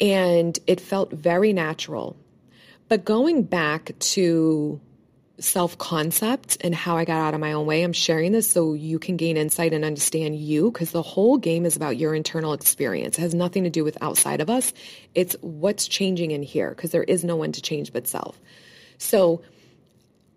And 0.00 0.58
it 0.66 0.80
felt 0.80 1.12
very 1.12 1.52
natural. 1.52 2.16
But 2.88 3.04
going 3.04 3.42
back 3.42 3.98
to 3.98 4.80
self 5.40 5.76
concept 5.78 6.58
and 6.60 6.74
how 6.74 6.96
I 6.96 7.04
got 7.04 7.20
out 7.20 7.34
of 7.34 7.40
my 7.40 7.52
own 7.52 7.66
way. 7.66 7.82
I'm 7.82 7.92
sharing 7.92 8.32
this 8.32 8.48
so 8.48 8.74
you 8.74 8.98
can 8.98 9.16
gain 9.16 9.36
insight 9.36 9.72
and 9.72 9.84
understand 9.84 10.36
you 10.36 10.70
because 10.70 10.92
the 10.92 11.02
whole 11.02 11.38
game 11.38 11.66
is 11.66 11.76
about 11.76 11.96
your 11.96 12.14
internal 12.14 12.52
experience. 12.52 13.18
It 13.18 13.22
has 13.22 13.34
nothing 13.34 13.64
to 13.64 13.70
do 13.70 13.84
with 13.84 14.00
outside 14.00 14.40
of 14.40 14.48
us. 14.48 14.72
It's 15.14 15.34
what's 15.40 15.88
changing 15.88 16.30
in 16.30 16.42
here 16.42 16.70
because 16.70 16.92
there 16.92 17.04
is 17.04 17.24
no 17.24 17.36
one 17.36 17.52
to 17.52 17.62
change 17.62 17.92
but 17.92 18.06
self. 18.06 18.40
So 18.98 19.42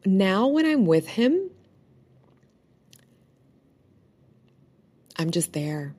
now 0.06 0.48
when 0.48 0.66
I'm 0.66 0.86
with 0.86 1.08
him, 1.08 1.52
I'm 5.16 5.32
just 5.32 5.54
there 5.54 5.96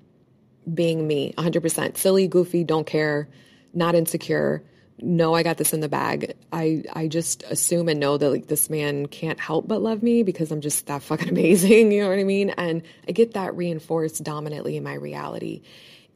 being 0.73 1.07
me 1.07 1.35
100%. 1.39 1.97
Silly, 1.97 2.29
goofy, 2.29 2.65
don't 2.65 2.87
care, 2.87 3.29
not 3.73 3.95
insecure 3.95 4.63
know 5.01 5.35
I 5.35 5.43
got 5.43 5.57
this 5.57 5.73
in 5.73 5.81
the 5.81 5.89
bag. 5.89 6.35
I 6.53 6.85
I 6.93 7.09
just 7.09 7.43
assume 7.45 7.89
and 7.89 8.01
know 8.01 8.17
that 8.17 8.31
like 8.31 8.47
this 8.47 8.69
man 8.69 9.07
can't 9.07 9.39
help 9.39 9.69
but 9.69 9.81
love 9.81 10.03
me 10.03 10.23
because 10.23 10.51
I'm 10.51 10.61
just 10.61 10.87
that 10.87 11.03
fucking 11.03 11.29
amazing, 11.31 11.93
you 11.93 12.03
know 12.03 12.09
what 12.09 12.19
I 12.19 12.25
mean? 12.25 12.51
And 12.51 12.83
I 13.07 13.13
get 13.13 13.35
that 13.35 13.57
reinforced 13.57 14.23
dominantly 14.23 14.77
in 14.77 14.85
my 14.85 14.95
reality. 14.95 15.63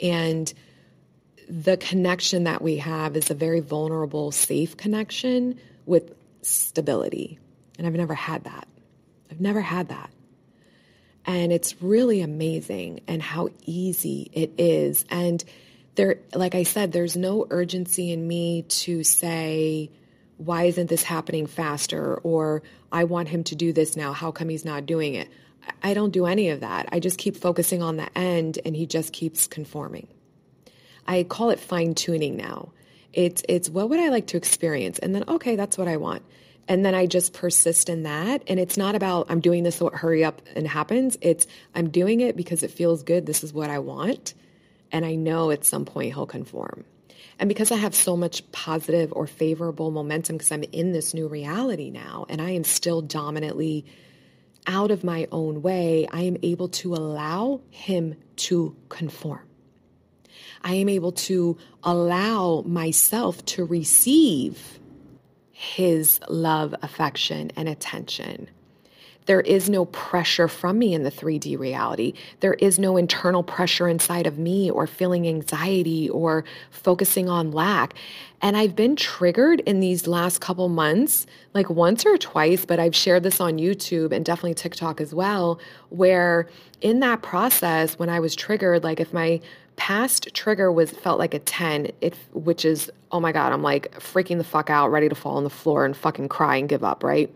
And 0.01 0.53
the 1.49 1.77
connection 1.77 2.45
that 2.45 2.63
we 2.63 2.79
have 2.79 3.17
is 3.17 3.31
a 3.31 3.35
very 3.35 3.61
vulnerable, 3.61 4.33
safe 4.33 4.77
connection 4.77 5.59
with 5.87 6.15
stability. 6.43 7.39
And 7.79 7.87
I've 7.87 7.95
never 7.95 8.15
had 8.15 8.45
that. 8.45 8.67
I've 9.31 9.41
never 9.41 9.61
had 9.61 9.89
that. 9.89 10.11
And 11.25 11.53
it's 11.53 11.81
really 11.81 12.21
amazing 12.21 13.01
and 13.07 13.23
how 13.23 13.49
easy 13.65 14.29
it 14.33 14.53
is. 14.59 15.05
And 15.09 15.43
there, 15.95 16.19
like 16.35 16.55
I 16.55 16.63
said, 16.63 16.93
there's 16.93 17.17
no 17.17 17.47
urgency 17.51 18.13
in 18.13 18.27
me 18.27 18.63
to 18.63 19.05
say, 19.05 19.91
why 20.39 20.65
isn't 20.65 20.89
this 20.89 21.03
happening 21.03 21.47
faster? 21.47 22.17
Or 22.17 22.63
I 22.91 23.05
want 23.05 23.29
him 23.29 23.45
to 23.45 23.55
do 23.55 23.73
this 23.73 23.97
now. 23.97 24.13
How 24.13 24.33
come 24.33 24.49
he's 24.49 24.65
not 24.65 24.87
doing 24.87 25.15
it? 25.15 25.29
I 25.83 25.95
don't 25.95 26.11
do 26.11 26.27
any 26.27 26.49
of 26.49 26.61
that. 26.61 26.89
I 26.91 26.99
just 26.99 27.19
keep 27.19 27.37
focusing 27.37 27.83
on 27.83 27.97
the 27.97 28.19
end 28.19 28.59
and 28.65 28.75
he 28.75 28.87
just 28.87 29.13
keeps 29.13 29.47
conforming. 29.47 30.09
I 31.07 31.25
call 31.25 31.51
it 31.51 31.61
fine 31.61 31.95
tuning 31.95 32.37
now. 32.37 32.73
It's, 33.13 33.43
it's 33.49 33.69
what 33.69 33.91
would 33.91 34.01
I 34.01 34.09
like 34.09 34.29
to 34.29 34.37
experience? 34.37 34.99
And 34.99 35.15
then, 35.15 35.25
okay, 35.29 35.57
that's 35.57 35.77
what 35.77 35.89
I 35.89 35.99
want. 35.99 36.23
And 36.69 36.85
then 36.85 36.95
I 36.95 37.07
just 37.07 37.35
persist 37.35 37.89
in 37.89 38.05
that. 38.05 38.43
And 38.47 38.59
it's 38.59 38.77
not 38.79 38.95
about 38.95 39.27
I'm 39.29 39.41
doing 39.41 39.63
this 39.63 39.77
so 39.77 39.91
hurry 39.91 40.25
up 40.25 40.41
and 40.57 40.67
happens. 40.67 41.19
It's 41.21 41.47
I'm 41.75 41.91
doing 41.91 42.21
it 42.21 42.37
because 42.37 42.63
it 42.63 42.71
feels 42.71 43.03
good. 43.03 43.27
This 43.27 43.45
is 43.45 43.53
what 43.53 43.69
I 43.69 43.81
want 43.81 44.35
and 44.93 45.05
I 45.05 45.17
know 45.17 45.51
at 45.51 45.65
some 45.65 45.85
point 45.85 46.13
he'll 46.15 46.27
conform. 46.27 46.85
And 47.39 47.49
because 47.49 47.73
I 47.73 47.77
have 47.77 47.95
so 47.95 48.17
much 48.17 48.51
positive 48.53 49.13
or 49.13 49.27
favorable 49.27 49.91
momentum 49.91 50.37
because 50.37 50.53
I'm 50.53 50.63
in 50.65 50.93
this 50.93 51.15
new 51.15 51.27
reality 51.27 51.91
now 51.91 52.27
and 52.29 52.41
I 52.41 52.51
am 52.51 52.63
still 52.63 53.03
dominantly 53.03 53.85
out 54.67 54.91
of 54.91 55.03
my 55.03 55.27
own 55.33 55.63
way, 55.63 56.07
I 56.13 56.23
am 56.23 56.37
able 56.43 56.69
to 56.69 56.95
allow 56.95 57.63
him 57.71 58.15
to 58.37 58.77
conform. 58.89 59.49
I 60.63 60.75
am 60.75 60.89
able 60.89 61.13
to 61.13 61.59
allow 61.83 62.63
myself 62.65 63.45
to 63.47 63.65
receive 63.65 64.79
his 65.51 66.21
love, 66.29 66.75
affection, 66.83 67.51
and 67.57 67.69
attention. 67.69 68.49
There 69.27 69.41
is 69.41 69.69
no 69.71 69.85
pressure 69.87 70.49
from 70.49 70.79
me 70.79 70.95
in 70.95 71.05
the 71.05 71.11
3D 71.11 71.59
reality. 71.59 72.15
There 72.41 72.55
is 72.55 72.79
no 72.79 72.97
internal 72.97 73.43
pressure 73.43 73.89
inside 73.89 74.27
of 74.27 74.39
me 74.39 74.71
or 74.71 74.87
feeling 74.87 75.29
anxiety 75.29 76.09
or 76.11 76.45
focusing 76.71 77.29
on 77.29 77.53
lack. 77.53 77.95
And 78.41 78.57
I've 78.57 78.75
been 78.75 78.97
triggered 78.97 79.61
in 79.61 79.79
these 79.79 80.09
last 80.09 80.41
couple 80.41 80.69
months, 80.69 81.27
like 81.55 81.71
once 81.71 82.05
or 82.05 82.19
twice, 82.19 82.65
but 82.65 82.81
I've 82.81 82.97
shared 82.97 83.23
this 83.23 83.41
on 83.41 83.59
YouTube 83.59 84.11
and 84.11 84.25
definitely 84.25 84.55
TikTok 84.55 85.01
as 85.01 85.15
well, 85.15 85.61
where 85.91 86.49
in 86.81 86.99
that 87.01 87.23
process, 87.23 87.99
when 87.99 88.09
I 88.09 88.19
was 88.19 88.35
triggered, 88.35 88.83
like 88.83 88.99
if 88.99 89.13
my 89.13 89.41
past 89.77 90.29
trigger 90.35 90.71
was 90.71 90.91
felt 90.91 91.19
like 91.19 91.35
a 91.35 91.39
10 91.39 91.91
it 92.03 92.15
which 92.35 92.65
is 92.65 92.91
oh 93.11 93.19
my 93.19 93.33
god 93.33 93.53
i'm 93.53 93.63
like 93.63 93.91
freaking 93.95 94.37
the 94.37 94.45
fuck 94.45 94.69
out 94.69 94.89
ready 94.89 95.09
to 95.09 95.15
fall 95.15 95.39
on 95.39 95.45
the 95.45 95.51
floor 95.51 95.87
and 95.87 95.97
fucking 95.97 96.29
cry 96.29 96.57
and 96.57 96.69
give 96.69 96.85
up 96.85 97.03
right 97.03 97.35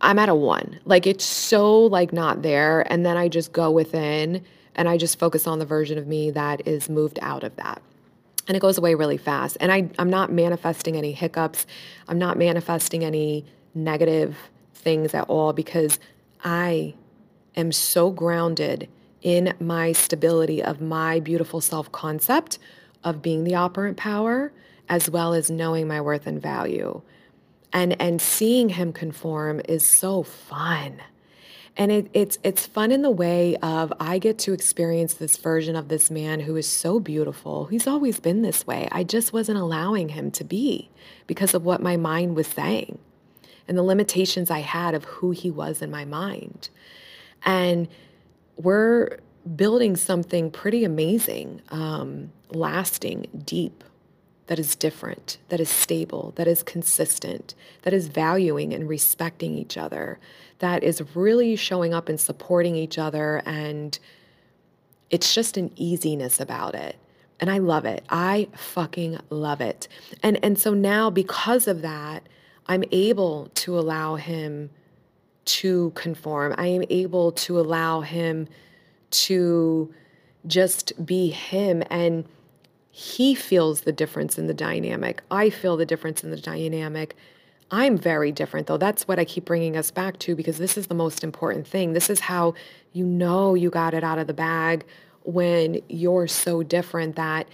I'm 0.00 0.18
at 0.18 0.28
a 0.28 0.34
one. 0.34 0.80
Like 0.84 1.06
it's 1.06 1.24
so 1.24 1.82
like 1.82 2.12
not 2.12 2.42
there. 2.42 2.90
And 2.92 3.04
then 3.04 3.16
I 3.16 3.28
just 3.28 3.52
go 3.52 3.70
within 3.70 4.44
and 4.74 4.88
I 4.88 4.96
just 4.98 5.18
focus 5.18 5.46
on 5.46 5.58
the 5.58 5.64
version 5.64 5.98
of 5.98 6.06
me 6.06 6.30
that 6.32 6.66
is 6.66 6.88
moved 6.88 7.18
out 7.22 7.44
of 7.44 7.56
that. 7.56 7.80
And 8.46 8.56
it 8.56 8.60
goes 8.60 8.78
away 8.78 8.94
really 8.94 9.16
fast. 9.16 9.56
And 9.58 9.72
I, 9.72 9.88
I'm 9.98 10.10
not 10.10 10.30
manifesting 10.30 10.96
any 10.96 11.12
hiccups. 11.12 11.66
I'm 12.08 12.18
not 12.18 12.38
manifesting 12.38 13.04
any 13.04 13.44
negative 13.74 14.36
things 14.74 15.14
at 15.14 15.24
all 15.28 15.52
because 15.52 15.98
I 16.44 16.94
am 17.56 17.72
so 17.72 18.10
grounded 18.10 18.88
in 19.22 19.54
my 19.58 19.92
stability 19.92 20.62
of 20.62 20.80
my 20.80 21.18
beautiful 21.18 21.60
self 21.60 21.90
concept 21.90 22.58
of 23.02 23.22
being 23.22 23.44
the 23.44 23.54
operant 23.54 23.96
power, 23.96 24.52
as 24.88 25.10
well 25.10 25.34
as 25.34 25.50
knowing 25.50 25.88
my 25.88 26.00
worth 26.00 26.26
and 26.26 26.40
value 26.40 27.02
and 27.76 28.00
and 28.00 28.22
seeing 28.22 28.70
him 28.70 28.92
conform 28.92 29.60
is 29.68 29.86
so 29.86 30.22
fun 30.22 31.00
and 31.76 31.92
it, 31.92 32.08
it's 32.14 32.38
it's 32.42 32.66
fun 32.66 32.90
in 32.90 33.02
the 33.02 33.10
way 33.10 33.56
of 33.56 33.92
I 34.00 34.18
get 34.18 34.38
to 34.40 34.54
experience 34.54 35.12
this 35.14 35.36
version 35.36 35.76
of 35.76 35.88
this 35.88 36.10
man 36.10 36.40
who 36.40 36.56
is 36.56 36.66
so 36.66 36.98
beautiful. 36.98 37.66
He's 37.66 37.86
always 37.86 38.18
been 38.18 38.40
this 38.40 38.66
way. 38.66 38.88
I 38.90 39.04
just 39.04 39.34
wasn't 39.34 39.58
allowing 39.58 40.08
him 40.08 40.30
to 40.32 40.44
be 40.44 40.88
because 41.26 41.52
of 41.52 41.66
what 41.66 41.82
my 41.82 41.98
mind 41.98 42.34
was 42.34 42.46
saying 42.46 42.98
and 43.68 43.76
the 43.76 43.82
limitations 43.82 44.50
I 44.50 44.60
had 44.60 44.94
of 44.94 45.04
who 45.04 45.32
he 45.32 45.50
was 45.50 45.82
in 45.82 45.90
my 45.90 46.06
mind. 46.06 46.70
And 47.44 47.88
we're 48.56 49.18
building 49.54 49.96
something 49.96 50.50
pretty 50.50 50.82
amazing, 50.82 51.60
um, 51.68 52.32
lasting, 52.48 53.26
deep, 53.44 53.84
that 54.46 54.58
is 54.58 54.76
different, 54.76 55.38
that 55.48 55.60
is 55.60 55.68
stable, 55.68 56.32
that 56.36 56.46
is 56.46 56.62
consistent, 56.62 57.54
that 57.82 57.92
is 57.92 58.08
valuing 58.08 58.72
and 58.72 58.88
respecting 58.88 59.56
each 59.56 59.76
other, 59.76 60.18
that 60.60 60.82
is 60.82 61.02
really 61.14 61.56
showing 61.56 61.92
up 61.92 62.08
and 62.08 62.20
supporting 62.20 62.76
each 62.76 62.98
other. 62.98 63.42
And 63.44 63.98
it's 65.10 65.34
just 65.34 65.56
an 65.56 65.70
easiness 65.76 66.40
about 66.40 66.74
it. 66.74 66.96
And 67.40 67.50
I 67.50 67.58
love 67.58 67.84
it. 67.84 68.04
I 68.08 68.48
fucking 68.54 69.18
love 69.30 69.60
it. 69.60 69.88
And 70.22 70.42
and 70.42 70.58
so 70.58 70.72
now 70.72 71.10
because 71.10 71.68
of 71.68 71.82
that, 71.82 72.26
I'm 72.66 72.84
able 72.92 73.50
to 73.56 73.78
allow 73.78 74.14
him 74.14 74.70
to 75.44 75.92
conform. 75.94 76.54
I 76.56 76.68
am 76.68 76.84
able 76.88 77.32
to 77.32 77.60
allow 77.60 78.00
him 78.00 78.48
to 79.10 79.92
just 80.46 81.04
be 81.04 81.28
him 81.28 81.82
and 81.90 82.24
he 82.98 83.34
feels 83.34 83.82
the 83.82 83.92
difference 83.92 84.38
in 84.38 84.46
the 84.46 84.54
dynamic. 84.54 85.22
I 85.30 85.50
feel 85.50 85.76
the 85.76 85.84
difference 85.84 86.24
in 86.24 86.30
the 86.30 86.38
dynamic. 86.38 87.14
I'm 87.70 87.98
very 87.98 88.32
different, 88.32 88.68
though. 88.68 88.78
That's 88.78 89.06
what 89.06 89.18
I 89.18 89.26
keep 89.26 89.44
bringing 89.44 89.76
us 89.76 89.90
back 89.90 90.18
to 90.20 90.34
because 90.34 90.56
this 90.56 90.78
is 90.78 90.86
the 90.86 90.94
most 90.94 91.22
important 91.22 91.66
thing. 91.66 91.92
This 91.92 92.08
is 92.08 92.20
how 92.20 92.54
you 92.94 93.04
know 93.04 93.52
you 93.52 93.68
got 93.68 93.92
it 93.92 94.02
out 94.02 94.18
of 94.18 94.26
the 94.26 94.32
bag 94.32 94.86
when 95.24 95.82
you're 95.90 96.26
so 96.26 96.62
different 96.62 97.16
that 97.16 97.46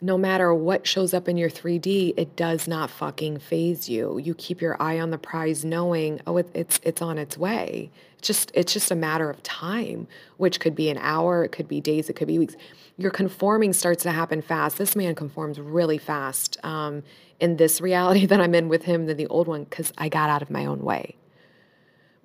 no 0.00 0.16
matter 0.16 0.54
what 0.54 0.86
shows 0.86 1.12
up 1.12 1.28
in 1.28 1.36
your 1.36 1.50
3D, 1.50 2.14
it 2.16 2.36
does 2.36 2.66
not 2.66 2.90
fucking 2.90 3.38
faze 3.38 3.88
you. 3.88 4.18
You 4.18 4.34
keep 4.34 4.60
your 4.60 4.80
eye 4.80 4.98
on 4.98 5.10
the 5.10 5.18
prize 5.18 5.64
knowing, 5.64 6.20
oh, 6.26 6.38
it, 6.38 6.50
it's 6.54 6.80
it's 6.82 7.02
on 7.02 7.18
its 7.18 7.36
way. 7.36 7.90
It's 8.18 8.26
just 8.26 8.50
it's 8.54 8.72
just 8.72 8.90
a 8.90 8.96
matter 8.96 9.28
of 9.28 9.42
time, 9.42 10.08
which 10.36 10.60
could 10.60 10.74
be 10.74 10.90
an 10.90 10.98
hour, 10.98 11.44
it 11.44 11.52
could 11.52 11.68
be 11.68 11.80
days, 11.80 12.08
it 12.08 12.16
could 12.16 12.28
be 12.28 12.38
weeks 12.38 12.56
your 13.00 13.10
conforming 13.10 13.72
starts 13.72 14.02
to 14.02 14.12
happen 14.12 14.42
fast. 14.42 14.76
This 14.76 14.94
man 14.94 15.14
conforms 15.14 15.58
really 15.58 15.96
fast 15.96 16.58
um, 16.62 17.02
in 17.40 17.56
this 17.56 17.80
reality 17.80 18.26
that 18.26 18.40
I'm 18.40 18.54
in 18.54 18.68
with 18.68 18.84
him 18.84 19.06
than 19.06 19.16
the 19.16 19.26
old 19.28 19.48
one 19.48 19.64
because 19.64 19.92
I 19.96 20.08
got 20.08 20.28
out 20.28 20.42
of 20.42 20.50
my 20.50 20.66
own 20.66 20.80
way. 20.80 21.16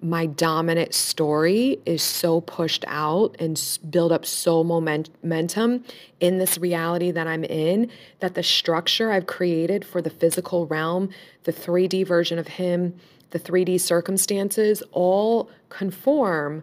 My 0.05 0.27
dominant 0.27 0.93
story 0.93 1.79
is 1.87 2.03
so 2.03 2.39
pushed 2.39 2.85
out 2.87 3.35
and 3.39 3.59
build 3.89 4.11
up 4.11 4.23
so 4.23 4.63
momentum 4.63 5.83
in 6.19 6.37
this 6.37 6.59
reality 6.59 7.09
that 7.09 7.25
I'm 7.25 7.43
in 7.43 7.89
that 8.19 8.35
the 8.35 8.43
structure 8.43 9.11
I've 9.11 9.25
created 9.25 9.83
for 9.83 10.03
the 10.03 10.11
physical 10.11 10.67
realm, 10.67 11.09
the 11.45 11.51
3D 11.51 12.05
version 12.05 12.37
of 12.37 12.47
him, 12.47 12.95
the 13.31 13.39
3D 13.39 13.81
circumstances 13.81 14.83
all 14.91 15.49
conform 15.69 16.61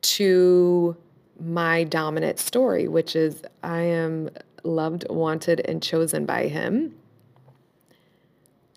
to 0.00 0.96
my 1.38 1.84
dominant 1.84 2.38
story, 2.38 2.88
which 2.88 3.14
is 3.14 3.42
I 3.62 3.82
am 3.82 4.30
loved, 4.62 5.04
wanted, 5.10 5.60
and 5.60 5.82
chosen 5.82 6.24
by 6.24 6.48
him. 6.48 6.94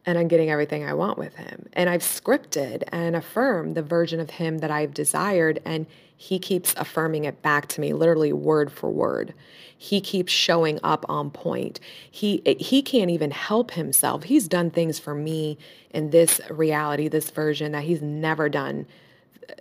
And 0.06 0.18
I'm 0.18 0.28
getting 0.28 0.50
everything 0.50 0.84
I 0.84 0.94
want 0.94 1.18
with 1.18 1.36
him. 1.36 1.68
And 1.74 1.90
I've 1.90 2.02
scripted 2.02 2.84
and 2.92 3.16
affirmed 3.16 3.76
the 3.76 3.82
version 3.82 4.20
of 4.20 4.30
him 4.32 4.60
that 4.60 4.72
I've 4.72 4.94
desired. 4.94 5.62
And 5.66 5.86
he 6.16 6.40
keeps 6.40 6.74
affirming 6.78 7.26
it 7.26 7.42
back 7.42 7.68
to 7.70 7.82
me, 7.82 7.94
literally 7.94 8.34
word 8.34 8.72
for 8.72 8.90
word. 8.90 9.34
He 9.78 10.02
keeps 10.02 10.32
showing 10.32 10.80
up 10.84 11.06
on 11.08 11.32
point. 11.32 11.80
He, 12.10 12.42
he 12.60 12.82
can't 12.82 13.10
even 13.10 13.32
help 13.32 13.72
himself. 13.72 14.24
He's 14.24 14.48
done 14.48 14.72
things 14.72 15.00
for 15.00 15.14
me 15.14 15.58
in 15.92 16.10
this 16.10 16.42
reality, 16.50 17.08
this 17.08 17.30
version 17.30 17.72
that 17.74 17.84
he's 17.84 18.02
never 18.02 18.50
done 18.50 18.86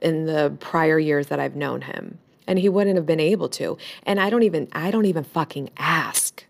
in 0.03 0.26
the 0.26 0.57
prior 0.61 0.99
years 0.99 1.28
that 1.28 1.41
I've 1.41 1.57
known 1.57 1.82
him 1.82 2.18
and 2.49 2.59
he 2.59 2.68
wouldn't 2.68 2.97
have 2.97 3.07
been 3.07 3.20
able 3.20 3.49
to. 3.51 3.78
And 4.05 4.18
I 4.18 4.30
don't 4.30 4.43
even 4.43 4.68
I 4.72 4.91
don't 4.91 5.05
even 5.05 5.22
fucking 5.22 5.70
ask. 5.76 6.45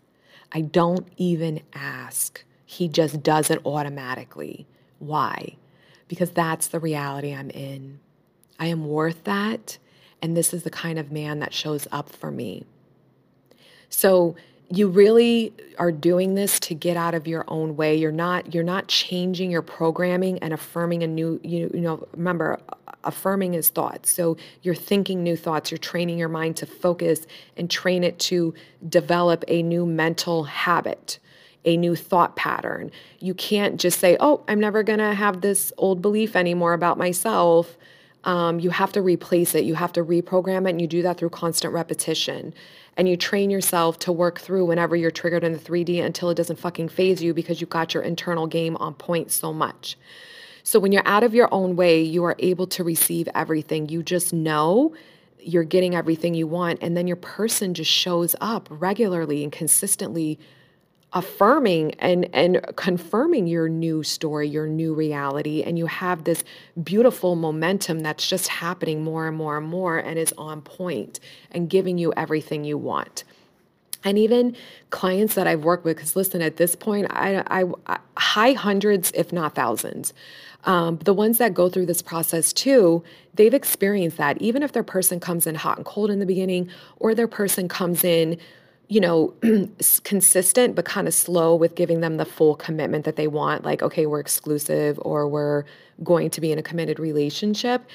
I 0.51 0.61
don't 0.61 1.07
even 1.17 1.61
ask. 1.73 2.43
He 2.69 2.87
just 2.87 3.23
does 3.23 3.49
it 3.49 3.65
automatically. 3.65 4.67
Why? 4.99 5.55
Because 6.07 6.29
that's 6.29 6.67
the 6.67 6.79
reality 6.79 7.33
I'm 7.33 7.49
in. 7.49 7.99
I 8.59 8.67
am 8.67 8.87
worth 8.87 9.23
that, 9.23 9.79
and 10.21 10.37
this 10.37 10.53
is 10.53 10.61
the 10.61 10.69
kind 10.69 10.99
of 10.99 11.11
man 11.11 11.39
that 11.39 11.51
shows 11.51 11.87
up 11.91 12.09
for 12.09 12.29
me. 12.29 12.65
So 13.89 14.35
you 14.69 14.87
really 14.87 15.51
are 15.79 15.91
doing 15.91 16.35
this 16.35 16.59
to 16.59 16.75
get 16.75 16.95
out 16.95 17.15
of 17.15 17.25
your 17.25 17.43
own 17.47 17.75
way 17.75 17.95
you're 17.95 18.11
not 18.11 18.53
you're 18.53 18.63
not 18.63 18.87
changing 18.87 19.49
your 19.49 19.63
programming 19.63 20.37
and 20.37 20.53
affirming 20.53 21.01
a 21.01 21.07
new 21.07 21.41
you, 21.43 21.71
you 21.73 21.81
know 21.81 22.07
remember 22.15 22.59
affirming 23.03 23.55
is 23.55 23.69
thoughts 23.69 24.13
so 24.13 24.37
you're 24.61 24.75
thinking 24.75 25.23
new 25.23 25.35
thoughts 25.35 25.71
you're 25.71 25.79
training 25.79 26.19
your 26.19 26.29
mind 26.29 26.55
to 26.55 26.67
focus 26.67 27.25
and 27.57 27.71
train 27.71 28.03
it 28.03 28.19
to 28.19 28.53
develop 28.87 29.43
a 29.47 29.63
new 29.63 29.87
mental 29.87 30.43
habit 30.43 31.17
a 31.65 31.77
new 31.77 31.95
thought 31.95 32.35
pattern 32.35 32.91
you 33.19 33.33
can't 33.33 33.79
just 33.79 33.99
say 33.99 34.15
oh 34.19 34.43
i'm 34.47 34.59
never 34.59 34.83
going 34.83 34.99
to 34.99 35.13
have 35.13 35.41
this 35.41 35.71
old 35.77 36.01
belief 36.01 36.35
anymore 36.35 36.73
about 36.73 36.97
myself 36.97 37.77
um, 38.25 38.59
you 38.59 38.69
have 38.69 38.91
to 38.91 39.01
replace 39.01 39.55
it 39.55 39.63
you 39.63 39.75
have 39.75 39.93
to 39.93 40.03
reprogram 40.03 40.67
it 40.67 40.71
and 40.71 40.81
you 40.81 40.87
do 40.87 41.01
that 41.01 41.17
through 41.17 41.29
constant 41.29 41.73
repetition 41.73 42.53
and 42.99 43.07
you 43.07 43.15
train 43.15 43.49
yourself 43.49 43.97
to 43.99 44.11
work 44.11 44.41
through 44.41 44.65
whenever 44.65 44.93
you're 44.93 45.09
triggered 45.09 45.45
in 45.45 45.53
the 45.53 45.57
3D 45.57 46.03
until 46.03 46.29
it 46.29 46.35
doesn't 46.35 46.59
fucking 46.59 46.89
faze 46.89 47.23
you 47.23 47.33
because 47.33 47.61
you've 47.61 47.69
got 47.69 47.93
your 47.93 48.03
internal 48.03 48.45
game 48.45 48.75
on 48.75 48.93
point 48.93 49.31
so 49.31 49.53
much. 49.53 49.97
So 50.63 50.81
when 50.81 50.91
you're 50.91 51.07
out 51.07 51.23
of 51.23 51.33
your 51.33 51.47
own 51.53 51.77
way, 51.77 52.01
you 52.01 52.25
are 52.25 52.35
able 52.39 52.67
to 52.67 52.83
receive 52.83 53.29
everything. 53.33 53.87
You 53.87 54.03
just 54.03 54.33
know 54.33 54.93
you're 55.39 55.63
getting 55.63 55.95
everything 55.95 56.33
you 56.33 56.45
want. 56.45 56.79
And 56.81 56.97
then 56.97 57.07
your 57.07 57.15
person 57.15 57.73
just 57.73 57.89
shows 57.89 58.35
up 58.41 58.67
regularly 58.69 59.43
and 59.43 59.51
consistently 59.53 60.37
affirming 61.13 61.93
and 61.95 62.29
and 62.33 62.63
confirming 62.75 63.47
your 63.47 63.67
new 63.67 64.03
story 64.03 64.47
your 64.47 64.67
new 64.67 64.93
reality 64.93 65.63
and 65.63 65.75
you 65.75 65.87
have 65.87 66.23
this 66.23 66.43
beautiful 66.83 67.35
momentum 67.35 68.01
that's 68.01 68.27
just 68.27 68.47
happening 68.47 69.03
more 69.03 69.27
and 69.27 69.35
more 69.35 69.57
and 69.57 69.67
more 69.67 69.97
and 69.97 70.19
is 70.19 70.31
on 70.37 70.61
point 70.61 71.19
and 71.49 71.67
giving 71.67 71.97
you 71.97 72.13
everything 72.15 72.63
you 72.63 72.77
want 72.77 73.23
and 74.03 74.17
even 74.17 74.55
clients 74.91 75.35
that 75.35 75.47
I've 75.47 75.63
worked 75.63 75.83
with, 75.83 75.97
because 75.97 76.15
listen, 76.15 76.41
at 76.41 76.57
this 76.57 76.75
point, 76.75 77.07
I, 77.09 77.43
I, 77.47 77.65
I 77.85 77.99
high 78.17 78.53
hundreds, 78.53 79.11
if 79.13 79.33
not 79.33 79.55
thousands. 79.55 80.13
Um, 80.65 80.97
the 80.97 81.13
ones 81.13 81.37
that 81.37 81.53
go 81.53 81.69
through 81.69 81.85
this 81.85 82.01
process 82.01 82.51
too, 82.51 83.03
they've 83.33 83.53
experienced 83.53 84.17
that. 84.17 84.41
Even 84.41 84.63
if 84.63 84.71
their 84.71 84.83
person 84.83 85.19
comes 85.19 85.47
in 85.47 85.55
hot 85.55 85.77
and 85.77 85.85
cold 85.85 86.09
in 86.09 86.19
the 86.19 86.25
beginning, 86.25 86.69
or 86.97 87.13
their 87.13 87.27
person 87.27 87.67
comes 87.67 88.03
in, 88.03 88.37
you 88.89 88.99
know, 88.99 89.33
consistent 90.03 90.75
but 90.75 90.83
kind 90.83 91.07
of 91.07 91.13
slow 91.13 91.55
with 91.55 91.75
giving 91.75 92.01
them 92.01 92.17
the 92.17 92.25
full 92.25 92.55
commitment 92.55 93.05
that 93.05 93.15
they 93.15 93.27
want, 93.27 93.63
like, 93.63 93.81
okay, 93.81 94.05
we're 94.05 94.19
exclusive 94.19 94.99
or 95.03 95.27
we're 95.27 95.63
going 96.03 96.29
to 96.31 96.41
be 96.41 96.51
in 96.51 96.59
a 96.59 96.63
committed 96.63 96.99
relationship, 96.99 97.87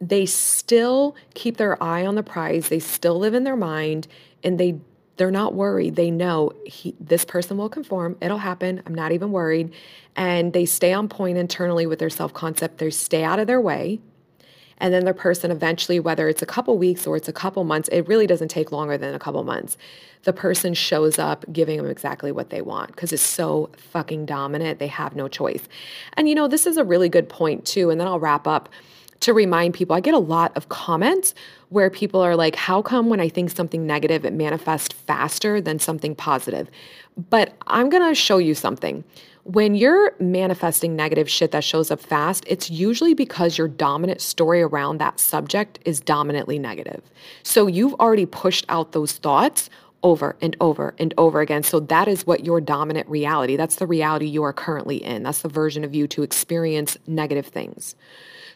they 0.00 0.24
still 0.26 1.14
keep 1.34 1.58
their 1.58 1.80
eye 1.82 2.04
on 2.06 2.14
the 2.14 2.22
prize. 2.22 2.68
They 2.68 2.78
still 2.78 3.18
live 3.18 3.34
in 3.34 3.44
their 3.44 3.56
mind 3.56 4.08
and 4.42 4.58
they 4.58 4.80
they're 5.18 5.30
not 5.32 5.54
worried. 5.54 5.96
They 5.96 6.12
know 6.12 6.52
he, 6.64 6.94
this 7.00 7.24
person 7.24 7.58
will 7.58 7.68
conform. 7.68 8.16
It'll 8.20 8.38
happen. 8.38 8.80
I'm 8.86 8.94
not 8.94 9.10
even 9.10 9.32
worried. 9.32 9.72
And 10.14 10.52
they 10.52 10.64
stay 10.64 10.92
on 10.92 11.08
point 11.08 11.36
internally 11.36 11.86
with 11.86 11.98
their 11.98 12.08
self 12.08 12.32
concept. 12.32 12.78
They 12.78 12.90
stay 12.90 13.24
out 13.24 13.40
of 13.40 13.48
their 13.48 13.60
way. 13.60 13.98
And 14.78 14.94
then 14.94 15.04
the 15.04 15.14
person 15.14 15.50
eventually, 15.50 16.00
whether 16.00 16.28
it's 16.28 16.42
a 16.42 16.46
couple 16.46 16.78
weeks 16.78 17.06
or 17.06 17.16
it's 17.16 17.28
a 17.28 17.32
couple 17.32 17.64
months, 17.64 17.88
it 17.88 18.06
really 18.08 18.26
doesn't 18.26 18.48
take 18.48 18.72
longer 18.72 18.96
than 18.96 19.14
a 19.14 19.18
couple 19.18 19.42
months. 19.44 19.76
The 20.22 20.32
person 20.32 20.74
shows 20.74 21.18
up 21.18 21.44
giving 21.52 21.76
them 21.76 21.86
exactly 21.86 22.32
what 22.32 22.50
they 22.50 22.62
want 22.62 22.88
because 22.88 23.12
it's 23.12 23.22
so 23.22 23.70
fucking 23.76 24.26
dominant. 24.26 24.78
They 24.78 24.86
have 24.88 25.14
no 25.14 25.28
choice. 25.28 25.68
And 26.14 26.28
you 26.28 26.34
know, 26.34 26.48
this 26.48 26.66
is 26.66 26.76
a 26.76 26.84
really 26.84 27.08
good 27.08 27.28
point 27.28 27.64
too. 27.64 27.90
And 27.90 28.00
then 28.00 28.08
I'll 28.08 28.20
wrap 28.20 28.46
up 28.46 28.68
to 29.20 29.32
remind 29.32 29.74
people. 29.74 29.96
I 29.96 30.00
get 30.00 30.14
a 30.14 30.18
lot 30.18 30.56
of 30.56 30.68
comments 30.68 31.34
where 31.70 31.90
people 31.90 32.20
are 32.20 32.36
like, 32.36 32.56
How 32.56 32.82
come 32.82 33.08
when 33.08 33.20
I 33.20 33.28
think 33.28 33.50
something 33.50 33.86
negative, 33.86 34.24
it 34.24 34.32
manifests 34.32 34.94
faster 34.94 35.60
than 35.60 35.78
something 35.78 36.14
positive? 36.14 36.70
But 37.30 37.54
I'm 37.66 37.88
going 37.88 38.08
to 38.08 38.14
show 38.14 38.38
you 38.38 38.54
something. 38.54 39.04
When 39.48 39.74
you're 39.74 40.12
manifesting 40.20 40.94
negative 40.94 41.30
shit 41.30 41.52
that 41.52 41.64
shows 41.64 41.90
up 41.90 42.00
fast, 42.00 42.44
it's 42.46 42.68
usually 42.68 43.14
because 43.14 43.56
your 43.56 43.66
dominant 43.66 44.20
story 44.20 44.60
around 44.60 44.98
that 44.98 45.18
subject 45.18 45.78
is 45.86 46.00
dominantly 46.00 46.58
negative. 46.58 47.00
So 47.44 47.66
you've 47.66 47.94
already 47.94 48.26
pushed 48.26 48.66
out 48.68 48.92
those 48.92 49.12
thoughts 49.12 49.70
over 50.02 50.36
and 50.42 50.54
over 50.60 50.94
and 50.98 51.14
over 51.16 51.40
again. 51.40 51.62
So 51.62 51.80
that 51.80 52.08
is 52.08 52.26
what 52.26 52.44
your 52.44 52.60
dominant 52.60 53.08
reality, 53.08 53.56
that's 53.56 53.76
the 53.76 53.86
reality 53.86 54.26
you 54.26 54.42
are 54.42 54.52
currently 54.52 54.98
in. 54.98 55.22
That's 55.22 55.40
the 55.40 55.48
version 55.48 55.82
of 55.82 55.94
you 55.94 56.06
to 56.08 56.22
experience 56.22 56.98
negative 57.06 57.46
things. 57.46 57.94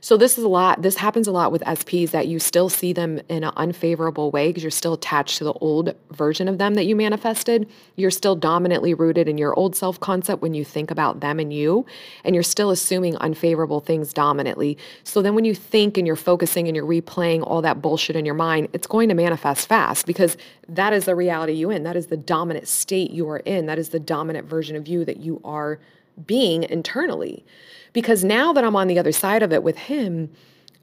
So 0.05 0.17
this 0.17 0.37
is 0.37 0.43
a 0.43 0.49
lot. 0.49 0.83
This 0.83 0.97
happens 0.97 1.29
a 1.29 1.31
lot 1.31 1.53
with 1.53 1.63
SPs 1.63 2.11
that 2.11 2.27
you 2.27 2.41
still 2.41 2.69
see 2.69 2.93
them 2.93 3.21
in 3.29 3.45
an 3.45 3.53
unfavorable 3.57 4.33
way 4.33 4.49
because 4.49 4.65
you're 4.65 4.73
still 4.73 4.95
attached 4.95 5.39
to 5.39 5.45
the 5.45 5.53
old 5.53 5.95
version 6.11 6.49
of 6.49 6.59
them 6.59 6.75
that 6.75 6.87
you 6.87 6.97
manifested. 6.97 7.71
You're 7.95 8.11
still 8.11 8.35
dominantly 8.35 8.95
rooted 8.95 9.29
in 9.29 9.39
your 9.39 9.57
old 9.57 9.77
self 9.77 10.01
concept 10.01 10.43
when 10.43 10.55
you 10.55 10.65
think 10.65 10.91
about 10.91 11.21
them 11.21 11.39
and 11.39 11.53
you, 11.53 11.87
and 12.25 12.35
you're 12.35 12.43
still 12.43 12.73
assuming 12.73 13.17
unfavorable 13.19 13.79
things 13.79 14.13
dominantly. 14.13 14.77
So 15.05 15.23
then 15.23 15.37
when 15.37 15.45
you 15.45 15.55
think 15.55 15.97
and 15.97 16.05
you're 16.05 16.17
focusing 16.17 16.67
and 16.67 16.75
you're 16.75 16.85
replaying 16.85 17.47
all 17.47 17.63
that 17.63 17.81
bullshit 17.81 18.17
in 18.17 18.27
your 18.27 18.35
mind, 18.35 18.71
it's 18.73 18.89
going 18.89 19.09
to 19.09 19.15
manifest 19.15 19.69
fast 19.69 20.05
because 20.05 20.37
that 20.69 20.93
is 20.93 21.05
the 21.05 21.15
reality 21.15 21.53
you 21.53 21.71
in. 21.71 21.85
That 21.85 21.95
is 21.95 22.09
the 22.09 22.17
dominant 22.17 22.67
state 22.67 23.13
you 23.13 23.31
are 23.31 23.39
in. 23.39 23.67
That 23.67 23.79
is 23.79 23.91
the 23.91 24.01
dominant 24.01 24.49
version 24.49 24.75
of 24.75 24.89
you 24.89 25.05
that 25.05 25.19
you 25.19 25.41
are 25.45 25.79
being 26.27 26.65
internally. 26.65 27.45
Because 27.93 28.25
now 28.25 28.53
that 28.53 28.65
I'm 28.65 28.77
on 28.77 28.89
the 28.89 28.99
other 28.99 29.13
side 29.13 29.43
of 29.43 29.53
it 29.53 29.63
with 29.63 29.77
him, 29.77 30.31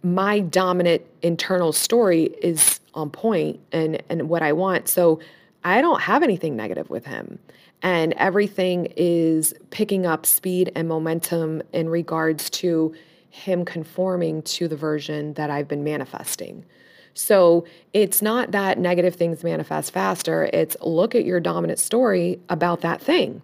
my 0.03 0.39
dominant 0.39 1.01
internal 1.21 1.73
story 1.73 2.35
is 2.41 2.79
on 2.93 3.09
point 3.09 3.59
and 3.71 4.01
and 4.09 4.29
what 4.29 4.41
I 4.41 4.53
want. 4.53 4.87
So 4.87 5.19
I 5.63 5.81
don't 5.81 6.01
have 6.01 6.23
anything 6.23 6.55
negative 6.55 6.89
with 6.89 7.05
him. 7.05 7.39
And 7.81 8.13
everything 8.13 8.91
is 8.97 9.53
picking 9.71 10.05
up 10.05 10.25
speed 10.25 10.71
and 10.75 10.87
momentum 10.87 11.61
in 11.73 11.89
regards 11.89 12.49
to 12.51 12.93
him 13.29 13.63
conforming 13.63 14.41
to 14.41 14.67
the 14.67 14.75
version 14.75 15.33
that 15.33 15.49
I've 15.49 15.67
been 15.67 15.83
manifesting. 15.83 16.65
So 17.13 17.65
it's 17.93 18.21
not 18.21 18.51
that 18.51 18.77
negative 18.77 19.15
things 19.15 19.43
manifest 19.43 19.91
faster, 19.91 20.49
it's 20.53 20.77
look 20.81 21.15
at 21.15 21.25
your 21.25 21.39
dominant 21.39 21.79
story 21.79 22.39
about 22.49 22.81
that 22.81 23.01
thing. 23.01 23.41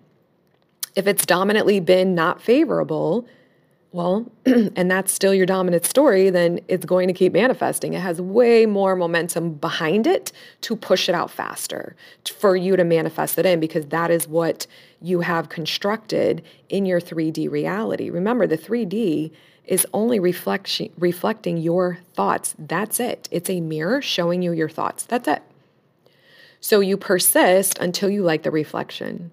If 0.95 1.07
it's 1.07 1.25
dominantly 1.25 1.79
been 1.79 2.15
not 2.15 2.41
favorable, 2.41 3.27
well, 3.95 4.29
and 4.45 4.91
that's 4.91 5.13
still 5.13 5.33
your 5.33 5.45
dominant 5.45 5.85
story, 5.85 6.29
then 6.29 6.59
it's 6.67 6.85
going 6.85 7.07
to 7.07 7.13
keep 7.13 7.31
manifesting. 7.31 7.93
It 7.93 8.01
has 8.01 8.19
way 8.19 8.65
more 8.65 8.93
momentum 8.93 9.53
behind 9.53 10.05
it 10.05 10.33
to 10.61 10.75
push 10.75 11.07
it 11.07 11.15
out 11.15 11.31
faster 11.31 11.95
for 12.25 12.57
you 12.57 12.75
to 12.75 12.83
manifest 12.83 13.39
it 13.39 13.45
in 13.45 13.61
because 13.61 13.85
that 13.87 14.11
is 14.11 14.27
what 14.27 14.67
you 15.01 15.21
have 15.21 15.47
constructed 15.47 16.43
in 16.67 16.85
your 16.85 16.99
3D 16.99 17.49
reality. 17.49 18.09
Remember, 18.09 18.45
the 18.45 18.57
3D 18.57 19.31
is 19.63 19.87
only 19.93 20.19
reflection, 20.19 20.91
reflecting 20.97 21.55
your 21.55 21.99
thoughts. 22.15 22.53
That's 22.59 22.99
it. 22.99 23.29
It's 23.31 23.49
a 23.49 23.61
mirror 23.61 24.01
showing 24.01 24.41
you 24.41 24.51
your 24.51 24.69
thoughts. 24.69 25.05
That's 25.05 25.29
it. 25.29 25.41
So 26.59 26.81
you 26.81 26.97
persist 26.97 27.79
until 27.79 28.09
you 28.09 28.23
like 28.23 28.43
the 28.43 28.51
reflection. 28.51 29.31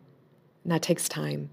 And 0.62 0.72
that 0.72 0.82
takes 0.82 1.08
time 1.08 1.50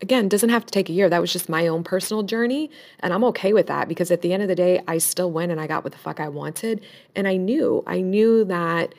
again, 0.00 0.28
doesn't 0.28 0.50
have 0.50 0.66
to 0.66 0.72
take 0.72 0.88
a 0.88 0.92
year. 0.92 1.08
That 1.08 1.20
was 1.20 1.32
just 1.32 1.48
my 1.48 1.66
own 1.66 1.82
personal 1.82 2.22
journey. 2.22 2.70
And 3.00 3.12
I'm 3.12 3.24
okay 3.24 3.52
with 3.52 3.66
that 3.68 3.88
because 3.88 4.10
at 4.10 4.22
the 4.22 4.32
end 4.32 4.42
of 4.42 4.48
the 4.48 4.54
day, 4.54 4.82
I 4.86 4.98
still 4.98 5.30
went 5.30 5.52
and 5.52 5.60
I 5.60 5.66
got 5.66 5.84
what 5.84 5.92
the 5.92 5.98
fuck 5.98 6.20
I 6.20 6.28
wanted. 6.28 6.84
And 7.14 7.26
I 7.26 7.36
knew, 7.36 7.82
I 7.86 8.00
knew 8.00 8.44
that 8.44 8.94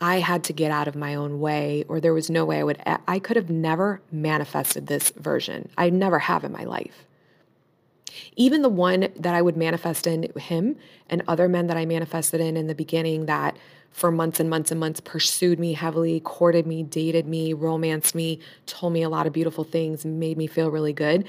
I 0.00 0.18
had 0.18 0.44
to 0.44 0.52
get 0.52 0.70
out 0.70 0.88
of 0.88 0.96
my 0.96 1.14
own 1.14 1.40
way 1.40 1.84
or 1.88 2.00
there 2.00 2.14
was 2.14 2.30
no 2.30 2.44
way 2.44 2.58
I 2.58 2.64
would, 2.64 2.82
I 3.06 3.18
could 3.18 3.36
have 3.36 3.50
never 3.50 4.00
manifested 4.10 4.86
this 4.86 5.10
version. 5.10 5.68
I 5.78 5.90
never 5.90 6.18
have 6.18 6.44
in 6.44 6.52
my 6.52 6.64
life. 6.64 7.06
Even 8.36 8.62
the 8.62 8.68
one 8.68 9.08
that 9.16 9.34
I 9.34 9.42
would 9.42 9.56
manifest 9.56 10.06
in 10.06 10.30
him 10.36 10.76
and 11.08 11.22
other 11.28 11.48
men 11.48 11.66
that 11.68 11.76
I 11.76 11.86
manifested 11.86 12.40
in 12.40 12.56
in 12.56 12.66
the 12.66 12.74
beginning 12.74 13.26
that 13.26 13.56
for 13.92 14.10
months 14.10 14.40
and 14.40 14.48
months 14.48 14.70
and 14.70 14.80
months 14.80 15.00
pursued 15.00 15.58
me 15.58 15.74
heavily, 15.74 16.20
courted 16.20 16.66
me, 16.66 16.82
dated 16.82 17.26
me, 17.26 17.52
romanced 17.52 18.14
me, 18.14 18.40
told 18.66 18.92
me 18.92 19.02
a 19.02 19.08
lot 19.08 19.26
of 19.26 19.32
beautiful 19.32 19.64
things, 19.64 20.04
made 20.04 20.36
me 20.36 20.46
feel 20.46 20.70
really 20.70 20.92
good. 20.92 21.26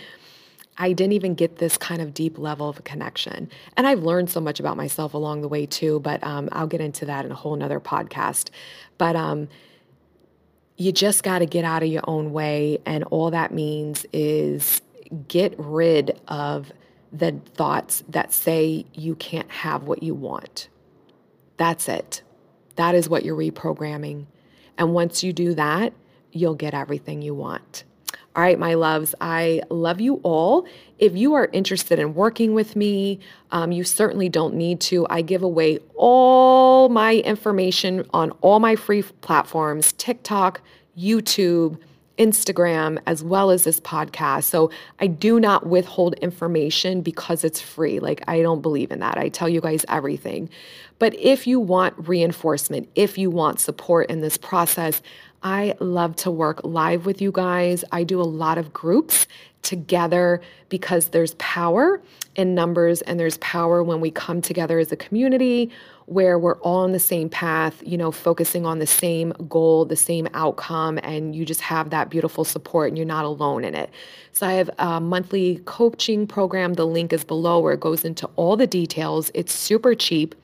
I 0.77 0.93
didn't 0.93 1.13
even 1.13 1.35
get 1.35 1.57
this 1.57 1.77
kind 1.77 2.01
of 2.01 2.13
deep 2.13 2.37
level 2.39 2.67
of 2.67 2.83
connection. 2.83 3.49
And 3.77 3.85
I've 3.85 4.03
learned 4.03 4.29
so 4.29 4.39
much 4.39 4.59
about 4.59 4.75
myself 4.75 5.13
along 5.13 5.41
the 5.41 5.47
way 5.47 5.65
too, 5.65 5.99
but 5.99 6.23
um, 6.23 6.49
I'll 6.51 6.67
get 6.67 6.81
into 6.81 7.05
that 7.05 7.25
in 7.25 7.31
a 7.31 7.35
whole 7.35 7.55
nother 7.55 7.79
podcast. 7.79 8.49
But 8.97 9.15
um, 9.15 9.49
you 10.77 10.91
just 10.91 11.21
got 11.23 11.39
to 11.39 11.45
get 11.45 11.63
out 11.63 11.83
of 11.83 11.89
your 11.89 12.03
own 12.07 12.31
way. 12.31 12.79
And 12.85 13.03
all 13.05 13.29
that 13.31 13.53
means 13.53 14.05
is 14.13 14.81
get 15.27 15.53
rid 15.57 16.19
of 16.27 16.71
the 17.11 17.39
thoughts 17.53 18.03
that 18.09 18.33
say 18.33 18.85
you 18.93 19.15
can't 19.15 19.51
have 19.51 19.83
what 19.83 20.01
you 20.01 20.15
want. 20.15 20.69
That's 21.57 21.87
it. 21.87 22.23
That 22.75 22.95
is 22.95 23.09
what 23.09 23.23
you're 23.23 23.37
reprogramming. 23.37 24.25
And 24.77 24.93
once 24.93 25.23
you 25.23 25.33
do 25.33 25.53
that, 25.53 25.93
you'll 26.31 26.55
get 26.55 26.73
everything 26.73 27.21
you 27.21 27.33
want. 27.33 27.83
All 28.35 28.41
right, 28.41 28.57
my 28.57 28.73
loves, 28.73 29.13
I 29.21 29.61
love 29.69 30.01
you 30.01 30.19
all. 30.23 30.65
If 30.97 31.15
you 31.15 31.35
are 31.35 31.49
interested 31.53 31.99
in 31.99 32.15
working 32.15 32.55
with 32.55 32.75
me, 32.75 33.19
um, 33.51 33.71
you 33.71 33.83
certainly 33.83 34.27
don't 34.27 34.55
need 34.55 34.81
to. 34.81 35.05
I 35.07 35.21
give 35.21 35.43
away 35.43 35.77
all 35.93 36.89
my 36.89 37.17
information 37.17 38.07
on 38.11 38.31
all 38.41 38.59
my 38.59 38.75
free 38.75 39.03
platforms 39.03 39.93
TikTok, 39.93 40.61
YouTube, 40.97 41.77
Instagram 42.17 42.99
as 43.05 43.23
well 43.23 43.49
as 43.49 43.63
this 43.63 43.79
podcast. 43.79 44.43
So 44.43 44.69
I 44.99 45.07
do 45.07 45.39
not 45.39 45.65
withhold 45.65 46.13
information 46.15 47.01
because 47.01 47.43
it's 47.43 47.59
free. 47.59 47.99
Like, 47.99 48.23
I 48.27 48.41
don't 48.41 48.61
believe 48.61 48.91
in 48.91 48.99
that. 48.99 49.17
I 49.17 49.29
tell 49.29 49.49
you 49.49 49.61
guys 49.61 49.85
everything. 49.89 50.49
But 50.99 51.15
if 51.15 51.47
you 51.47 51.59
want 51.59 52.07
reinforcement, 52.07 52.89
if 52.95 53.17
you 53.17 53.29
want 53.29 53.59
support 53.59 54.09
in 54.09 54.21
this 54.21 54.37
process, 54.37 55.01
I 55.43 55.75
love 55.79 56.15
to 56.17 56.31
work 56.31 56.61
live 56.63 57.05
with 57.05 57.21
you 57.21 57.31
guys. 57.31 57.83
I 57.91 58.03
do 58.03 58.21
a 58.21 58.23
lot 58.23 58.57
of 58.57 58.71
groups 58.71 59.27
together 59.61 60.41
because 60.69 61.09
there's 61.09 61.35
power 61.35 62.01
in 62.35 62.55
numbers 62.55 63.01
and 63.01 63.19
there's 63.19 63.37
power 63.37 63.83
when 63.83 64.01
we 64.01 64.11
come 64.11 64.41
together 64.41 64.79
as 64.79 64.91
a 64.91 64.95
community 64.95 65.71
where 66.05 66.37
we're 66.37 66.57
all 66.59 66.83
on 66.83 66.91
the 66.91 66.99
same 66.99 67.29
path, 67.29 67.81
you 67.85 67.97
know, 67.97 68.11
focusing 68.11 68.65
on 68.65 68.79
the 68.79 68.87
same 68.87 69.31
goal, 69.47 69.85
the 69.85 69.95
same 69.95 70.27
outcome, 70.33 70.99
and 71.01 71.35
you 71.35 71.45
just 71.45 71.61
have 71.61 71.91
that 71.91 72.09
beautiful 72.09 72.43
support 72.43 72.89
and 72.89 72.97
you're 72.97 73.05
not 73.05 73.23
alone 73.23 73.63
in 73.63 73.73
it. 73.73 73.89
So 74.33 74.45
I 74.45 74.53
have 74.53 74.69
a 74.79 74.99
monthly 74.99 75.61
coaching 75.65 76.27
program. 76.27 76.73
The 76.73 76.87
link 76.87 77.13
is 77.13 77.23
below 77.23 77.59
where 77.59 77.73
it 77.73 77.79
goes 77.79 78.03
into 78.03 78.29
all 78.35 78.57
the 78.57 78.67
details. 78.67 79.31
It's 79.33 79.53
super 79.53 79.95
cheap. 79.95 80.35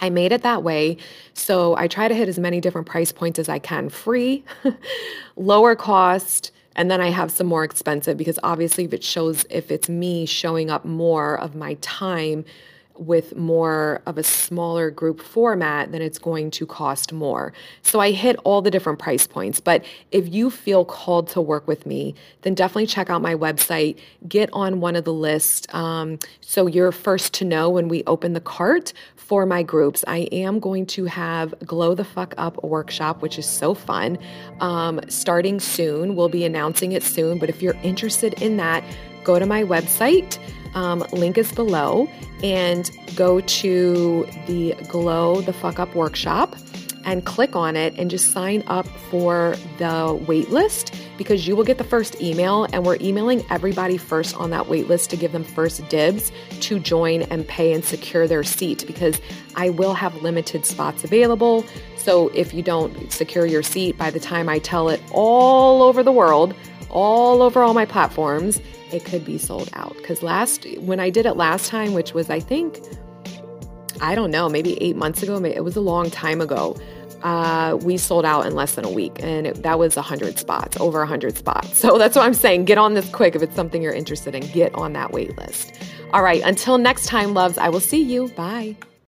I 0.00 0.10
made 0.10 0.32
it 0.32 0.42
that 0.42 0.62
way. 0.62 0.98
So 1.34 1.76
I 1.76 1.88
try 1.88 2.08
to 2.08 2.14
hit 2.14 2.28
as 2.28 2.38
many 2.38 2.60
different 2.60 2.86
price 2.86 3.12
points 3.12 3.38
as 3.38 3.48
I 3.48 3.58
can 3.58 3.88
free, 3.88 4.44
lower 5.36 5.74
cost, 5.74 6.52
and 6.76 6.90
then 6.90 7.00
I 7.00 7.08
have 7.08 7.30
some 7.30 7.46
more 7.46 7.64
expensive 7.64 8.16
because 8.16 8.38
obviously 8.42 8.84
if 8.84 8.92
it 8.92 9.02
shows 9.02 9.46
if 9.48 9.70
it's 9.70 9.88
me 9.88 10.26
showing 10.26 10.70
up 10.70 10.84
more 10.84 11.38
of 11.40 11.54
my 11.54 11.74
time 11.80 12.44
with 12.98 13.36
more 13.36 14.02
of 14.06 14.18
a 14.18 14.22
smaller 14.22 14.90
group 14.90 15.20
format, 15.20 15.92
then 15.92 16.02
it's 16.02 16.18
going 16.18 16.50
to 16.52 16.66
cost 16.66 17.12
more. 17.12 17.52
So 17.82 18.00
I 18.00 18.10
hit 18.10 18.36
all 18.44 18.62
the 18.62 18.70
different 18.70 18.98
price 18.98 19.26
points. 19.26 19.60
But 19.60 19.84
if 20.12 20.32
you 20.32 20.50
feel 20.50 20.84
called 20.84 21.28
to 21.28 21.40
work 21.40 21.66
with 21.66 21.86
me, 21.86 22.14
then 22.42 22.54
definitely 22.54 22.86
check 22.86 23.10
out 23.10 23.22
my 23.22 23.34
website, 23.34 23.98
get 24.28 24.48
on 24.52 24.80
one 24.80 24.96
of 24.96 25.04
the 25.04 25.12
lists. 25.12 25.72
Um, 25.74 26.18
so 26.40 26.66
you're 26.66 26.92
first 26.92 27.34
to 27.34 27.44
know 27.44 27.70
when 27.70 27.88
we 27.88 28.02
open 28.06 28.32
the 28.32 28.40
cart 28.40 28.92
for 29.16 29.44
my 29.44 29.62
groups. 29.62 30.04
I 30.06 30.28
am 30.30 30.60
going 30.60 30.86
to 30.86 31.04
have 31.06 31.54
Glow 31.64 31.94
the 31.94 32.04
Fuck 32.04 32.34
Up 32.38 32.62
workshop, 32.62 33.22
which 33.22 33.38
is 33.38 33.46
so 33.46 33.74
fun, 33.74 34.18
um, 34.60 35.00
starting 35.08 35.58
soon. 35.58 36.14
We'll 36.14 36.28
be 36.28 36.44
announcing 36.44 36.92
it 36.92 37.02
soon. 37.02 37.38
But 37.38 37.48
if 37.48 37.60
you're 37.60 37.76
interested 37.82 38.40
in 38.40 38.56
that, 38.58 38.84
go 39.24 39.38
to 39.38 39.46
my 39.46 39.64
website. 39.64 40.38
Um, 40.76 41.06
link 41.10 41.38
is 41.38 41.50
below 41.52 42.06
and 42.42 42.90
go 43.16 43.40
to 43.40 44.28
the 44.46 44.74
Glow 44.88 45.40
the 45.40 45.54
Fuck 45.54 45.78
Up 45.78 45.94
workshop 45.94 46.54
and 47.06 47.24
click 47.24 47.56
on 47.56 47.76
it 47.76 47.94
and 47.96 48.10
just 48.10 48.32
sign 48.32 48.62
up 48.66 48.86
for 49.10 49.56
the 49.78 50.22
wait 50.26 50.50
list 50.50 50.94
because 51.16 51.48
you 51.48 51.56
will 51.56 51.64
get 51.64 51.78
the 51.78 51.84
first 51.84 52.20
email 52.20 52.66
and 52.72 52.84
we're 52.84 52.98
emailing 53.00 53.42
everybody 53.48 53.96
first 53.96 54.36
on 54.36 54.50
that 54.50 54.68
wait 54.68 54.86
list 54.88 55.08
to 55.10 55.16
give 55.16 55.32
them 55.32 55.44
first 55.44 55.88
dibs 55.88 56.30
to 56.60 56.78
join 56.78 57.22
and 57.22 57.48
pay 57.48 57.72
and 57.72 57.84
secure 57.84 58.28
their 58.28 58.44
seat 58.44 58.84
because 58.86 59.18
I 59.54 59.70
will 59.70 59.94
have 59.94 60.20
limited 60.20 60.66
spots 60.66 61.04
available. 61.04 61.64
So 61.96 62.28
if 62.34 62.52
you 62.52 62.62
don't 62.62 63.10
secure 63.10 63.46
your 63.46 63.62
seat 63.62 63.96
by 63.96 64.10
the 64.10 64.20
time 64.20 64.48
I 64.48 64.58
tell 64.58 64.88
it 64.88 65.00
all 65.10 65.82
over 65.82 66.02
the 66.02 66.12
world, 66.12 66.54
all 66.90 67.40
over 67.40 67.62
all 67.62 67.72
my 67.72 67.86
platforms, 67.86 68.60
it 68.92 69.04
could 69.04 69.24
be 69.24 69.38
sold 69.38 69.70
out. 69.74 69.96
Because 69.96 70.22
last, 70.22 70.66
when 70.78 71.00
I 71.00 71.10
did 71.10 71.26
it 71.26 71.34
last 71.34 71.68
time, 71.68 71.94
which 71.94 72.14
was, 72.14 72.30
I 72.30 72.40
think, 72.40 72.80
I 74.00 74.14
don't 74.14 74.30
know, 74.30 74.48
maybe 74.48 74.80
eight 74.82 74.96
months 74.96 75.22
ago, 75.22 75.42
it 75.44 75.64
was 75.64 75.76
a 75.76 75.80
long 75.80 76.10
time 76.10 76.40
ago 76.40 76.76
uh, 77.22 77.76
we 77.82 77.96
sold 77.96 78.24
out 78.24 78.46
in 78.46 78.54
less 78.54 78.74
than 78.74 78.84
a 78.84 78.90
week 78.90 79.22
and 79.22 79.48
it, 79.48 79.62
that 79.62 79.78
was 79.78 79.96
100 79.96 80.38
spots 80.38 80.76
over 80.80 81.00
100 81.00 81.36
spots. 81.36 81.80
So 81.86 81.98
that's 81.98 82.16
what 82.16 82.24
i'm 82.24 82.34
saying 82.34 82.64
get 82.64 82.78
on 82.78 82.94
this 82.94 83.08
quick 83.10 83.36
if 83.36 83.42
it's 83.42 83.54
something 83.54 83.80
you're 83.80 83.92
interested 83.92 84.34
in 84.34 84.42
get 84.48 84.74
on 84.74 84.92
that 84.94 85.12
wait 85.12 85.36
list. 85.36 85.80
All 86.12 86.22
right 86.22 86.42
until 86.44 86.78
next 86.78 87.06
time 87.06 87.34
loves 87.34 87.58
i 87.58 87.68
will 87.68 87.80
see 87.80 88.02
you. 88.02 88.28
Bye 88.28 88.76